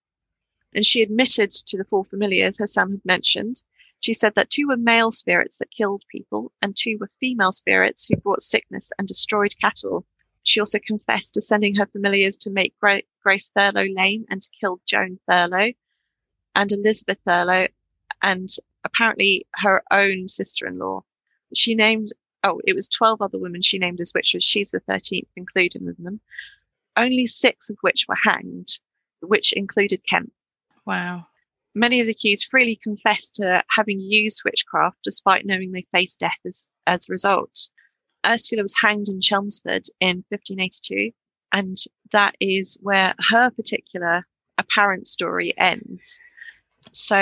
And 0.73 0.85
she 0.85 1.03
admitted 1.03 1.51
to 1.51 1.77
the 1.77 1.85
four 1.85 2.03
familiars 2.05 2.57
her 2.57 2.67
son 2.67 2.91
had 2.91 3.05
mentioned. 3.05 3.61
She 4.03 4.13
said 4.13 4.35
that 4.35 4.49
two 4.49 4.67
were 4.67 4.75
male 4.75 5.11
spirits 5.11 5.59
that 5.59 5.71
killed 5.71 6.03
people 6.11 6.51
and 6.61 6.75
two 6.75 6.97
were 6.99 7.09
female 7.21 7.53
spirits 7.53 8.05
who 8.05 8.17
brought 8.17 8.41
sickness 8.41 8.91
and 8.99 9.07
destroyed 9.07 9.55
cattle. 9.61 10.05
She 10.43 10.59
also 10.59 10.77
confessed 10.85 11.35
to 11.35 11.41
sending 11.41 11.75
her 11.75 11.85
familiars 11.85 12.37
to 12.39 12.49
make 12.49 12.77
Gra- 12.81 13.03
Grace 13.23 13.49
Thurlow 13.55 13.85
lame 13.95 14.25
and 14.29 14.41
to 14.41 14.49
kill 14.59 14.81
Joan 14.85 15.19
Thurlow 15.25 15.71
and 16.53 16.71
Elizabeth 16.73 17.17
Thurlow 17.25 17.69
and 18.21 18.49
apparently 18.83 19.47
her 19.55 19.81
own 19.89 20.27
sister-in-law. 20.27 21.05
She 21.53 21.73
named, 21.73 22.11
oh, 22.43 22.59
it 22.67 22.73
was 22.73 22.89
12 22.89 23.21
other 23.21 23.37
women 23.37 23.61
she 23.61 23.79
named 23.79 24.01
as 24.01 24.13
witches. 24.13 24.43
She's 24.43 24.71
the 24.71 24.81
13th 24.81 25.29
included 25.37 25.81
with 25.81 25.95
them. 26.03 26.19
Only 26.97 27.25
six 27.25 27.69
of 27.69 27.77
which 27.79 28.07
were 28.09 28.17
hanged, 28.21 28.79
which 29.21 29.53
included 29.53 30.01
Kemp. 30.05 30.33
Wow. 30.85 31.27
Many 31.75 31.99
of 31.99 32.05
the 32.05 32.11
accused 32.11 32.47
freely 32.51 32.79
confessed 32.81 33.35
to 33.35 33.63
having 33.75 33.99
used 33.99 34.43
witchcraft 34.45 34.97
despite 35.03 35.45
knowing 35.45 35.71
they 35.71 35.87
faced 35.91 36.19
death 36.19 36.31
as, 36.45 36.69
as 36.85 37.09
a 37.09 37.11
result. 37.11 37.67
Ursula 38.25 38.61
was 38.61 38.75
hanged 38.81 39.09
in 39.09 39.21
Chelmsford 39.21 39.83
in 39.99 40.23
1582, 40.29 41.11
and 41.51 41.77
that 42.11 42.35
is 42.39 42.77
where 42.81 43.15
her 43.29 43.49
particular 43.49 44.25
apparent 44.57 45.07
story 45.07 45.53
ends. 45.57 46.21
So 46.91 47.15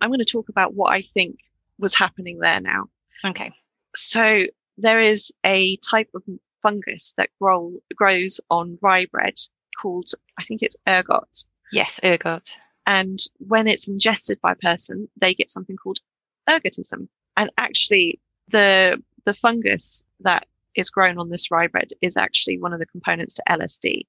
I'm 0.00 0.08
going 0.10 0.18
to 0.18 0.24
talk 0.24 0.48
about 0.48 0.74
what 0.74 0.92
I 0.92 1.04
think 1.14 1.36
was 1.78 1.94
happening 1.94 2.38
there 2.38 2.60
now. 2.60 2.84
Okay. 3.24 3.52
So 3.94 4.46
there 4.76 5.00
is 5.00 5.30
a 5.44 5.76
type 5.88 6.08
of 6.14 6.22
fungus 6.62 7.14
that 7.16 7.30
grow, 7.40 7.74
grows 7.94 8.40
on 8.50 8.78
rye 8.82 9.06
bread 9.06 9.34
called, 9.80 10.10
I 10.38 10.44
think 10.44 10.62
it's 10.62 10.76
ergot. 10.88 11.44
Yes, 11.72 12.00
ergot. 12.02 12.54
And 12.86 13.18
when 13.38 13.68
it's 13.68 13.88
ingested 13.88 14.40
by 14.40 14.52
a 14.52 14.56
person, 14.56 15.08
they 15.20 15.34
get 15.34 15.50
something 15.50 15.76
called 15.76 16.00
ergotism. 16.48 17.08
And 17.36 17.50
actually, 17.58 18.20
the 18.48 19.02
the 19.24 19.34
fungus 19.34 20.04
that 20.20 20.46
is 20.74 20.90
grown 20.90 21.18
on 21.18 21.28
this 21.28 21.50
rye 21.50 21.68
bread 21.68 21.90
is 22.00 22.16
actually 22.16 22.58
one 22.58 22.72
of 22.72 22.78
the 22.78 22.86
components 22.86 23.34
to 23.34 23.42
LSD. 23.48 24.02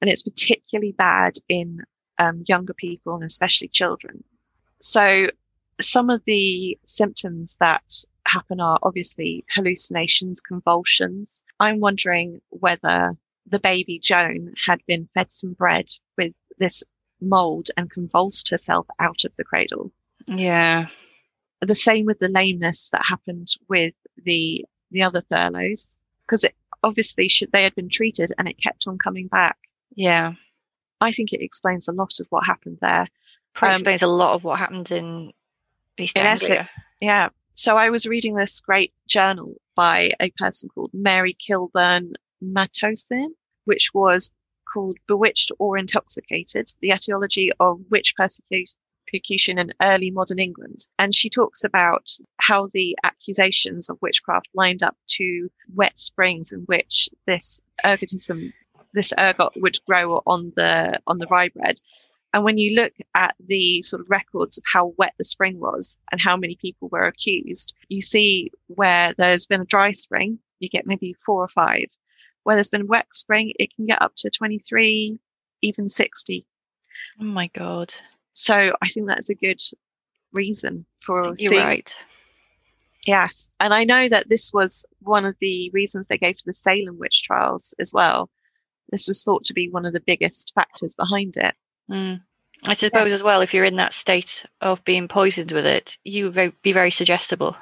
And 0.00 0.10
it's 0.10 0.22
particularly 0.22 0.92
bad 0.92 1.34
in 1.48 1.82
um, 2.18 2.44
younger 2.46 2.74
people 2.74 3.14
and 3.14 3.24
especially 3.24 3.68
children. 3.68 4.22
So 4.80 5.28
some 5.80 6.10
of 6.10 6.22
the 6.26 6.78
symptoms 6.86 7.56
that 7.60 7.82
happen 8.26 8.60
are 8.60 8.78
obviously 8.82 9.44
hallucinations, 9.54 10.40
convulsions. 10.40 11.42
I'm 11.60 11.80
wondering 11.80 12.40
whether 12.50 13.16
the 13.46 13.58
baby 13.58 13.98
Joan 13.98 14.52
had 14.66 14.80
been 14.86 15.08
fed 15.14 15.32
some 15.32 15.54
bread 15.54 15.86
with 16.16 16.32
this 16.58 16.84
mold 17.20 17.70
and 17.76 17.90
convulsed 17.90 18.48
herself 18.48 18.86
out 19.00 19.24
of 19.24 19.32
the 19.36 19.44
cradle. 19.44 19.90
Yeah. 20.26 20.86
The 21.60 21.74
same 21.74 22.06
with 22.06 22.18
the 22.18 22.28
lameness 22.28 22.90
that 22.90 23.02
happened 23.08 23.54
with 23.68 23.94
the 24.24 24.64
the 24.90 25.02
other 25.02 25.22
Thurlows, 25.22 25.96
because 26.22 26.44
obviously 26.82 27.28
should, 27.28 27.52
they 27.52 27.64
had 27.64 27.74
been 27.74 27.88
treated 27.88 28.32
and 28.38 28.48
it 28.48 28.62
kept 28.62 28.86
on 28.86 28.98
coming 28.98 29.26
back. 29.26 29.58
Yeah. 29.94 30.34
I 31.00 31.12
think 31.12 31.32
it 31.32 31.42
explains 31.42 31.88
a 31.88 31.92
lot 31.92 32.20
of 32.20 32.26
what 32.30 32.46
happened 32.46 32.78
there. 32.80 33.06
Probably 33.54 33.70
Um, 33.70 33.74
explains 33.74 34.02
a 34.02 34.06
lot 34.06 34.34
of 34.34 34.44
what 34.44 34.58
happened 34.58 34.90
in 34.90 35.32
East 35.98 36.16
In 36.16 36.26
Anglia. 36.26 36.70
Yeah. 37.00 37.28
So 37.54 37.76
I 37.76 37.90
was 37.90 38.06
reading 38.06 38.34
this 38.34 38.60
great 38.60 38.92
journal 39.08 39.56
by 39.74 40.12
a 40.20 40.30
person 40.38 40.68
called 40.68 40.90
Mary 40.94 41.36
Kilbourne 41.46 42.12
Matossian, 42.42 43.30
which 43.64 43.90
was 43.92 44.30
called 44.72 44.98
Bewitched 45.06 45.52
or 45.58 45.78
Intoxicated, 45.78 46.68
the 46.80 46.90
etiology 46.90 47.50
of 47.60 47.80
witch 47.90 48.14
persecution 48.16 49.58
in 49.58 49.72
early 49.82 50.10
modern 50.10 50.38
England. 50.38 50.86
And 50.98 51.14
she 51.14 51.30
talks 51.30 51.64
about 51.64 52.10
how 52.38 52.68
the 52.72 52.96
accusations 53.04 53.88
of 53.88 53.98
witchcraft 54.00 54.48
lined 54.54 54.82
up 54.82 54.96
to 55.16 55.48
wet 55.74 55.98
springs 55.98 56.52
in 56.52 56.60
which 56.60 57.08
this 57.26 57.60
ergotism, 57.84 58.52
this 58.94 59.12
ergot 59.18 59.52
would 59.56 59.78
grow 59.86 60.22
on 60.26 60.52
the 60.56 60.98
on 61.06 61.18
the 61.18 61.26
rye 61.26 61.48
bread. 61.48 61.80
And 62.34 62.44
when 62.44 62.58
you 62.58 62.74
look 62.74 62.92
at 63.14 63.34
the 63.46 63.80
sort 63.82 64.00
of 64.02 64.10
records 64.10 64.58
of 64.58 64.64
how 64.70 64.92
wet 64.98 65.14
the 65.16 65.24
spring 65.24 65.58
was 65.58 65.98
and 66.12 66.20
how 66.20 66.36
many 66.36 66.56
people 66.56 66.88
were 66.92 67.06
accused, 67.06 67.74
you 67.88 68.02
see 68.02 68.50
where 68.66 69.14
there's 69.16 69.46
been 69.46 69.62
a 69.62 69.66
dry 69.66 69.92
spring, 69.92 70.38
you 70.60 70.68
get 70.68 70.86
maybe 70.86 71.14
four 71.24 71.42
or 71.42 71.48
five. 71.48 71.86
Where 72.48 72.56
there's 72.56 72.70
been 72.70 72.86
wet 72.86 73.08
spring, 73.12 73.52
it 73.58 73.76
can 73.76 73.84
get 73.84 74.00
up 74.00 74.14
to 74.16 74.30
23, 74.30 75.18
even 75.60 75.86
60. 75.86 76.46
Oh 77.20 77.24
my 77.24 77.48
god. 77.48 77.92
So 78.32 78.72
I 78.80 78.88
think 78.88 79.06
that's 79.06 79.28
a 79.28 79.34
good 79.34 79.60
reason 80.32 80.86
for 81.04 81.24
You're 81.24 81.36
seeing. 81.36 81.62
right. 81.62 81.94
Yes. 83.06 83.50
And 83.60 83.74
I 83.74 83.84
know 83.84 84.08
that 84.08 84.30
this 84.30 84.50
was 84.50 84.86
one 85.00 85.26
of 85.26 85.36
the 85.42 85.68
reasons 85.74 86.06
they 86.06 86.16
gave 86.16 86.36
for 86.36 86.44
the 86.46 86.54
Salem 86.54 86.98
witch 86.98 87.22
trials 87.22 87.74
as 87.78 87.92
well. 87.92 88.30
This 88.88 89.08
was 89.08 89.22
thought 89.22 89.44
to 89.44 89.52
be 89.52 89.68
one 89.68 89.84
of 89.84 89.92
the 89.92 90.00
biggest 90.00 90.52
factors 90.54 90.94
behind 90.94 91.36
it. 91.36 91.54
Mm. 91.90 92.22
I 92.66 92.72
suppose 92.72 93.12
as 93.12 93.22
well, 93.22 93.42
if 93.42 93.52
you're 93.52 93.66
in 93.66 93.76
that 93.76 93.92
state 93.92 94.46
of 94.62 94.82
being 94.86 95.06
poisoned 95.06 95.52
with 95.52 95.66
it, 95.66 95.98
you 96.02 96.30
would 96.30 96.62
be 96.62 96.72
very 96.72 96.92
suggestible. 96.92 97.58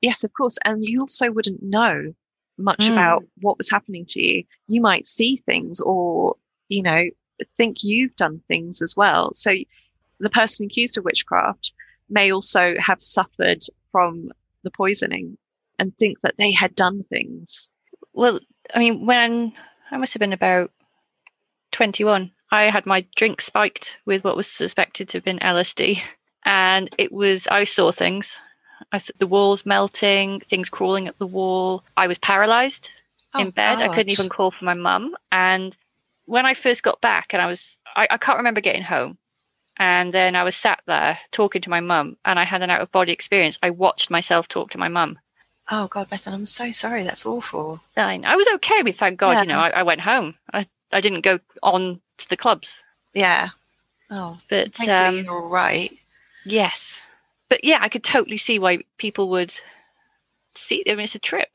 Yes, 0.00 0.24
of 0.24 0.32
course. 0.32 0.58
And 0.64 0.84
you 0.84 1.02
also 1.02 1.30
wouldn't 1.30 1.62
know 1.62 2.14
much 2.58 2.86
Mm. 2.86 2.92
about 2.92 3.24
what 3.40 3.58
was 3.58 3.70
happening 3.70 4.04
to 4.06 4.22
you. 4.22 4.44
You 4.68 4.80
might 4.80 5.06
see 5.06 5.36
things 5.36 5.80
or, 5.80 6.36
you 6.68 6.82
know, 6.82 7.04
think 7.56 7.82
you've 7.82 8.14
done 8.16 8.40
things 8.46 8.80
as 8.82 8.96
well. 8.96 9.32
So 9.32 9.54
the 10.20 10.30
person 10.30 10.66
accused 10.66 10.96
of 10.96 11.04
witchcraft 11.04 11.72
may 12.08 12.32
also 12.32 12.74
have 12.78 13.02
suffered 13.02 13.64
from 13.90 14.30
the 14.62 14.70
poisoning 14.70 15.36
and 15.78 15.96
think 15.98 16.20
that 16.22 16.36
they 16.38 16.52
had 16.52 16.74
done 16.74 17.04
things. 17.04 17.70
Well, 18.12 18.38
I 18.72 18.78
mean, 18.78 19.06
when 19.06 19.52
I 19.90 19.96
must 19.96 20.14
have 20.14 20.20
been 20.20 20.32
about 20.32 20.70
21, 21.72 22.30
I 22.50 22.70
had 22.70 22.86
my 22.86 23.04
drink 23.16 23.40
spiked 23.40 23.96
with 24.06 24.22
what 24.22 24.36
was 24.36 24.46
suspected 24.46 25.08
to 25.08 25.18
have 25.18 25.24
been 25.24 25.40
LSD. 25.40 26.00
And 26.46 26.88
it 26.98 27.10
was, 27.10 27.48
I 27.48 27.64
saw 27.64 27.90
things. 27.90 28.36
I 28.92 28.98
th- 28.98 29.12
the 29.18 29.26
walls 29.26 29.64
melting, 29.66 30.40
things 30.48 30.68
crawling 30.68 31.08
up 31.08 31.18
the 31.18 31.26
wall. 31.26 31.84
I 31.96 32.06
was 32.06 32.18
paralyzed 32.18 32.90
in 33.38 33.48
Oh, 33.48 33.52
bed. 33.52 33.80
I 33.80 33.88
couldn't 33.88 34.10
even 34.10 34.28
call 34.28 34.50
for 34.50 34.64
my 34.64 34.74
mum. 34.74 35.14
And 35.32 35.76
when 36.26 36.46
I 36.46 36.54
first 36.54 36.82
got 36.82 37.00
back, 37.00 37.32
and 37.32 37.42
I 37.42 37.46
was, 37.46 37.78
I, 37.96 38.06
I 38.10 38.16
can't 38.16 38.38
remember 38.38 38.60
getting 38.60 38.82
home. 38.82 39.18
And 39.76 40.14
then 40.14 40.36
I 40.36 40.44
was 40.44 40.54
sat 40.56 40.80
there 40.86 41.18
talking 41.32 41.60
to 41.62 41.70
my 41.70 41.80
mum, 41.80 42.16
and 42.24 42.38
I 42.38 42.44
had 42.44 42.62
an 42.62 42.70
out 42.70 42.80
of 42.80 42.92
body 42.92 43.12
experience. 43.12 43.58
I 43.62 43.70
watched 43.70 44.10
myself 44.10 44.46
talk 44.46 44.70
to 44.70 44.78
my 44.78 44.88
mum. 44.88 45.18
Oh 45.70 45.88
God, 45.88 46.10
Bethan, 46.10 46.32
I'm 46.32 46.46
so 46.46 46.70
sorry. 46.72 47.02
That's 47.02 47.26
awful. 47.26 47.80
Fine. 47.94 48.24
I 48.24 48.36
was 48.36 48.46
okay 48.56 48.82
with, 48.82 48.98
thank 48.98 49.18
God, 49.18 49.40
you 49.40 49.46
know, 49.46 49.58
I, 49.58 49.70
I 49.70 49.82
went 49.82 50.02
home. 50.02 50.34
I, 50.52 50.66
I 50.92 51.00
didn't 51.00 51.22
go 51.22 51.40
on 51.62 52.00
to 52.18 52.28
the 52.28 52.36
clubs. 52.36 52.82
Yeah. 53.14 53.48
Oh, 54.10 54.38
But 54.50 54.74
thankfully 54.74 54.90
um, 54.92 55.24
you're 55.24 55.42
all 55.42 55.48
right. 55.48 55.90
yes. 56.44 56.98
But 57.48 57.64
yeah, 57.64 57.78
I 57.80 57.88
could 57.88 58.04
totally 58.04 58.36
see 58.36 58.58
why 58.58 58.78
people 58.98 59.28
would 59.30 59.54
see. 60.56 60.82
I 60.86 60.90
mean, 60.94 61.04
it's 61.04 61.14
a 61.14 61.18
trip. 61.18 61.48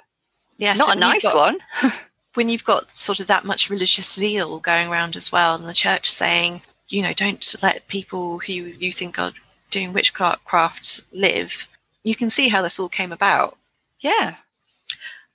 Yeah, 0.58 0.74
Not 0.74 0.88
so 0.88 0.92
a 0.94 0.96
nice 0.96 1.24
got- 1.24 1.36
one. 1.36 1.58
When 2.36 2.48
you've 2.48 2.64
got 2.64 2.92
sort 2.92 3.20
of 3.20 3.26
that 3.28 3.44
much 3.44 3.72
religious 3.72 4.14
zeal 4.14 4.60
going 4.60 4.88
around 4.88 5.16
as 5.16 5.32
well, 5.32 5.56
and 5.56 5.66
the 5.66 5.74
church 5.74 6.10
saying, 6.12 6.62
you 6.88 7.02
know, 7.02 7.12
don't 7.12 7.56
let 7.64 7.88
people 7.88 8.38
who 8.40 8.54
you 8.54 8.94
think 8.94 9.18
are 9.18 9.32
doing 9.72 9.94
witchcraft 9.94 10.46
crafts 10.46 11.02
live, 11.12 11.68
you 12.04 12.16
can 12.16 12.30
see 12.30 12.50
how 12.50 12.62
this 12.62 12.80
all 12.80 12.88
came 12.88 13.12
about. 13.12 13.58
Yeah. 14.00 14.36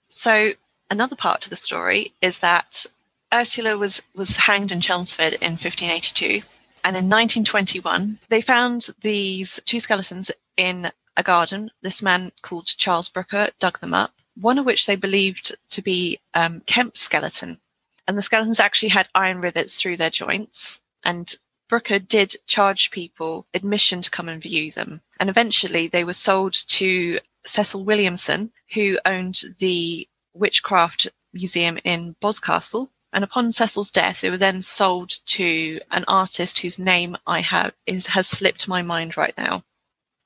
So 0.08 0.52
another 0.88 1.16
part 1.16 1.40
to 1.42 1.50
the 1.50 1.56
story 1.56 2.12
is 2.22 2.38
that 2.38 2.86
Ursula 3.32 3.76
was 3.76 4.00
was 4.14 4.36
hanged 4.36 4.70
in 4.70 4.80
Chelmsford 4.80 5.34
in 5.34 5.52
1582, 5.58 6.42
and 6.84 6.96
in 6.96 7.10
1921 7.10 8.18
they 8.28 8.40
found 8.40 8.86
these 9.02 9.60
two 9.66 9.80
skeletons 9.80 10.30
in 10.56 10.92
a 11.16 11.22
garden. 11.22 11.70
This 11.82 12.02
man 12.02 12.32
called 12.42 12.66
Charles 12.66 13.08
Brooker 13.08 13.50
dug 13.58 13.80
them 13.80 13.94
up, 13.94 14.12
one 14.40 14.58
of 14.58 14.66
which 14.66 14.86
they 14.86 14.96
believed 14.96 15.54
to 15.70 15.82
be 15.82 16.18
um, 16.34 16.60
Kemp's 16.66 17.00
skeleton, 17.00 17.58
and 18.06 18.18
the 18.18 18.22
skeletons 18.22 18.60
actually 18.60 18.90
had 18.90 19.08
iron 19.14 19.40
rivets 19.40 19.80
through 19.80 19.96
their 19.96 20.10
joints. 20.10 20.80
And 21.04 21.34
Brooker 21.68 21.98
did 21.98 22.36
charge 22.46 22.90
people 22.90 23.46
admission 23.54 24.02
to 24.02 24.10
come 24.10 24.28
and 24.28 24.42
view 24.42 24.70
them, 24.70 25.00
and 25.18 25.28
eventually 25.30 25.86
they 25.86 26.04
were 26.04 26.12
sold 26.12 26.52
to 26.52 27.18
Cecil 27.46 27.84
Williamson, 27.84 28.52
who 28.74 28.98
owned 29.04 29.42
the 29.58 30.08
Witchcraft 30.34 31.08
Museum 31.32 31.78
in 31.84 32.16
Boscastle. 32.20 32.90
And 33.12 33.22
upon 33.22 33.52
Cecil's 33.52 33.92
death, 33.92 34.22
they 34.22 34.30
were 34.30 34.36
then 34.36 34.60
sold 34.60 35.10
to 35.26 35.80
an 35.92 36.04
artist 36.08 36.58
whose 36.58 36.80
name 36.80 37.16
I 37.26 37.42
have 37.42 37.72
is 37.86 38.08
has 38.08 38.26
slipped 38.26 38.66
my 38.66 38.82
mind 38.82 39.16
right 39.16 39.36
now. 39.38 39.62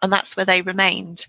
And 0.03 0.13
that's 0.13 0.37
where 0.37 0.47
they 0.47 0.63
remained 0.63 1.27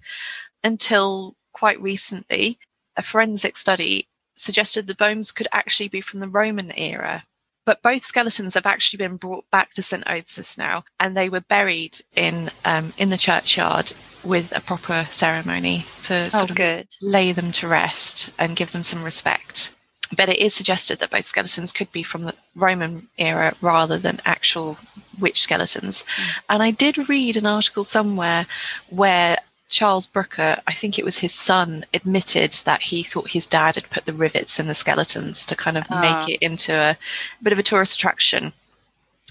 until 0.64 1.36
quite 1.54 1.82
recently. 1.82 2.60
A 2.96 3.02
forensic 3.02 3.56
study 3.58 4.08
suggested 4.36 4.88
the 4.88 4.96
bones 4.96 5.32
could 5.32 5.48
actually 5.52 5.90
be 5.90 6.02
from 6.02 6.20
the 6.20 6.28
Roman 6.28 6.72
era. 6.78 7.24
But 7.66 7.82
both 7.84 8.04
skeletons 8.06 8.56
have 8.56 8.66
actually 8.66 8.98
been 8.98 9.18
brought 9.18 9.46
back 9.52 9.74
to 9.74 9.82
St. 9.84 10.04
Osyth 10.06 10.58
now, 10.58 10.86
and 11.00 11.16
they 11.16 11.30
were 11.30 11.42
buried 11.42 12.00
in 12.16 12.50
um, 12.66 12.94
in 12.98 13.10
the 13.10 13.18
churchyard 13.18 13.94
with 14.24 14.56
a 14.56 14.62
proper 14.62 15.06
ceremony 15.12 15.86
to 16.04 16.26
Oh, 16.26 16.30
sort 16.30 16.50
of 16.50 16.56
good. 16.56 16.88
lay 17.02 17.32
them 17.32 17.52
to 17.54 17.68
rest 17.68 18.32
and 18.40 18.56
give 18.56 18.72
them 18.72 18.82
some 18.82 19.04
respect. 19.04 19.72
But 20.16 20.30
it 20.30 20.40
is 20.40 20.54
suggested 20.56 21.00
that 21.00 21.12
both 21.12 21.28
skeletons 21.28 21.72
could 21.72 21.92
be 21.92 22.04
from 22.04 22.24
the 22.24 22.34
Roman 22.56 23.08
era 23.18 23.54
rather 23.62 23.98
than 23.98 24.20
actual 24.26 24.78
witch 25.20 25.42
skeletons. 25.42 26.04
And 26.50 26.64
I 26.64 26.72
did 26.72 27.10
read 27.10 27.38
an 27.38 27.46
article 27.46 27.84
somewhere 27.84 28.46
where 28.90 29.38
Charles 29.70 30.08
Brooker, 30.08 30.58
I 30.66 30.74
think 30.74 30.98
it 30.98 31.06
was 31.06 31.20
his 31.20 31.34
son, 31.34 31.86
admitted 31.94 32.54
that 32.66 32.82
he 32.84 33.04
thought 33.04 33.30
his 33.30 33.46
dad 33.46 33.76
had 33.76 33.90
put 33.92 34.06
the 34.06 34.14
rivets 34.14 34.60
in 34.60 34.66
the 34.68 34.74
skeletons 34.74 35.46
to 35.46 35.56
kind 35.56 35.78
of 35.78 35.86
Ah. 35.92 36.02
make 36.26 36.36
it 36.36 36.44
into 36.44 36.74
a 36.74 36.98
bit 37.44 37.54
of 37.54 37.60
a 37.60 37.64
tourist 37.64 37.96
attraction. 37.96 38.52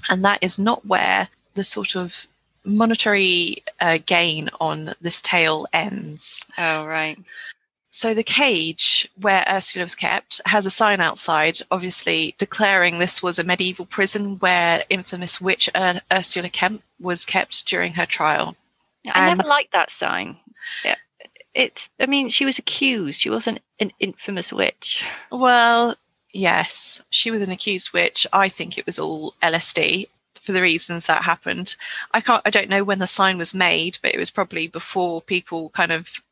And 0.08 0.24
that 0.24 0.38
is 0.40 0.58
not 0.58 0.86
where 0.86 1.28
the 1.54 1.64
sort 1.64 1.96
of 1.96 2.28
monetary 2.64 3.64
uh, 3.80 3.98
gain 4.06 4.48
on 4.60 4.94
this 5.00 5.20
tale 5.20 5.66
ends. 5.72 6.46
Oh, 6.56 6.84
right. 6.86 7.18
So 7.98 8.14
the 8.14 8.22
cage 8.22 9.10
where 9.20 9.44
Ursula 9.50 9.84
was 9.84 9.96
kept 9.96 10.40
has 10.46 10.66
a 10.66 10.70
sign 10.70 11.00
outside, 11.00 11.58
obviously 11.68 12.36
declaring 12.38 13.00
this 13.00 13.24
was 13.24 13.40
a 13.40 13.42
medieval 13.42 13.86
prison 13.86 14.38
where 14.38 14.84
infamous 14.88 15.40
witch 15.40 15.68
Ur- 15.74 16.00
Ursula 16.12 16.48
Kemp 16.48 16.84
was 17.00 17.24
kept 17.24 17.66
during 17.66 17.94
her 17.94 18.06
trial. 18.06 18.54
I 19.10 19.34
never 19.34 19.48
liked 19.48 19.72
that 19.72 19.90
sign. 19.90 20.36
Yeah. 20.84 20.94
It's, 21.54 21.88
I 21.98 22.06
mean, 22.06 22.28
she 22.28 22.44
was 22.44 22.56
accused. 22.56 23.20
She 23.20 23.30
wasn't 23.30 23.62
an 23.80 23.90
infamous 23.98 24.52
witch. 24.52 25.02
Well, 25.32 25.96
yes, 26.32 27.02
she 27.10 27.32
was 27.32 27.42
an 27.42 27.50
accused 27.50 27.92
witch. 27.92 28.28
I 28.32 28.48
think 28.48 28.78
it 28.78 28.86
was 28.86 29.00
all 29.00 29.34
LSD 29.42 30.06
for 30.40 30.52
the 30.52 30.62
reasons 30.62 31.06
that 31.06 31.24
happened. 31.24 31.74
I 32.12 32.20
can't. 32.20 32.42
I 32.44 32.50
don't 32.50 32.70
know 32.70 32.84
when 32.84 33.00
the 33.00 33.08
sign 33.08 33.38
was 33.38 33.52
made, 33.52 33.98
but 34.02 34.14
it 34.14 34.18
was 34.18 34.30
probably 34.30 34.68
before 34.68 35.20
people 35.20 35.70
kind 35.70 35.90
of 35.90 36.22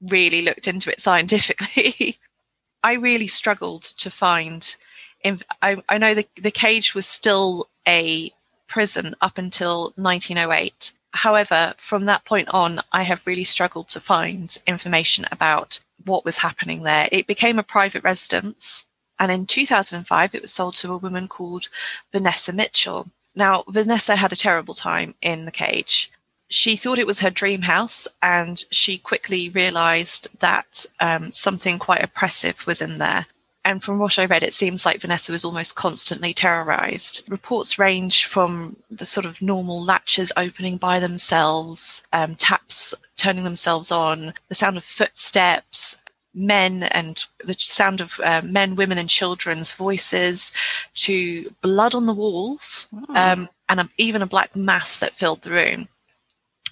really 0.00 0.42
looked 0.42 0.68
into 0.68 0.90
it 0.90 1.00
scientifically. 1.00 2.18
I 2.82 2.92
really 2.92 3.28
struggled 3.28 3.82
to 3.98 4.10
find. 4.10 4.76
In, 5.24 5.42
I, 5.62 5.82
I 5.88 5.98
know 5.98 6.14
the, 6.14 6.26
the 6.36 6.50
cage 6.50 6.94
was 6.94 7.06
still 7.06 7.68
a 7.86 8.32
prison 8.68 9.14
up 9.20 9.38
until 9.38 9.92
1908. 9.96 10.92
However, 11.12 11.74
from 11.78 12.04
that 12.04 12.24
point 12.24 12.48
on, 12.50 12.80
I 12.92 13.02
have 13.02 13.26
really 13.26 13.44
struggled 13.44 13.88
to 13.88 14.00
find 14.00 14.56
information 14.66 15.24
about 15.32 15.80
what 16.04 16.24
was 16.24 16.38
happening 16.38 16.82
there. 16.82 17.08
It 17.10 17.26
became 17.26 17.58
a 17.58 17.62
private 17.62 18.04
residence, 18.04 18.84
and 19.18 19.32
in 19.32 19.46
2005, 19.46 20.34
it 20.34 20.42
was 20.42 20.52
sold 20.52 20.74
to 20.76 20.92
a 20.92 20.98
woman 20.98 21.26
called 21.26 21.68
Vanessa 22.12 22.52
Mitchell. 22.52 23.08
Now, 23.34 23.64
Vanessa 23.68 24.16
had 24.16 24.32
a 24.32 24.36
terrible 24.36 24.74
time 24.74 25.14
in 25.22 25.46
the 25.46 25.50
cage. 25.50 26.10
She 26.48 26.76
thought 26.76 26.98
it 26.98 27.06
was 27.06 27.20
her 27.20 27.30
dream 27.30 27.62
house, 27.62 28.06
and 28.22 28.64
she 28.70 28.98
quickly 28.98 29.48
realized 29.48 30.28
that 30.40 30.86
um, 31.00 31.32
something 31.32 31.78
quite 31.78 32.02
oppressive 32.02 32.66
was 32.66 32.80
in 32.80 32.98
there. 32.98 33.26
And 33.64 33.82
from 33.82 33.98
what 33.98 34.16
I 34.16 34.26
read, 34.26 34.44
it 34.44 34.54
seems 34.54 34.86
like 34.86 35.00
Vanessa 35.00 35.32
was 35.32 35.44
almost 35.44 35.74
constantly 35.74 36.32
terrorized. 36.32 37.24
Reports 37.28 37.80
range 37.80 38.24
from 38.24 38.76
the 38.88 39.04
sort 39.04 39.26
of 39.26 39.42
normal 39.42 39.82
latches 39.82 40.30
opening 40.36 40.76
by 40.76 41.00
themselves, 41.00 42.02
um, 42.12 42.36
taps 42.36 42.94
turning 43.16 43.42
themselves 43.42 43.90
on, 43.90 44.34
the 44.48 44.54
sound 44.54 44.76
of 44.76 44.84
footsteps, 44.84 45.96
men 46.32 46.84
and 46.84 47.24
the 47.44 47.56
sound 47.58 48.00
of 48.00 48.20
uh, 48.22 48.42
men, 48.44 48.76
women, 48.76 48.98
and 48.98 49.08
children's 49.08 49.72
voices, 49.72 50.52
to 50.94 51.50
blood 51.60 51.92
on 51.92 52.06
the 52.06 52.14
walls, 52.14 52.88
oh. 53.08 53.16
um, 53.16 53.48
and 53.68 53.80
a, 53.80 53.88
even 53.98 54.22
a 54.22 54.26
black 54.26 54.54
mass 54.54 55.00
that 55.00 55.14
filled 55.14 55.42
the 55.42 55.50
room. 55.50 55.88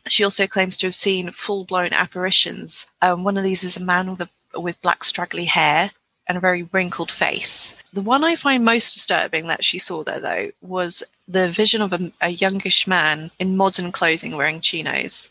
She 0.09 0.24
also 0.24 0.46
claims 0.46 0.76
to 0.78 0.86
have 0.86 0.94
seen 0.94 1.30
full 1.30 1.64
blown 1.64 1.92
apparitions. 1.92 2.86
Um, 3.00 3.24
one 3.24 3.36
of 3.36 3.44
these 3.44 3.64
is 3.64 3.76
a 3.76 3.82
man 3.82 4.11
with 4.11 4.28
a, 4.55 4.61
with 4.61 4.82
black 4.82 5.05
straggly 5.05 5.46
hair 5.46 5.92
and 6.26 6.36
a 6.36 6.40
very 6.40 6.68
wrinkled 6.72 7.11
face. 7.11 7.74
The 7.92 8.00
one 8.00 8.24
I 8.24 8.36
find 8.36 8.64
most 8.64 8.94
disturbing 8.94 9.46
that 9.48 9.64
she 9.64 9.78
saw 9.78 10.05
there, 10.05 10.20
though, 10.20 10.50
was 10.62 11.02
the 11.28 11.48
vision 11.48 11.82
of 11.82 11.92
a, 11.92 12.12
a 12.20 12.30
youngish 12.30 12.86
man 12.86 13.30
in 13.38 13.57
modern 13.57 13.92
clothing 13.92 14.36
wearing 14.36 14.61
chinos. 14.61 15.28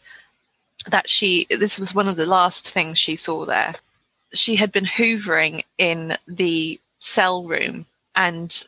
That 0.88 1.09
she, 1.09 1.47
this 1.49 1.80
was 1.80 1.95
one 1.95 2.07
of 2.07 2.15
the 2.15 2.26
last 2.26 2.74
things 2.74 2.99
she 2.99 3.15
saw 3.15 3.45
there 3.45 3.76
she 4.34 4.55
had 4.55 4.71
been 4.71 4.86
hoovering 4.86 5.63
in 5.78 6.17
the 6.28 6.80
cell 6.99 7.43
room, 7.43 7.86
and 8.15 8.65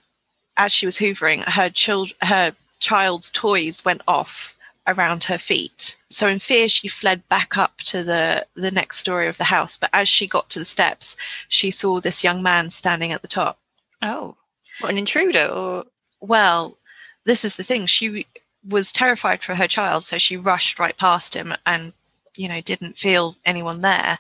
as 0.58 0.72
she 0.72 0.86
was 0.86 0.98
hoovering, 0.98 1.44
her 1.44 1.70
child 1.70 2.12
her 2.22 2.56
child's 2.80 3.32
toys 3.32 3.84
went 3.84 4.02
off 4.08 4.55
around 4.88 5.26
her 5.26 5.38
feet. 5.38 5.96
So 6.10 6.28
in 6.28 6.40
fear, 6.40 6.70
she 6.70 6.88
fled 6.88 7.28
back 7.30 7.58
up 7.58 7.78
to 7.86 8.04
the 8.04 8.46
the 8.56 8.72
next 8.72 9.00
story 9.00 9.28
of 9.28 9.38
the 9.38 9.46
house. 9.46 9.78
But 9.78 9.90
as 9.94 10.08
she 10.08 10.28
got 10.28 10.50
to 10.52 10.60
the 10.60 10.66
steps, 10.66 11.16
she 11.48 11.72
saw 11.72 12.00
this 12.00 12.24
young 12.24 12.42
man 12.44 12.70
standing 12.70 13.12
at 13.12 13.22
the 13.22 13.28
top. 13.28 13.58
Oh, 14.02 14.36
what 14.80 14.92
an 14.92 14.98
intruder! 14.98 15.48
Or 15.48 15.86
well, 16.22 16.78
this 17.26 17.46
is 17.46 17.56
the 17.56 17.64
thing. 17.64 17.86
She 17.86 18.26
was 18.68 18.92
terrified 18.92 19.42
for 19.42 19.56
her 19.56 19.68
child, 19.68 20.04
so 20.04 20.18
she 20.18 20.38
rushed 20.38 20.80
right 20.80 20.98
past 20.98 21.36
him 21.36 21.56
and 21.66 21.94
you 22.36 22.48
know 22.48 22.62
didn't 22.62 22.98
feel 22.98 23.36
anyone 23.46 23.82
there 23.82 24.20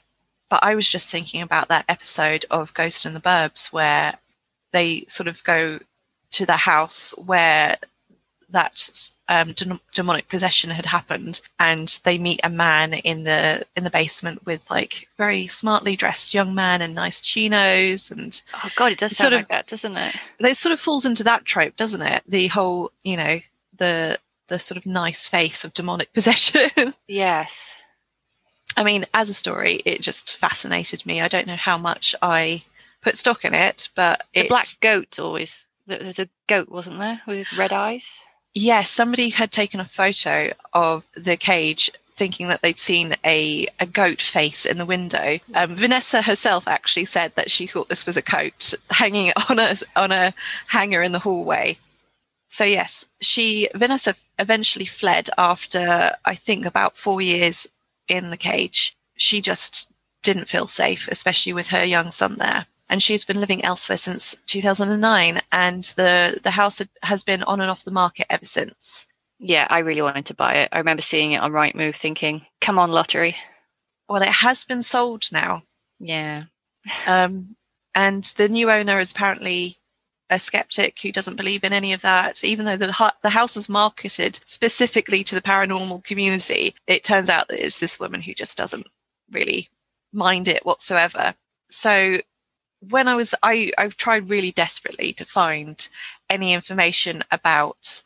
but 0.49 0.63
I 0.63 0.75
was 0.75 0.87
just 0.87 1.11
thinking 1.11 1.41
about 1.41 1.67
that 1.69 1.85
episode 1.89 2.45
of 2.51 2.73
Ghost 2.73 3.05
in 3.05 3.13
the 3.13 3.19
Burbs 3.19 3.73
where 3.73 4.15
they 4.71 5.05
sort 5.07 5.27
of 5.27 5.43
go 5.43 5.79
to 6.31 6.45
the 6.45 6.57
house 6.57 7.13
where 7.17 7.77
that 8.49 9.11
um, 9.27 9.53
de- 9.53 9.79
demonic 9.93 10.29
possession 10.29 10.69
had 10.69 10.85
happened, 10.85 11.41
and 11.59 11.99
they 12.03 12.17
meet 12.17 12.39
a 12.43 12.49
man 12.49 12.93
in 12.93 13.23
the 13.23 13.65
in 13.75 13.83
the 13.83 13.89
basement 13.89 14.45
with 14.45 14.69
like 14.69 15.07
very 15.17 15.47
smartly 15.47 15.95
dressed 15.95 16.33
young 16.33 16.53
man 16.53 16.81
in 16.81 16.93
nice 16.93 17.21
chinos, 17.21 18.11
and 18.11 18.41
oh 18.53 18.69
god, 18.75 18.93
it 18.93 18.99
does 18.99 19.15
sound 19.15 19.31
sort 19.31 19.33
like 19.33 19.43
of, 19.43 19.49
that, 19.49 19.67
doesn't 19.67 19.97
it? 19.97 20.15
It 20.39 20.57
sort 20.57 20.73
of 20.73 20.79
falls 20.79 21.05
into 21.05 21.23
that 21.23 21.45
trope, 21.45 21.75
doesn't 21.75 22.01
it? 22.01 22.23
The 22.27 22.47
whole, 22.47 22.91
you 23.03 23.17
know, 23.17 23.39
the 23.77 24.19
the 24.47 24.59
sort 24.59 24.77
of 24.77 24.85
nice 24.85 25.27
face 25.27 25.63
of 25.63 25.73
demonic 25.73 26.11
possession. 26.13 26.93
yes. 27.07 27.51
I 28.77 28.83
mean, 28.83 29.05
as 29.13 29.29
a 29.29 29.33
story, 29.33 29.81
it 29.85 30.01
just 30.01 30.35
fascinated 30.35 31.05
me. 31.05 31.21
I 31.21 31.29
don't 31.29 31.47
know 31.47 31.55
how 31.55 31.77
much 31.77 32.13
I 32.21 32.63
put 33.01 33.17
stock 33.17 33.45
in 33.45 33.53
it, 33.53 33.89
but 33.95 34.25
the 34.33 34.47
black 34.47 34.67
goat 34.81 35.17
always. 35.17 35.65
There's 35.87 36.19
a 36.19 36.27
goat, 36.47 36.69
wasn't 36.69 36.99
there, 36.99 37.21
with 37.27 37.47
red 37.55 37.71
eyes? 37.71 38.19
Yes, 38.55 38.63
yeah, 38.63 38.81
somebody 38.83 39.29
had 39.29 39.51
taken 39.51 39.81
a 39.81 39.85
photo 39.85 40.51
of 40.73 41.03
the 41.13 41.35
cage 41.35 41.91
thinking 42.15 42.47
that 42.47 42.61
they'd 42.61 42.79
seen 42.79 43.15
a, 43.25 43.67
a 43.79 43.85
goat 43.85 44.21
face 44.21 44.65
in 44.65 44.77
the 44.77 44.85
window. 44.85 45.37
Um, 45.53 45.75
Vanessa 45.75 46.21
herself 46.21 46.65
actually 46.65 47.03
said 47.03 47.33
that 47.35 47.51
she 47.51 47.67
thought 47.67 47.89
this 47.89 48.05
was 48.05 48.15
a 48.15 48.21
coat 48.21 48.73
hanging 48.89 49.33
on 49.49 49.59
a 49.59 49.75
on 49.95 50.11
a 50.13 50.33
hanger 50.67 51.03
in 51.03 51.11
the 51.11 51.19
hallway. 51.19 51.77
So 52.47 52.63
yes, 52.63 53.05
she 53.21 53.67
Vanessa 53.75 54.15
eventually 54.39 54.85
fled 54.85 55.29
after 55.37 56.15
I 56.23 56.35
think 56.35 56.65
about 56.65 56.95
four 56.97 57.21
years 57.21 57.67
in 58.07 58.29
the 58.29 58.37
cage. 58.37 58.95
She 59.17 59.41
just 59.41 59.89
didn't 60.23 60.49
feel 60.49 60.67
safe, 60.67 61.09
especially 61.09 61.51
with 61.51 61.67
her 61.69 61.83
young 61.83 62.11
son 62.11 62.37
there. 62.37 62.67
And 62.87 63.01
she's 63.01 63.25
been 63.25 63.39
living 63.39 63.63
elsewhere 63.63 63.97
since 63.97 64.35
2009, 64.45 65.41
and 65.51 65.83
the, 65.95 66.39
the 66.43 66.51
house 66.51 66.81
has 67.01 67.23
been 67.23 67.41
on 67.43 67.59
and 67.59 67.71
off 67.71 67.83
the 67.83 67.91
market 67.91 68.27
ever 68.29 68.45
since. 68.45 69.07
Yeah, 69.39 69.67
I 69.69 69.79
really 69.79 70.01
wanted 70.01 70.27
to 70.27 70.33
buy 70.33 70.55
it. 70.55 70.69
I 70.71 70.77
remember 70.77 71.01
seeing 71.01 71.31
it 71.31 71.41
on 71.41 71.51
Rightmove 71.51 71.95
thinking, 71.95 72.45
come 72.61 72.77
on, 72.77 72.91
lottery. 72.91 73.35
Well, 74.07 74.21
it 74.21 74.29
has 74.29 74.63
been 74.63 74.81
sold 74.81 75.25
now. 75.31 75.63
Yeah. 75.99 76.43
Um, 77.07 77.55
and 77.95 78.23
the 78.37 78.49
new 78.49 78.69
owner 78.69 78.99
is 78.99 79.11
apparently 79.11 79.77
a 80.29 80.39
skeptic 80.39 80.99
who 81.01 81.11
doesn't 81.11 81.35
believe 81.35 81.63
in 81.63 81.73
any 81.73 81.93
of 81.93 82.01
that, 82.01 82.43
even 82.43 82.65
though 82.65 82.77
the 82.77 83.13
the 83.21 83.29
house 83.29 83.55
was 83.55 83.69
marketed 83.69 84.39
specifically 84.45 85.23
to 85.23 85.35
the 85.35 85.41
paranormal 85.41 86.03
community, 86.03 86.75
it 86.87 87.03
turns 87.03 87.29
out 87.29 87.47
that 87.47 87.63
it's 87.63 87.79
this 87.79 87.99
woman 87.99 88.21
who 88.21 88.33
just 88.33 88.57
doesn't 88.57 88.87
really 89.31 89.69
mind 90.11 90.47
it 90.47 90.65
whatsoever. 90.65 91.35
So 91.69 92.17
when 92.89 93.07
I 93.07 93.15
was 93.15 93.35
I 93.43 93.71
I've 93.77 93.97
tried 93.97 94.29
really 94.29 94.51
desperately 94.51 95.13
to 95.13 95.25
find 95.25 95.87
any 96.29 96.53
information 96.53 97.23
about 97.31 98.01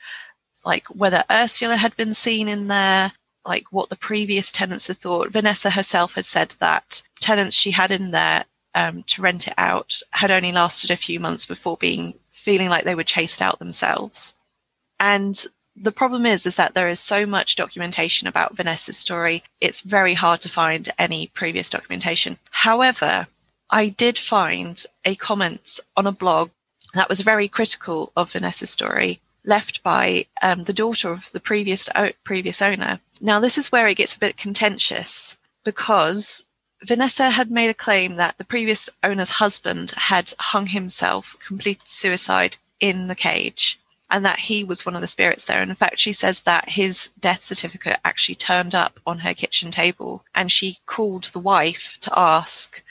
like 0.65 0.88
whether 0.88 1.23
Ursula 1.32 1.77
had 1.77 1.95
been 1.95 2.13
seen 2.13 2.47
in 2.47 2.67
there, 2.67 3.13
like 3.45 3.71
what 3.71 3.89
the 3.89 3.95
previous 3.95 4.51
tenants 4.51 4.88
had 4.88 4.97
thought. 4.97 5.30
Vanessa 5.32 5.71
herself 5.71 6.15
had 6.15 6.25
said 6.25 6.53
that 6.59 7.01
tenants 7.19 7.55
she 7.55 7.71
had 7.71 7.91
in 7.91 8.11
there 8.11 8.45
um, 8.75 9.03
to 9.03 9.21
rent 9.21 9.47
it 9.47 9.53
out 9.57 10.01
had 10.11 10.32
only 10.32 10.51
lasted 10.51 10.91
a 10.91 10.97
few 10.97 11.19
months 11.19 11.45
before 11.45 11.77
being 11.77 12.13
feeling 12.32 12.69
like 12.69 12.84
they 12.84 12.95
were 12.95 13.03
chased 13.03 13.41
out 13.41 13.59
themselves. 13.59 14.36
And 14.99 15.45
the 15.75 15.91
problem 15.91 16.25
is, 16.25 16.45
is 16.45 16.55
that 16.55 16.73
there 16.73 16.89
is 16.89 16.99
so 16.99 17.25
much 17.25 17.55
documentation 17.55 18.27
about 18.27 18.55
Vanessa's 18.55 18.97
story. 18.97 19.43
It's 19.61 19.82
very 19.82 20.13
hard 20.13 20.41
to 20.41 20.49
find 20.49 20.89
any 20.97 21.27
previous 21.27 21.69
documentation. 21.69 22.38
However, 22.51 23.27
I 23.70 23.89
did 23.89 24.17
find 24.17 24.84
a 25.05 25.15
comment 25.15 25.80
on 25.95 26.07
a 26.07 26.11
blog 26.11 26.49
that 26.93 27.09
was 27.09 27.22
very 27.22 27.47
critical 27.47 28.11
of 28.15 28.32
Vanessa's 28.32 28.70
story, 28.70 29.20
left 29.45 29.84
by 29.84 30.26
um, 30.41 30.63
the 30.63 30.74
daughter 30.74 31.11
of 31.11 31.32
the 31.32 31.39
previous 31.39 31.88
previous 32.24 32.61
owner. 32.61 32.99
Now, 33.22 33.39
this 33.39 33.57
is 33.57 33.72
where 33.72 33.88
it 33.88 33.95
gets 33.95 34.15
a 34.15 34.20
bit 34.20 34.38
contentious 34.38 35.38
because 35.63 36.45
Vanessa 36.84 37.32
had 37.32 37.51
made 37.51 37.70
a 37.70 37.74
claim 37.74 38.15
that 38.15 38.38
the 38.38 38.45
previous 38.45 38.89
owner's 39.03 39.32
husband 39.32 39.91
had 39.91 40.34
hung 40.39 40.67
himself, 40.67 41.36
completed 41.45 41.88
suicide 41.88 42.57
in 42.80 43.07
the 43.07 43.15
cage, 43.15 43.78
and 44.09 44.26
that 44.26 44.39
he 44.39 44.63
was 44.63 44.86
one 44.86 44.95
of 44.95 45.01
the 45.01 45.07
spirits 45.07 45.43
there. 45.45 45.61
And 45.61 45.70
in 45.70 45.76
fact, 45.76 45.99
she 45.99 46.13
says 46.13 46.41
that 46.43 46.70
his 46.70 47.11
death 47.20 47.43
certificate 47.43 47.99
actually 48.05 48.36
turned 48.36 48.74
up 48.74 48.99
on 49.05 49.20
her 49.20 49.34
kitchen 49.34 49.72
table, 49.72 50.24
and 50.34 50.51
she 50.51 50.80
called 50.86 51.26
the 51.26 51.39
wife 51.39 51.97
to 52.01 52.17
ask, 52.17 52.82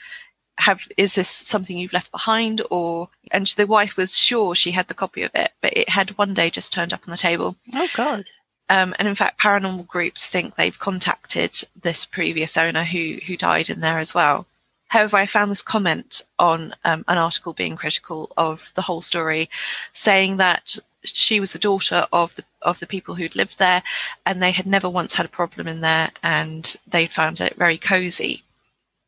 "Have 0.59 0.81
is 0.97 1.15
this 1.15 1.29
something 1.29 1.77
you've 1.77 1.93
left 1.93 2.11
behind?" 2.11 2.61
Or 2.69 3.09
and 3.31 3.47
the 3.47 3.67
wife 3.67 3.97
was 3.97 4.17
sure 4.17 4.55
she 4.55 4.71
had 4.71 4.87
the 4.87 4.93
copy 4.93 5.23
of 5.23 5.31
it, 5.33 5.51
but 5.61 5.75
it 5.75 5.89
had 5.89 6.17
one 6.17 6.33
day 6.33 6.49
just 6.49 6.73
turned 6.73 6.93
up 6.93 7.01
on 7.07 7.11
the 7.11 7.17
table. 7.17 7.55
Oh 7.73 7.87
God! 7.93 8.25
Um, 8.69 8.93
and 8.99 9.07
in 9.07 9.15
fact, 9.15 9.39
paranormal 9.39 9.87
groups 9.87 10.27
think 10.27 10.55
they've 10.55 10.77
contacted 10.77 11.63
this 11.81 12.05
previous 12.05 12.55
owner 12.57 12.83
who 12.83 13.19
who 13.25 13.35
died 13.35 13.69
in 13.69 13.79
there 13.79 13.99
as 13.99 14.13
well. 14.13 14.45
However, 14.89 15.17
I 15.17 15.25
found 15.27 15.51
this 15.51 15.61
comment 15.61 16.21
on 16.39 16.75
um, 16.83 17.05
an 17.07 17.17
article 17.17 17.53
being 17.53 17.75
critical 17.75 18.31
of 18.35 18.71
the 18.73 18.83
whole 18.83 19.01
story, 19.01 19.49
saying 19.93 20.37
that 20.37 20.77
she 21.03 21.39
was 21.39 21.53
the 21.53 21.59
daughter 21.59 22.07
of 22.11 22.35
the 22.35 22.43
of 22.61 22.79
the 22.79 22.87
people 22.87 23.15
who'd 23.15 23.35
lived 23.35 23.59
there, 23.59 23.83
and 24.25 24.41
they 24.41 24.51
had 24.51 24.65
never 24.65 24.89
once 24.89 25.15
had 25.15 25.25
a 25.25 25.29
problem 25.29 25.67
in 25.67 25.81
there, 25.81 26.09
and 26.21 26.75
they 26.87 27.05
found 27.05 27.39
it 27.39 27.55
very 27.55 27.77
cozy. 27.77 28.43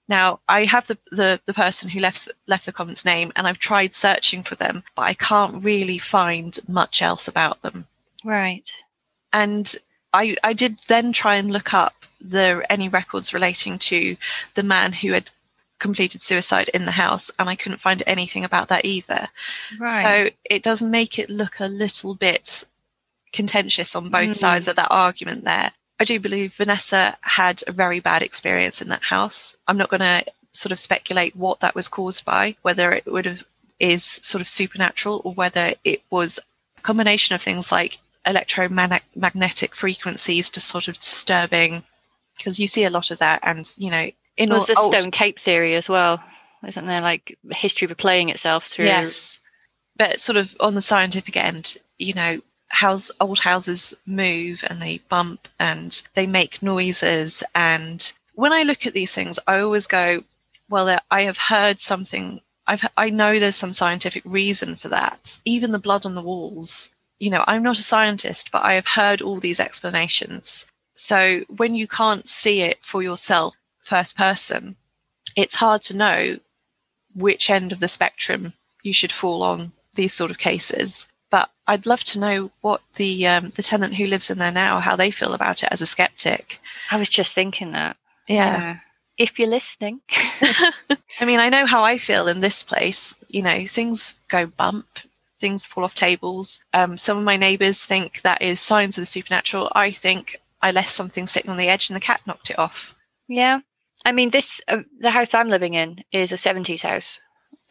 Now, 0.07 0.39
I 0.49 0.65
have 0.65 0.87
the, 0.87 0.97
the, 1.11 1.39
the 1.45 1.53
person 1.53 1.89
who 1.89 1.99
left 1.99 2.27
left 2.47 2.65
the 2.65 2.73
comment's 2.73 3.05
name, 3.05 3.31
and 3.35 3.47
I've 3.47 3.59
tried 3.59 3.93
searching 3.95 4.43
for 4.43 4.55
them, 4.55 4.83
but 4.95 5.03
I 5.03 5.13
can't 5.13 5.63
really 5.63 5.97
find 5.97 6.57
much 6.67 7.01
else 7.01 7.27
about 7.27 7.61
them. 7.61 7.85
Right. 8.23 8.63
And 9.31 9.73
I, 10.13 10.35
I 10.43 10.53
did 10.53 10.79
then 10.87 11.13
try 11.13 11.35
and 11.35 11.51
look 11.51 11.73
up 11.73 11.93
the 12.19 12.65
any 12.69 12.89
records 12.89 13.33
relating 13.33 13.79
to 13.79 14.17
the 14.55 14.63
man 14.63 14.93
who 14.93 15.13
had 15.13 15.31
completed 15.79 16.21
suicide 16.21 16.69
in 16.73 16.85
the 16.85 16.91
house, 16.91 17.31
and 17.39 17.47
I 17.49 17.55
couldn't 17.55 17.79
find 17.79 18.03
anything 18.05 18.43
about 18.43 18.67
that 18.67 18.85
either. 18.85 19.29
Right. 19.79 20.01
So 20.01 20.35
it 20.43 20.61
does 20.61 20.83
make 20.83 21.17
it 21.17 21.29
look 21.29 21.59
a 21.59 21.67
little 21.67 22.13
bit 22.15 22.65
contentious 23.31 23.95
on 23.95 24.09
both 24.09 24.31
Mm. 24.31 24.35
sides 24.35 24.67
of 24.67 24.75
that 24.75 24.91
argument 24.91 25.45
there. 25.45 25.71
I 26.01 26.03
do 26.03 26.19
believe 26.19 26.55
Vanessa 26.55 27.15
had 27.21 27.63
a 27.67 27.71
very 27.71 27.99
bad 27.99 28.23
experience 28.23 28.81
in 28.81 28.89
that 28.89 29.03
house. 29.03 29.55
I'm 29.67 29.77
not 29.77 29.89
going 29.89 29.99
to 29.99 30.25
sort 30.51 30.71
of 30.71 30.79
speculate 30.79 31.35
what 31.35 31.59
that 31.59 31.75
was 31.75 31.87
caused 31.87 32.25
by, 32.25 32.55
whether 32.63 32.91
it 32.91 33.05
would 33.05 33.27
have 33.27 33.43
is 33.79 34.03
sort 34.03 34.41
of 34.41 34.49
supernatural 34.49 35.21
or 35.23 35.33
whether 35.33 35.75
it 35.83 36.01
was 36.09 36.39
a 36.77 36.81
combination 36.81 37.35
of 37.35 37.41
things 37.43 37.71
like 37.71 37.99
electromagnetic 38.25 39.75
frequencies 39.75 40.49
just 40.49 40.67
sort 40.67 40.87
of 40.87 40.99
disturbing 40.99 41.83
because 42.37 42.59
you 42.59 42.67
see 42.67 42.83
a 42.83 42.89
lot 42.89 43.11
of 43.11 43.19
that 43.19 43.39
and 43.43 43.73
you 43.77 43.89
know 43.89 44.09
in 44.37 44.49
was 44.49 44.65
the 44.65 44.77
old- 44.79 44.93
stone 44.93 45.11
tape 45.11 45.39
theory 45.39 45.75
as 45.75 45.87
well, 45.87 46.19
isn't 46.67 46.87
there? 46.87 47.01
Like 47.01 47.37
history 47.51 47.87
replaying 47.87 48.31
itself 48.31 48.65
through. 48.65 48.85
Yes. 48.85 49.39
But 49.97 50.19
sort 50.19 50.37
of 50.37 50.55
on 50.59 50.73
the 50.73 50.81
scientific 50.81 51.37
end, 51.37 51.77
you 51.99 52.15
know, 52.15 52.41
house 52.71 53.11
old 53.19 53.39
houses 53.39 53.93
move 54.05 54.63
and 54.67 54.81
they 54.81 54.99
bump 55.09 55.47
and 55.59 56.01
they 56.13 56.25
make 56.25 56.63
noises 56.63 57.43
and 57.53 58.11
when 58.33 58.53
I 58.53 58.63
look 58.63 58.85
at 58.85 58.93
these 58.93 59.13
things, 59.13 59.39
I 59.47 59.59
always 59.59 59.87
go, 59.87 60.23
well, 60.69 60.99
I 61.09 61.23
have 61.23 61.37
heard 61.37 61.79
something. 61.79 62.41
I've, 62.65 62.87
I 62.97 63.09
know 63.09 63.39
there's 63.39 63.55
some 63.55 63.73
scientific 63.73 64.23
reason 64.25 64.75
for 64.75 64.87
that. 64.89 65.37
Even 65.45 65.71
the 65.71 65.79
blood 65.79 66.05
on 66.05 66.15
the 66.15 66.21
walls, 66.21 66.91
you 67.19 67.29
know, 67.29 67.43
I'm 67.47 67.63
not 67.63 67.79
a 67.79 67.83
scientist, 67.83 68.49
but 68.51 68.63
I 68.63 68.73
have 68.73 68.87
heard 68.87 69.21
all 69.21 69.39
these 69.39 69.59
explanations. 69.59 70.65
So 70.95 71.41
when 71.55 71.75
you 71.75 71.87
can't 71.87 72.27
see 72.27 72.61
it 72.61 72.79
for 72.81 73.03
yourself, 73.03 73.55
first 73.83 74.17
person, 74.17 74.75
it's 75.35 75.55
hard 75.55 75.81
to 75.83 75.97
know 75.97 76.37
which 77.13 77.49
end 77.49 77.71
of 77.71 77.79
the 77.79 77.87
spectrum 77.87 78.53
you 78.81 78.93
should 78.93 79.11
fall 79.11 79.43
on 79.43 79.73
these 79.95 80.13
sort 80.13 80.31
of 80.31 80.37
cases. 80.37 81.07
But 81.31 81.49
I'd 81.65 81.85
love 81.85 82.03
to 82.05 82.19
know 82.19 82.51
what 82.61 82.81
the 82.97 83.25
um, 83.25 83.51
the 83.55 83.63
tenant 83.63 83.95
who 83.95 84.05
lives 84.05 84.29
in 84.29 84.37
there 84.37 84.51
now, 84.51 84.79
how 84.79 84.95
they 84.95 85.09
feel 85.09 85.33
about 85.33 85.63
it 85.63 85.69
as 85.71 85.81
a 85.81 85.87
skeptic. 85.87 86.59
I 86.91 86.97
was 86.97 87.09
just 87.09 87.33
thinking 87.33 87.71
that. 87.71 87.97
Yeah. 88.27 88.79
If 89.17 89.39
you're 89.39 89.47
listening. 89.47 90.01
I 91.19 91.25
mean, 91.25 91.39
I 91.39 91.49
know 91.49 91.65
how 91.65 91.83
I 91.83 91.97
feel 91.97 92.27
in 92.27 92.41
this 92.41 92.63
place. 92.63 93.15
You 93.29 93.41
know, 93.41 93.65
things 93.65 94.15
go 94.29 94.45
bump, 94.45 94.99
things 95.39 95.65
fall 95.65 95.83
off 95.83 95.95
tables. 95.95 96.59
Um, 96.73 96.97
some 96.97 97.17
of 97.17 97.23
my 97.23 97.37
neighbours 97.37 97.83
think 97.83 98.21
that 98.21 98.41
is 98.41 98.59
signs 98.59 98.97
of 98.97 99.03
the 99.03 99.07
supernatural. 99.07 99.71
I 99.73 99.91
think 99.91 100.37
I 100.61 100.71
left 100.71 100.89
something 100.89 101.27
sitting 101.27 101.51
on 101.51 101.57
the 101.57 101.67
edge 101.67 101.89
and 101.89 101.95
the 101.95 102.01
cat 102.01 102.21
knocked 102.25 102.49
it 102.49 102.59
off. 102.59 102.95
Yeah. 103.27 103.59
I 104.05 104.11
mean, 104.11 104.31
this, 104.31 104.61
uh, 104.67 104.81
the 104.99 105.11
house 105.11 105.33
I'm 105.33 105.49
living 105.49 105.73
in 105.73 106.03
is 106.11 106.31
a 106.31 106.35
70s 106.35 106.81
house. 106.81 107.19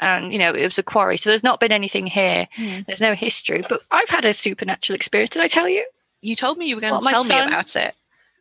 And, 0.00 0.32
you 0.32 0.38
know, 0.38 0.52
it 0.54 0.64
was 0.64 0.78
a 0.78 0.82
quarry. 0.82 1.16
So 1.18 1.30
there's 1.30 1.42
not 1.42 1.60
been 1.60 1.72
anything 1.72 2.06
here. 2.06 2.48
Hmm. 2.56 2.80
There's 2.86 3.00
no 3.02 3.14
history. 3.14 3.62
But 3.68 3.82
I've 3.90 4.08
had 4.08 4.24
a 4.24 4.32
supernatural 4.32 4.96
experience. 4.96 5.30
Did 5.30 5.42
I 5.42 5.48
tell 5.48 5.68
you? 5.68 5.86
You 6.22 6.36
told 6.36 6.58
me 6.58 6.66
you 6.66 6.74
were 6.74 6.80
going 6.80 6.94
What, 6.94 7.02
to 7.04 7.10
tell 7.10 7.24
me 7.24 7.38
about 7.38 7.76
it. 7.76 7.94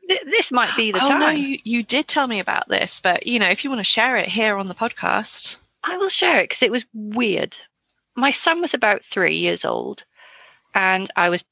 Th- 0.07 0.21
this 0.25 0.51
might 0.51 0.75
be 0.75 0.91
the 0.91 1.03
oh 1.03 1.07
time. 1.07 1.19
no, 1.19 1.29
you, 1.29 1.59
you 1.63 1.83
did 1.83 2.07
tell 2.07 2.27
me 2.27 2.39
about 2.39 2.67
this, 2.67 2.99
but 2.99 3.27
you 3.27 3.39
know, 3.39 3.47
if 3.47 3.63
you 3.63 3.69
want 3.69 3.79
to 3.79 3.83
share 3.85 4.17
it 4.17 4.27
here 4.29 4.57
on 4.57 4.67
the 4.67 4.73
podcast, 4.73 5.57
I 5.83 5.97
will 5.97 6.09
share 6.09 6.39
it 6.39 6.49
because 6.49 6.63
it 6.63 6.71
was 6.71 6.85
weird. 6.93 7.57
My 8.15 8.31
son 8.31 8.59
was 8.59 8.73
about 8.73 9.03
three 9.03 9.37
years 9.37 9.63
old, 9.63 10.03
and 10.73 11.09
I 11.15 11.29
was 11.29 11.43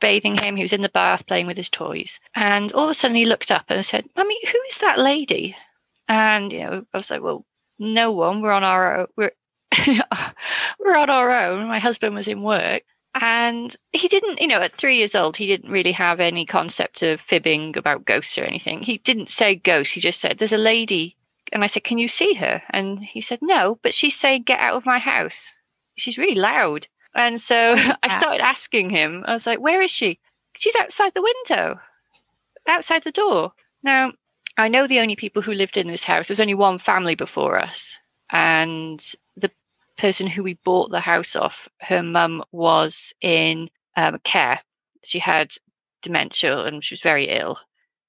bathing 0.00 0.36
him. 0.36 0.54
He 0.54 0.62
was 0.62 0.72
in 0.72 0.82
the 0.82 0.88
bath 0.88 1.26
playing 1.26 1.48
with 1.48 1.56
his 1.56 1.68
toys, 1.68 2.20
and 2.36 2.72
all 2.72 2.84
of 2.84 2.90
a 2.90 2.94
sudden 2.94 3.16
he 3.16 3.24
looked 3.24 3.50
up 3.50 3.64
and 3.68 3.84
said, 3.84 4.08
"Mummy, 4.16 4.38
who 4.46 4.58
is 4.70 4.78
that 4.78 4.98
lady?" 4.98 5.56
And 6.08 6.52
you 6.52 6.60
know, 6.60 6.86
I 6.94 6.96
was 6.96 7.10
like, 7.10 7.22
"Well, 7.22 7.44
no 7.80 8.12
one. 8.12 8.42
We're 8.42 8.52
on 8.52 8.64
our 8.64 9.00
own. 9.00 9.06
We're 9.16 9.32
we're 10.78 10.96
on 10.96 11.10
our 11.10 11.30
own." 11.30 11.68
My 11.68 11.78
husband 11.78 12.14
was 12.14 12.28
in 12.28 12.42
work. 12.42 12.82
And 13.20 13.74
he 13.92 14.06
didn't, 14.06 14.40
you 14.40 14.46
know, 14.46 14.60
at 14.60 14.76
three 14.76 14.98
years 14.98 15.14
old, 15.14 15.36
he 15.36 15.46
didn't 15.46 15.70
really 15.70 15.92
have 15.92 16.20
any 16.20 16.46
concept 16.46 17.02
of 17.02 17.20
fibbing 17.22 17.76
about 17.76 18.04
ghosts 18.04 18.38
or 18.38 18.44
anything. 18.44 18.82
He 18.82 18.98
didn't 18.98 19.30
say 19.30 19.56
ghost. 19.56 19.92
He 19.92 20.00
just 20.00 20.20
said, 20.20 20.38
There's 20.38 20.52
a 20.52 20.58
lady 20.58 21.16
and 21.52 21.64
I 21.64 21.66
said, 21.66 21.84
Can 21.84 21.98
you 21.98 22.08
see 22.08 22.34
her? 22.34 22.62
And 22.70 23.02
he 23.02 23.20
said, 23.20 23.40
No, 23.42 23.78
but 23.82 23.94
she's 23.94 24.18
saying, 24.18 24.42
Get 24.42 24.60
out 24.60 24.76
of 24.76 24.86
my 24.86 24.98
house. 24.98 25.54
She's 25.96 26.18
really 26.18 26.34
loud. 26.34 26.86
And 27.14 27.40
so 27.40 27.74
I 28.02 28.18
started 28.18 28.42
asking 28.42 28.90
him, 28.90 29.24
I 29.26 29.32
was 29.32 29.46
like, 29.46 29.60
Where 29.60 29.82
is 29.82 29.90
she? 29.90 30.20
She's 30.56 30.76
outside 30.76 31.12
the 31.14 31.22
window, 31.22 31.80
outside 32.66 33.04
the 33.04 33.12
door. 33.12 33.52
Now, 33.82 34.12
I 34.56 34.68
know 34.68 34.86
the 34.86 35.00
only 35.00 35.16
people 35.16 35.42
who 35.42 35.52
lived 35.52 35.76
in 35.76 35.86
this 35.86 36.04
house, 36.04 36.28
there's 36.28 36.40
only 36.40 36.54
one 36.54 36.78
family 36.78 37.14
before 37.14 37.58
us. 37.58 37.96
And 38.30 39.00
person 39.98 40.26
who 40.26 40.42
we 40.42 40.54
bought 40.64 40.90
the 40.90 41.00
house 41.00 41.36
off, 41.36 41.68
her 41.80 42.02
mum 42.02 42.42
was 42.52 43.12
in 43.20 43.68
um, 43.96 44.18
care. 44.24 44.60
She 45.04 45.18
had 45.18 45.52
dementia 46.02 46.64
and 46.64 46.84
she 46.84 46.94
was 46.94 47.00
very 47.00 47.26
ill. 47.28 47.58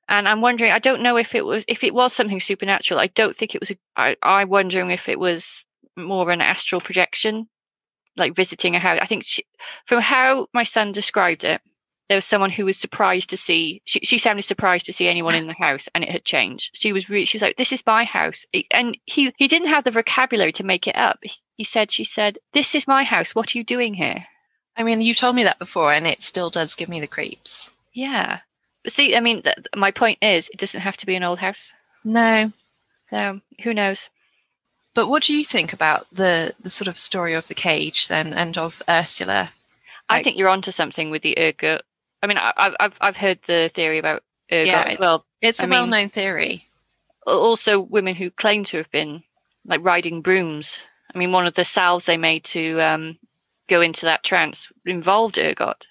And 0.07 0.27
i'm 0.27 0.41
wondering 0.41 0.71
i 0.71 0.79
don't 0.79 1.03
know 1.03 1.17
if 1.17 1.35
it 1.35 1.45
was 1.45 1.63
if 1.67 1.83
it 1.83 1.93
was 1.93 2.13
something 2.13 2.39
supernatural 2.39 2.99
i 2.99 3.05
don't 3.07 3.37
think 3.37 3.53
it 3.53 3.61
was 3.61 3.69
a, 3.69 3.77
I, 3.95 4.15
i'm 4.23 4.49
wondering 4.49 4.89
if 4.89 5.07
it 5.07 5.19
was 5.19 5.65
more 5.95 6.31
an 6.31 6.41
astral 6.41 6.81
projection 6.81 7.47
like 8.17 8.35
visiting 8.35 8.75
a 8.75 8.79
house. 8.79 8.99
I 9.01 9.05
think 9.05 9.23
she, 9.23 9.45
from 9.87 10.01
how 10.01 10.47
my 10.53 10.63
son 10.63 10.91
described 10.91 11.43
it 11.43 11.61
there 12.09 12.17
was 12.17 12.25
someone 12.25 12.49
who 12.49 12.65
was 12.65 12.75
surprised 12.75 13.29
to 13.29 13.37
see 13.37 13.81
she, 13.85 13.99
she 13.99 14.17
sounded 14.17 14.41
surprised 14.41 14.87
to 14.87 14.93
see 14.93 15.07
anyone 15.07 15.35
in 15.35 15.47
the 15.47 15.53
house 15.59 15.87
and 15.93 16.03
it 16.03 16.09
had 16.09 16.25
changed. 16.25 16.71
She 16.75 16.91
was 16.91 17.09
really 17.09 17.25
she 17.25 17.37
was 17.37 17.43
like 17.43 17.57
this 17.57 17.71
is 17.71 17.83
my 17.85 18.03
house. 18.03 18.45
And 18.71 18.97
he 19.05 19.33
he 19.37 19.47
didn't 19.47 19.69
have 19.69 19.83
the 19.83 19.91
vocabulary 19.91 20.51
to 20.53 20.63
make 20.63 20.87
it 20.87 20.95
up 20.95 21.19
he 21.59 21.63
said 21.65 21.91
she 21.91 22.05
said 22.05 22.37
this 22.53 22.73
is 22.73 22.87
my 22.87 23.03
house 23.03 23.35
what 23.35 23.53
are 23.53 23.57
you 23.57 23.63
doing 23.63 23.93
here 23.95 24.25
I 24.77 24.83
mean, 24.83 25.01
you 25.01 25.13
told 25.13 25.35
me 25.35 25.43
that 25.43 25.59
before, 25.59 25.91
and 25.91 26.07
it 26.07 26.21
still 26.21 26.49
does 26.49 26.73
give 26.73 26.87
me 26.87 27.01
the 27.01 27.07
creeps. 27.15 27.71
yeah 27.93 28.39
but 28.83 28.93
see 28.93 29.15
i 29.15 29.19
mean 29.19 29.43
th- 29.43 29.57
my 29.75 29.91
point 29.91 30.17
is 30.21 30.47
it 30.49 30.59
doesn't 30.59 30.79
have 30.87 30.97
to 30.97 31.05
be 31.05 31.15
an 31.15 31.23
old 31.23 31.39
house 31.39 31.71
No, 32.03 32.51
so 33.09 33.41
who 33.63 33.73
knows 33.73 34.09
but 34.95 35.07
what 35.07 35.23
do 35.23 35.35
you 35.37 35.43
think 35.45 35.73
about 35.73 36.07
the 36.11 36.53
the 36.63 36.69
sort 36.69 36.87
of 36.87 36.97
story 36.97 37.33
of 37.33 37.47
the 37.47 37.53
cage 37.53 38.07
then, 38.07 38.33
and 38.33 38.57
of 38.57 38.81
Ursula? 38.89 39.51
I 40.09 40.23
think 40.23 40.35
you're 40.35 40.49
onto 40.49 40.71
something 40.71 41.11
with 41.11 41.21
the 41.21 41.37
ergot. 41.37 41.83
I 42.23 42.27
mean, 42.27 42.37
I, 42.39 42.51
I've 42.79 42.95
I've 42.99 43.15
heard 43.15 43.39
the 43.47 43.69
theory 43.73 43.99
about 43.99 44.23
ergot 44.51 44.67
Yeah, 44.67 44.83
as 44.87 44.99
well. 44.99 45.25
It's 45.41 45.59
a 45.59 45.63
I 45.63 45.65
mean- 45.67 45.79
well-known 45.79 46.09
theory. 46.09 46.65
Also, 47.27 47.79
women 47.79 48.15
who 48.15 48.31
claim 48.31 48.63
to 48.65 48.77
have 48.77 48.89
been 48.91 49.23
like 49.63 49.81
riding 49.83 50.21
brooms. 50.21 50.79
I 51.13 51.17
mean, 51.17 51.31
one 51.31 51.47
of 51.47 51.55
the 51.55 51.65
salves 51.65 52.05
they 52.05 52.17
made 52.17 52.43
to 52.45 52.79
um, 52.81 53.17
go 53.67 53.81
into 53.81 54.05
that 54.05 54.23
trance 54.23 54.67
involved 54.85 55.37
ergot. 55.37 55.87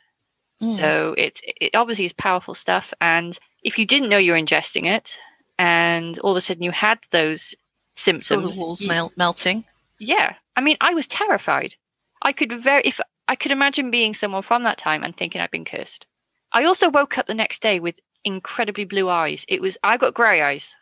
Mm. 0.62 0.76
So 0.76 1.14
it 1.18 1.40
it 1.44 1.74
obviously 1.74 2.04
is 2.04 2.12
powerful 2.12 2.54
stuff. 2.54 2.92
And 3.00 3.38
if 3.62 3.78
you 3.78 3.86
didn't 3.86 4.08
know 4.08 4.18
you 4.18 4.32
were 4.32 4.38
ingesting 4.38 4.86
it, 4.86 5.16
and 5.58 6.18
all 6.20 6.32
of 6.32 6.36
a 6.36 6.40
sudden 6.40 6.62
you 6.62 6.70
had 6.70 6.98
those 7.10 7.54
Saw 7.96 8.04
symptoms, 8.04 8.56
the 8.56 8.62
walls 8.62 8.82
you- 8.82 8.88
mel- 8.88 9.12
melting. 9.16 9.64
yeah. 9.98 10.34
I 10.56 10.60
mean, 10.60 10.76
I 10.80 10.94
was 10.94 11.06
terrified. 11.06 11.74
I 12.22 12.32
could 12.32 12.62
very 12.62 12.82
if 12.84 13.00
I 13.28 13.36
could 13.36 13.52
imagine 13.52 13.90
being 13.90 14.14
someone 14.14 14.42
from 14.42 14.64
that 14.64 14.78
time 14.78 15.04
and 15.04 15.16
thinking 15.16 15.40
I'd 15.40 15.50
been 15.50 15.64
cursed. 15.64 16.06
I 16.52 16.64
also 16.64 16.88
woke 16.88 17.18
up 17.18 17.26
the 17.26 17.34
next 17.34 17.60
day 17.62 17.78
with 17.78 17.94
incredibly 18.24 18.84
blue 18.84 19.08
eyes. 19.08 19.44
It 19.48 19.60
was 19.60 19.76
I 19.84 19.96
got 19.96 20.14
grey 20.14 20.42
eyes, 20.42 20.74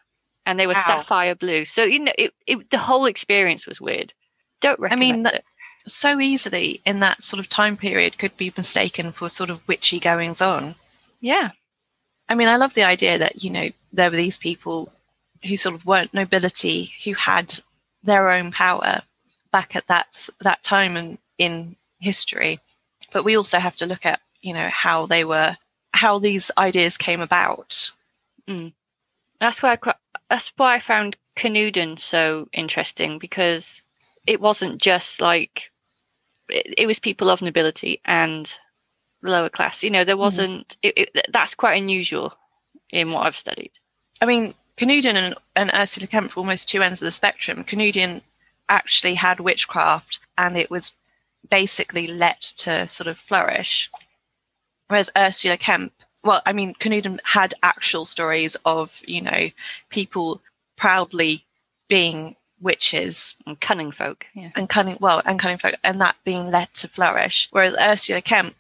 and 0.47 0.59
they 0.59 0.67
were 0.67 0.75
sapphire 0.75 1.35
blue. 1.35 1.65
So 1.65 1.83
you 1.85 1.99
know, 2.01 2.13
it, 2.17 2.33
it 2.47 2.71
the 2.71 2.79
whole 2.79 3.05
experience 3.07 3.67
was 3.67 3.81
weird. 3.81 4.15
Don't 4.61 4.81
I 4.91 4.97
mean, 4.97 5.27
it. 5.27 5.45
so 5.87 6.21
easily 6.21 6.81
in 6.85 7.01
that 7.01 7.23
sort 7.23 7.41
of 7.41 7.49
time 7.49 7.77
period 7.77 8.19
could 8.19 8.37
be 8.37 8.53
mistaken 8.57 9.13
for 9.13 9.29
sort 9.29 9.51
of 9.51 9.67
witchy 9.69 10.01
goings 10.01 10.41
on. 10.41 10.75
Yeah, 11.21 11.51
I 12.29 12.35
mean, 12.35 12.49
I 12.49 12.57
love 12.57 12.75
the 12.75 12.83
idea 12.83 13.19
that, 13.19 13.43
you 13.43 13.51
know, 13.51 13.69
there 13.93 14.11
were 14.11 14.17
these 14.17 14.39
people 14.39 14.93
who 15.45 15.57
sort 15.57 15.75
of 15.75 15.87
weren't 15.87 16.15
nobility, 16.15 16.93
who 17.05 17.15
had 17.15 17.61
their 18.03 18.31
own 18.31 18.51
power 18.51 19.03
back 19.53 19.77
at 19.77 19.87
that 19.87 20.29
that 20.41 20.63
time 20.63 20.97
in, 20.97 21.19
in 21.39 21.77
history. 22.01 22.59
But 23.13 23.25
we 23.25 23.37
also 23.37 23.59
have 23.59 23.77
to 23.77 23.87
look 23.87 24.05
at, 24.05 24.21
you 24.43 24.53
know, 24.53 24.69
how 24.69 25.07
they 25.07 25.25
were, 25.25 25.57
how 25.93 26.19
these 26.19 26.51
ideas 26.59 26.97
came 26.97 27.21
about. 27.21 27.91
Mm. 28.49 28.73
that's 29.41 29.61
why 29.61 29.73
I 29.83 29.95
that's 30.31 30.53
why 30.57 30.77
I 30.77 30.81
found 30.81 31.17
Canewdon 31.37 31.99
so 31.99 32.49
interesting 32.53 33.19
because 33.19 33.83
it 34.27 34.41
wasn't 34.41 34.81
just 34.81 35.21
like 35.21 35.71
it, 36.49 36.75
it 36.79 36.87
was 36.87 36.99
people 36.99 37.31
of 37.31 37.43
nobility 37.43 38.01
and 38.05 38.53
lower 39.23 39.49
class. 39.49 39.83
You 39.83 39.91
know, 39.91 40.05
there 40.05 40.15
hmm. 40.15 40.21
wasn't. 40.21 40.77
It, 40.83 41.11
it, 41.15 41.27
that's 41.33 41.55
quite 41.55 41.81
unusual 41.81 42.35
in 42.91 43.13
what 43.13 43.27
I've 43.27 43.39
studied. 43.39 43.73
I 44.21 44.27
mean, 44.27 44.55
Canewdon 44.77 45.17
and, 45.17 45.35
and 45.55 45.71
Ursula 45.75 46.07
Kemp 46.07 46.37
were 46.37 46.41
almost 46.41 46.69
two 46.69 46.83
ends 46.83 47.01
of 47.01 47.07
the 47.07 47.11
spectrum. 47.11 47.65
Canewdon 47.65 48.23
actually 48.69 49.15
had 49.15 49.41
witchcraft 49.41 50.19
and 50.37 50.57
it 50.57 50.71
was 50.71 50.93
basically 51.49 52.07
let 52.07 52.41
to 52.41 52.89
sort 52.89 53.07
of 53.07 53.19
flourish. 53.19 53.91
Whereas 54.89 55.11
Ursula 55.17 55.57
Kemp, 55.57 55.93
well, 56.25 56.43
I 56.47 56.53
mean, 56.53 56.75
Canewdon 56.75 57.21
had 57.25 57.55
actual 57.63 58.05
stories 58.05 58.57
of, 58.65 59.01
you 59.07 59.21
know, 59.21 59.51
people 59.91 60.43
proudly 60.77 61.45
being 61.89 62.37
witches 62.61 63.35
And 63.47 63.61
cunning 63.61 63.93
folk. 63.93 64.27
Yeah. 64.35 64.51
and 64.55 64.69
cunning 64.69 64.97
well 65.01 65.23
and 65.25 65.39
cunning 65.39 65.59
folk 65.59 65.75
and 65.85 66.01
that 66.01 66.17
being 66.25 66.51
led 66.51 66.73
to 66.75 66.89
flourish 66.89 67.49
whereas 67.51 67.75
ursula 67.79 68.23
kemp 68.23 68.55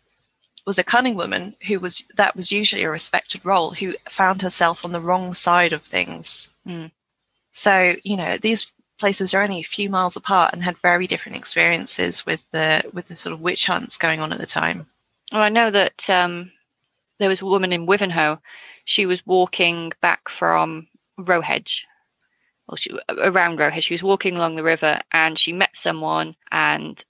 was 0.66 0.78
a 0.78 0.84
cunning 0.84 1.14
woman 1.14 1.54
who 1.68 1.78
was 1.80 2.04
that 2.16 2.36
was 2.36 2.50
usually 2.52 2.82
a 2.82 2.90
respected 2.90 3.44
role 3.44 3.70
who 3.72 3.94
found 4.08 4.42
herself 4.42 4.84
on 4.84 4.92
the 4.92 5.00
wrong 5.00 5.32
side 5.34 5.72
of 5.72 5.82
things 5.82 6.48
Mm. 6.66 6.90
so 7.52 7.94
you 8.02 8.16
know 8.16 8.36
these 8.38 8.70
places 8.98 9.32
are 9.34 9.42
only 9.42 9.60
a 9.60 9.64
few 9.76 9.88
miles 9.90 10.16
apart 10.16 10.52
and 10.52 10.62
had 10.64 10.76
very 10.78 11.06
different 11.06 11.36
experiences 11.36 12.26
with 12.26 12.42
the 12.50 12.82
with 12.92 13.08
the 13.08 13.16
sort 13.16 13.32
of 13.32 13.40
witch 13.40 13.66
hunts 13.66 13.96
going 13.96 14.20
on 14.20 14.32
at 14.32 14.38
the 14.38 14.46
time 14.46 14.86
Well, 15.32 15.42
I 15.42 15.48
know 15.48 15.70
that 15.70 16.08
um, 16.10 16.50
there 17.18 17.28
was 17.28 17.40
a 17.40 17.46
woman 17.46 17.72
in 17.72 17.86
Wivenhoe. 17.86 18.38
She 18.84 19.06
was 19.06 19.26
walking 19.26 19.92
back 20.00 20.28
from 20.28 20.86
Rowhedge, 21.18 21.80
well, 22.68 22.76
she, 22.76 22.90
around 23.08 23.58
Rowhedge. 23.58 23.84
She 23.84 23.94
was 23.94 24.02
walking 24.02 24.36
along 24.36 24.56
the 24.56 24.62
river 24.62 25.00
and 25.12 25.38
she 25.38 25.52
met 25.52 25.76
someone 25.76 26.34
and 26.50 27.04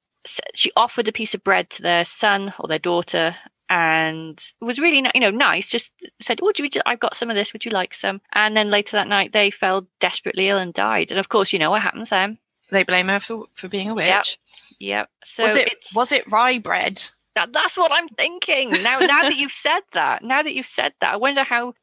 she 0.54 0.72
offered 0.76 1.08
a 1.08 1.12
piece 1.12 1.34
of 1.34 1.44
bread 1.44 1.70
to 1.70 1.82
their 1.82 2.04
son 2.04 2.52
or 2.58 2.68
their 2.68 2.78
daughter 2.78 3.36
and 3.68 4.38
it 4.60 4.64
was 4.64 4.78
really 4.78 5.04
you 5.12 5.20
know 5.20 5.30
nice 5.30 5.68
just 5.68 5.90
said 6.20 6.38
oh 6.40 6.52
do 6.52 6.62
you, 6.62 6.70
i've 6.84 7.00
got 7.00 7.16
some 7.16 7.30
of 7.30 7.34
this 7.34 7.52
would 7.52 7.64
you 7.64 7.70
like 7.72 7.92
some 7.92 8.20
and 8.32 8.56
then 8.56 8.70
later 8.70 8.96
that 8.96 9.08
night 9.08 9.32
they 9.32 9.50
fell 9.50 9.88
desperately 10.00 10.48
ill 10.48 10.58
and 10.58 10.72
died 10.72 11.10
and 11.10 11.18
of 11.18 11.28
course 11.28 11.52
you 11.52 11.58
know 11.58 11.70
what 11.70 11.82
happens 11.82 12.10
then 12.10 12.38
they 12.70 12.84
blame 12.84 13.08
her 13.08 13.18
for, 13.18 13.46
for 13.54 13.66
being 13.66 13.90
a 13.90 13.94
witch 13.94 14.06
Yep. 14.06 14.26
yep 14.78 15.10
so 15.24 15.42
was 15.42 15.56
it 15.56 15.70
was 15.94 16.12
it 16.12 16.30
rye 16.30 16.58
bread 16.58 17.02
that, 17.36 17.52
that's 17.52 17.76
what 17.76 17.92
I'm 17.92 18.08
thinking. 18.08 18.70
Now, 18.82 18.98
now 18.98 19.22
that 19.22 19.36
you've 19.36 19.52
said 19.52 19.82
that, 19.92 20.24
now 20.24 20.42
that 20.42 20.54
you've 20.54 20.66
said 20.66 20.94
that, 21.00 21.12
I 21.12 21.16
wonder 21.16 21.44
how. 21.44 21.74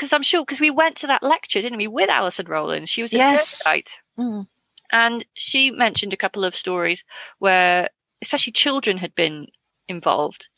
Because 0.00 0.14
I'm 0.14 0.22
sure, 0.22 0.40
because 0.46 0.60
we 0.60 0.70
went 0.70 0.96
to 0.96 1.06
that 1.08 1.22
lecture, 1.22 1.60
didn't 1.60 1.76
we, 1.76 1.86
with 1.86 2.08
Alison 2.08 2.46
Rowland? 2.48 2.88
She 2.88 3.02
was 3.02 3.12
a 3.12 3.18
Yes. 3.18 3.48
site, 3.62 3.86
Mm. 4.18 4.46
and 4.90 5.26
she 5.34 5.70
mentioned 5.70 6.14
a 6.14 6.16
couple 6.16 6.42
of 6.42 6.56
stories 6.56 7.04
where, 7.38 7.90
especially 8.22 8.54
children, 8.54 8.96
had 8.96 9.14
been 9.14 9.48
involved, 9.88 10.48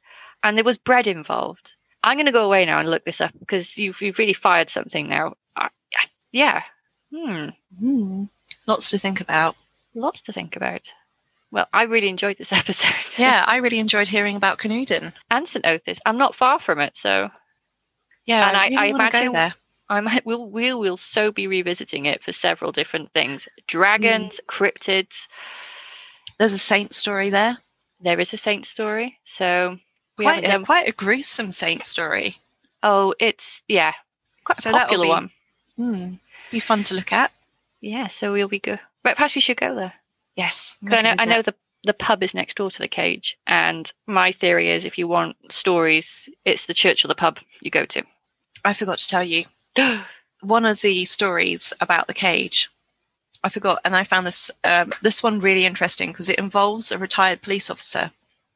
and 0.44 0.56
there 0.56 0.62
was 0.64 0.78
bread 0.78 1.08
involved. 1.08 1.74
I'm 2.04 2.14
going 2.16 2.26
to 2.26 2.32
go 2.32 2.44
away 2.44 2.64
now 2.64 2.78
and 2.78 2.88
look 2.88 3.04
this 3.04 3.20
up 3.20 3.32
because 3.40 3.76
you've 3.76 4.00
you've 4.00 4.18
really 4.18 4.32
fired 4.32 4.70
something 4.70 5.08
now. 5.08 5.34
I, 5.56 5.70
I- 5.96 6.08
yeah, 6.30 6.62
hmm, 7.10 7.48
Mm. 7.82 8.28
lots 8.68 8.90
to 8.90 8.98
think 8.98 9.20
about 9.20 9.56
lots 9.92 10.22
to 10.22 10.32
think 10.32 10.54
about. 10.54 10.82
Well, 11.50 11.66
I 11.72 11.82
really 11.82 12.08
enjoyed 12.08 12.38
this 12.38 12.52
episode. 12.62 12.94
yeah 13.18 13.44
i 13.48 13.56
really 13.56 13.80
enjoyed 13.80 14.06
hearing 14.08 14.36
about 14.36 14.58
Canewdon 14.58 15.12
and 15.32 15.48
St 15.48 15.64
Osyth. 15.64 15.98
I'm 16.06 16.16
not 16.16 16.36
far 16.36 16.60
from 16.60 16.78
it, 16.78 16.96
so 16.96 17.30
yeah 18.26 18.48
And 18.48 18.56
I- 18.56 18.64
really 18.64 18.76
I 18.76 18.92
wanna 18.92 18.94
imagine- 19.08 19.32
there 19.32 19.54
I 19.88 20.00
might 20.00 20.24
we'll 20.26 20.48
we 20.48 20.72
will 20.72 20.96
so 20.96 21.30
be 21.32 21.46
revisiting 21.46 22.06
it 22.06 22.22
for 22.24 22.32
several 22.32 22.72
different 22.72 23.12
things. 23.12 23.46
Dragons, 23.66 24.40
cryptids. 24.48 25.26
there's 26.38 26.54
a 26.54 26.58
saint 26.58 26.94
story 26.94 27.30
there 27.30 27.58
There 28.00 28.18
is 28.20 28.32
a 28.32 28.36
saint 28.38 28.66
story. 28.66 29.18
So 29.24 29.78
we 30.18 30.24
quite 30.24 30.44
a, 30.44 30.46
done 30.48 30.64
quite 30.64 30.88
a 30.88 30.92
gruesome 30.92 31.52
saint 31.52 31.84
story. 31.84 32.36
oh 32.82 33.14
it's 33.18 33.62
yeah. 33.68 33.92
Quite 34.44 34.58
a 34.58 34.62
So 34.62 34.72
that'll 34.72 34.86
popular 34.86 35.04
be- 35.06 35.10
one. 35.10 35.30
Hmm. 35.76 36.14
Be 36.50 36.60
fun 36.60 36.82
to 36.84 36.94
look 36.94 37.12
at. 37.12 37.32
Yeah, 37.80 38.08
so 38.08 38.32
we'll 38.32 38.48
be 38.48 38.58
good. 38.60 38.78
But 39.02 39.16
perhaps 39.16 39.34
we 39.34 39.40
should 39.40 39.56
go 39.56 39.74
there. 39.74 39.94
Yes. 40.36 40.76
I 40.90 41.00
know 41.02 41.10
a 41.10 41.16
I 41.22 41.24
know 41.24 41.42
the 41.42 41.54
the 41.84 41.94
pub 41.94 42.22
is 42.22 42.34
next 42.34 42.56
door 42.56 42.70
to 42.70 42.78
the 42.78 42.88
cage. 42.88 43.36
And 43.46 43.92
my 44.06 44.32
theory 44.32 44.70
is 44.70 44.84
if 44.84 44.96
you 44.98 45.08
want 45.08 45.36
stories, 45.50 46.28
it's 46.44 46.66
the 46.66 46.74
church 46.74 47.04
or 47.04 47.08
the 47.08 47.14
pub 47.14 47.38
you 47.60 47.70
go 47.70 47.84
to. 47.86 48.02
I 48.64 48.74
forgot 48.74 48.98
to 49.00 49.08
tell 49.08 49.22
you 49.24 49.44
one 50.40 50.64
of 50.64 50.80
the 50.80 51.04
stories 51.04 51.72
about 51.80 52.06
the 52.06 52.14
cage. 52.14 52.68
I 53.44 53.48
forgot, 53.48 53.80
and 53.84 53.96
I 53.96 54.04
found 54.04 54.26
this 54.26 54.50
um, 54.64 54.92
this 55.02 55.22
one 55.22 55.40
really 55.40 55.66
interesting 55.66 56.12
because 56.12 56.28
it 56.28 56.38
involves 56.38 56.92
a 56.92 56.98
retired 56.98 57.42
police 57.42 57.68
officer. 57.70 58.12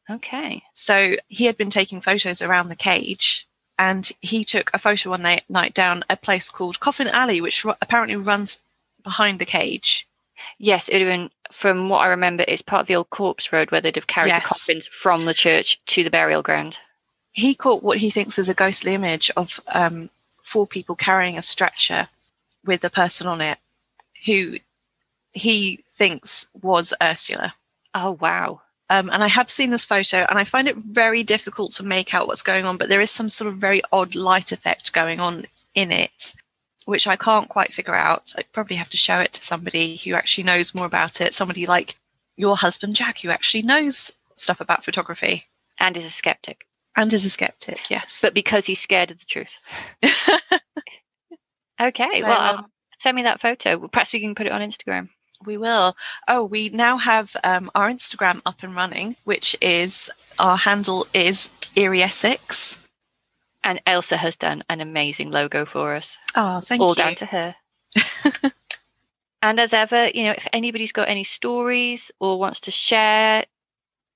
okay. 0.09 0.63
So 0.75 1.17
he 1.29 1.47
had 1.47 1.57
been 1.57 1.71
taking 1.71 2.01
photos 2.01 2.41
around 2.41 2.69
the 2.69 2.77
cage, 2.77 3.47
and 3.79 4.09
he 4.21 4.45
took 4.45 4.71
a 4.73 4.79
photo 4.79 5.11
one 5.11 5.23
night, 5.23 5.43
night 5.49 5.75
down 5.75 6.05
a 6.09 6.17
place 6.17 6.49
called 6.51 6.79
Coffin 6.81 7.09
Alley, 7.09 7.41
which 7.41 7.65
ru- 7.65 7.75
apparently 7.83 8.15
runs 8.17 8.59
behind 9.03 9.41
the 9.41 9.45
cage. 9.45 10.07
Yes, 10.59 10.89
it 10.89 10.99
been 11.01 11.31
from 11.53 11.89
what 11.89 11.99
I 11.99 12.09
remember, 12.09 12.45
it's 12.47 12.63
part 12.63 12.83
of 12.83 12.87
the 12.87 12.97
old 12.97 13.11
corpse 13.11 13.53
road 13.53 13.71
where 13.71 13.81
they'd 13.81 13.97
have 13.97 14.07
carried 14.07 14.29
Yes. 14.31 14.43
the 14.45 14.49
coffins 14.49 14.89
from 15.03 15.25
the 15.25 15.35
church 15.35 15.81
to 15.87 16.05
the 16.05 16.11
burial 16.11 16.43
ground. 16.43 16.79
He 17.37 17.55
caught 17.55 17.83
what 17.83 17.99
he 17.99 18.09
thinks 18.09 18.39
is 18.39 18.49
a 18.49 18.55
ghostly 18.55 18.95
image 18.95 19.31
of 19.37 19.61
um, 19.69 20.09
four 20.43 20.67
people 20.67 20.97
carrying 20.97 21.37
a 21.37 21.43
stretcher 21.43 22.09
with 22.65 22.83
a 22.83 22.91
person 22.91 23.27
on 23.27 23.43
it 23.43 23.59
who 24.25 24.57
he 25.33 25.85
thinks 25.87 26.47
was 26.61 26.95
Ursula. 27.01 27.55
Oh 27.95 28.13
wow. 28.13 28.63
Um, 28.89 29.11
and 29.11 29.23
I 29.23 29.27
have 29.27 29.51
seen 29.51 29.71
this 29.71 29.85
photo 29.85 30.25
and 30.31 30.39
I 30.39 30.45
find 30.45 30.67
it 30.67 30.77
very 30.77 31.23
difficult 31.23 31.73
to 31.73 31.83
make 31.83 32.15
out 32.15 32.27
what's 32.27 32.43
going 32.43 32.65
on, 32.65 32.79
but 32.79 32.89
there 32.89 33.03
is 33.03 33.11
some 33.11 33.29
sort 33.29 33.49
of 33.49 33.59
very 33.59 33.83
odd 33.93 34.15
light 34.15 34.51
effect 34.51 34.95
going 34.95 35.21
on 35.21 35.45
in 35.75 35.93
it, 35.93 36.33
which 36.87 37.07
I 37.07 37.17
can't 37.17 37.51
quite 37.51 37.75
figure 37.75 37.95
out. 37.95 38.33
I 38.39 38.45
probably 38.51 38.77
have 38.77 38.91
to 38.91 38.97
show 38.97 39.19
it 39.19 39.35
to 39.35 39.43
somebody 39.43 39.97
who 39.97 40.15
actually 40.15 40.45
knows 40.45 40.75
more 40.75 40.87
about 40.87 41.21
it, 41.21 41.35
somebody 41.35 41.67
like 41.67 41.97
your 42.35 42.57
husband, 42.57 42.97
Jack, 42.97 43.21
who 43.21 43.29
actually 43.29 43.63
knows 43.63 44.13
stuff 44.37 44.61
about 44.61 44.87
photography 44.87 45.45
And 45.79 45.99
is 45.99 46.07
a 46.07 46.11
skeptic. 46.11 46.67
And 46.97 47.13
as 47.13 47.25
a 47.27 47.31
skeptic, 47.31 47.91
yes. 47.91 48.21
but 48.23 48.33
because 48.35 48.65
he's 48.67 48.81
scared 48.81 49.11
of 49.11 49.19
the 49.19 49.27
truth. 49.27 49.49
Okay, 51.81 52.09
So, 52.21 52.27
well, 52.27 52.41
um, 52.41 52.57
um, 52.61 52.67
send 53.01 53.17
me 53.17 53.23
that 53.23 53.41
photo. 53.41 53.87
Perhaps 53.89 54.13
we 54.13 54.21
can 54.21 54.35
put 54.35 54.47
it 54.47 54.53
on 54.53 54.63
Instagram. 54.63 55.11
We 55.45 55.59
will. 55.59 55.95
Oh, 56.27 56.43
we 56.45 56.71
now 56.71 56.97
have 56.97 57.37
um, 57.45 57.71
our 57.75 57.91
Instagram 57.91 58.41
up 58.47 58.63
and 58.63 58.75
running, 58.75 59.17
which 59.25 59.55
is 59.61 60.11
our 60.39 60.57
handle 60.57 61.07
is 61.13 61.51
Eerie 61.77 62.03
Essex. 62.03 62.79
And 63.63 63.83
Ailsa 63.87 64.17
has 64.17 64.37
done 64.37 64.65
an 64.71 64.81
amazing 64.81 65.31
logo 65.31 65.67
for 65.67 65.95
us, 65.95 66.17
Oh, 66.35 66.61
thank 66.61 66.81
all 66.81 66.91
you. 66.91 66.95
down 66.95 67.15
to 67.17 67.27
her. 67.27 67.57
and 69.43 69.61
as 69.61 69.75
ever, 69.75 70.09
you 70.15 70.25
know, 70.25 70.31
if 70.33 70.47
anybody's 70.53 70.93
got 70.93 71.09
any 71.09 71.25
stories 71.25 72.11
or 72.21 72.39
wants 72.39 72.61
to 72.61 72.71
share 72.71 73.45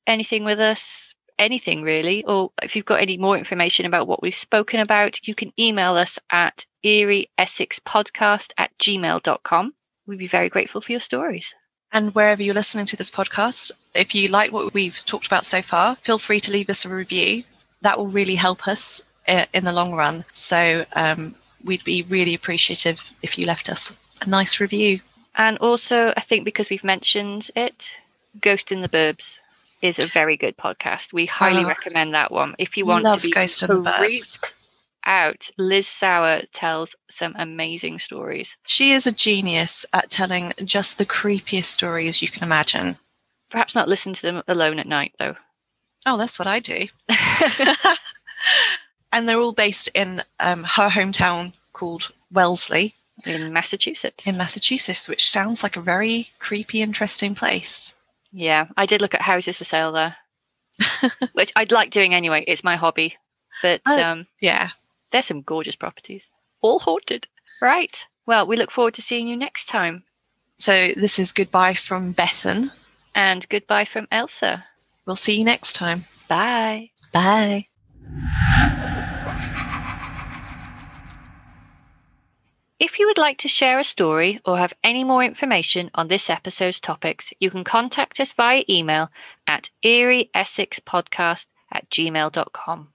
anything 0.07 0.45
with 0.45 0.61
us, 0.61 1.13
anything 1.41 1.83
really, 1.83 2.25
or 2.25 2.53
if 2.63 2.77
you've 2.77 2.85
got 2.85 3.01
any 3.01 3.17
more 3.17 3.37
information 3.37 3.87
about 3.87 4.07
what 4.07 4.23
we've 4.23 4.35
spoken 4.37 4.79
about, 4.79 5.27
you 5.27 5.35
can 5.35 5.53
email 5.59 5.97
us 5.97 6.19
at 6.31 6.65
erieessexpodcast 6.85 8.51
at 8.59 8.71
gmail.com. 8.79 9.75
We'd 10.07 10.19
be 10.19 10.29
very 10.29 10.49
grateful 10.49 10.81
for 10.81 10.93
your 10.93 11.01
stories. 11.01 11.55
And 11.93 12.15
wherever 12.15 12.43
you're 12.43 12.55
listening 12.55 12.87
to 12.87 12.97
this 12.97 13.11
podcast, 13.11 13.73
if 13.95 14.15
you 14.15 14.29
like 14.29 14.53
what 14.53 14.73
we've 14.73 15.05
talked 15.05 15.27
about 15.27 15.45
so 15.45 15.61
far, 15.61 15.97
feel 15.97 16.19
free 16.19 16.39
to 16.41 16.53
leave 16.53 16.71
us 16.71 16.85
a 16.85 16.89
review. 16.89 17.43
That 17.81 17.99
will 17.99 18.07
really 18.07 18.37
help 18.37 18.69
us 18.69 19.03
uh, 19.27 19.47
in 19.53 19.65
the 19.65 19.73
long 19.73 19.95
run. 19.95 20.25
So 20.31 20.85
um, 20.95 21.35
we'd 21.65 21.83
be 21.83 22.03
really 22.03 22.35
appreciative 22.35 23.11
if 23.23 23.39
you 23.39 23.47
left 23.47 23.69
us 23.69 23.99
a 24.23 24.29
nice 24.29 24.61
review. 24.61 25.01
And 25.35 25.59
also, 25.59 26.13
I 26.17 26.21
think 26.21 26.45
because 26.45 26.71
we've 26.71 26.85
mentioned 26.85 27.51
it, 27.57 27.91
Ghost 28.41 28.71
in 28.71 28.83
the 28.83 28.89
Burbs 28.89 29.39
is 29.83 29.99
a 29.99 30.07
very 30.07 30.37
good 30.37 30.57
podcast. 30.57 31.13
We 31.13 31.27
highly 31.27 31.65
Oh. 31.65 31.69
recommend 31.69 32.15
that 32.15 32.31
one. 32.31 32.55
If 32.59 32.77
you 32.77 32.87
want 32.87 33.05
to 33.05 33.19
be 33.21 33.31
Ghost 33.31 33.61
the 33.61 33.69
Burbs. 33.69 34.39
out, 35.07 35.51
Liz 35.57 35.87
Sauer 35.89 36.43
tells 36.53 36.95
some 37.11 37.35
amazing 37.39 37.99
stories. 37.99 38.57
She 38.67 38.93
is 38.93 39.07
a 39.07 39.13
genius 39.13 39.87
at 39.93 40.11
telling 40.11 40.53
just 40.65 40.99
the 40.99 41.07
creepiest 41.07 41.65
stories 41.67 42.21
you 42.23 42.29
can 42.29 42.43
imagine. 42.43 42.97
Perhaps 43.51 43.75
not 43.75 43.89
listen 43.89 44.13
to 44.13 44.23
them 44.23 44.43
alone 44.47 44.79
at 44.79 44.87
night, 44.87 45.15
though. 45.19 45.37
Oh, 46.07 46.17
that's 46.17 46.39
what 46.39 46.49
I 46.49 46.61
do. 46.61 46.89
and 49.13 49.29
they're 49.29 49.41
all 49.41 49.53
based 49.53 49.89
in 49.95 50.23
um, 50.39 50.65
her 50.65 50.89
hometown 50.89 51.53
called 51.73 52.11
Wellesley 52.33 52.95
in 53.25 53.53
Massachusetts. 53.53 54.27
in 54.27 54.37
Massachusetts, 54.37 55.09
which 55.09 55.29
sounds 55.31 55.63
like 55.63 55.77
a 55.77 55.81
very 55.81 56.31
creepy, 56.39 56.81
interesting 56.81 57.35
place. 57.35 57.95
Yeah, 58.33 58.67
I 58.77 58.87
did 58.87 59.01
look 59.01 59.15
at 59.15 59.23
houses 59.23 59.57
for 59.57 59.65
sale 59.65 59.93
there, 59.93 60.17
which 61.33 61.53
I'd 61.57 61.73
like 61.73 61.91
doing 61.91 62.15
anyway. 62.15 62.45
It's 62.47 62.65
my 62.65 62.77
hobby. 62.77 63.17
But 63.63 63.81
Oh. 63.87 64.01
um, 64.03 64.27
Yeah. 64.41 64.71
there's 65.13 65.27
some 65.27 65.43
gorgeous 65.43 65.77
properties, 65.77 66.27
all 66.61 66.79
haunted. 66.79 67.27
Right. 67.61 68.05
Well, 68.27 68.47
we 68.47 68.57
look 68.57 68.71
forward 68.71 68.95
to 68.95 69.03
seeing 69.03 69.27
you 69.29 69.37
next 69.37 69.67
time. 69.67 70.05
So 70.59 70.93
this 70.97 71.19
is 71.19 71.33
goodbye 71.33 71.75
from 71.75 72.15
Bethan. 72.15 72.71
And 73.15 73.49
goodbye 73.49 73.85
from 73.87 74.07
Ailsa. 74.13 74.65
We'll 75.07 75.17
see 75.17 75.39
you 75.39 75.45
next 75.45 75.73
time. 75.75 76.05
Bye. 76.29 76.91
Bye. 77.13 77.67
If 82.81 82.99
you 82.99 83.07
would 83.09 83.19
like 83.19 83.37
to 83.39 83.49
share 83.49 83.79
a 83.79 83.85
story 83.85 84.41
or 84.47 84.57
have 84.57 84.73
any 84.83 85.05
more 85.05 85.23
information 85.23 85.91
on 85.95 86.09
this 86.09 86.31
episode's 86.31 86.81
topics, 86.81 87.31
you 87.39 87.51
can 87.51 87.63
contact 87.63 88.19
us 88.19 88.33
via 88.33 88.65
email 88.71 89.11
at 89.47 89.69
erieessexpodcast 89.85 91.47
at 91.71 91.91
gmail.com. 91.91 92.89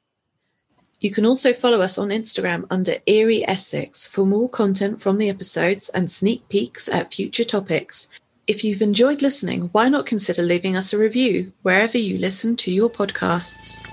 You 1.00 1.12
can 1.12 1.26
also 1.28 1.54
follow 1.54 1.82
us 1.82 2.00
on 2.00 2.10
Instagram 2.10 2.66
under 2.72 2.96
Eerie 3.06 3.48
Essex 3.48 4.08
for 4.08 4.26
more 4.26 4.50
content 4.50 5.02
from 5.02 5.20
the 5.20 5.30
episodes 5.30 5.90
and 5.90 6.10
sneak 6.10 6.50
peeks 6.50 6.90
at 6.90 7.14
future 7.14 7.44
topics. 7.44 8.10
If 8.48 8.64
you've 8.64 8.82
enjoyed 8.82 9.22
listening, 9.22 9.70
why 9.72 9.90
not 9.90 10.08
consider 10.08 10.42
leaving 10.42 10.76
us 10.76 10.94
a 10.94 10.98
review 10.98 11.54
wherever 11.62 12.00
you 12.00 12.18
listen 12.18 12.56
to 12.58 12.72
your 12.72 12.90
podcasts? 12.90 13.86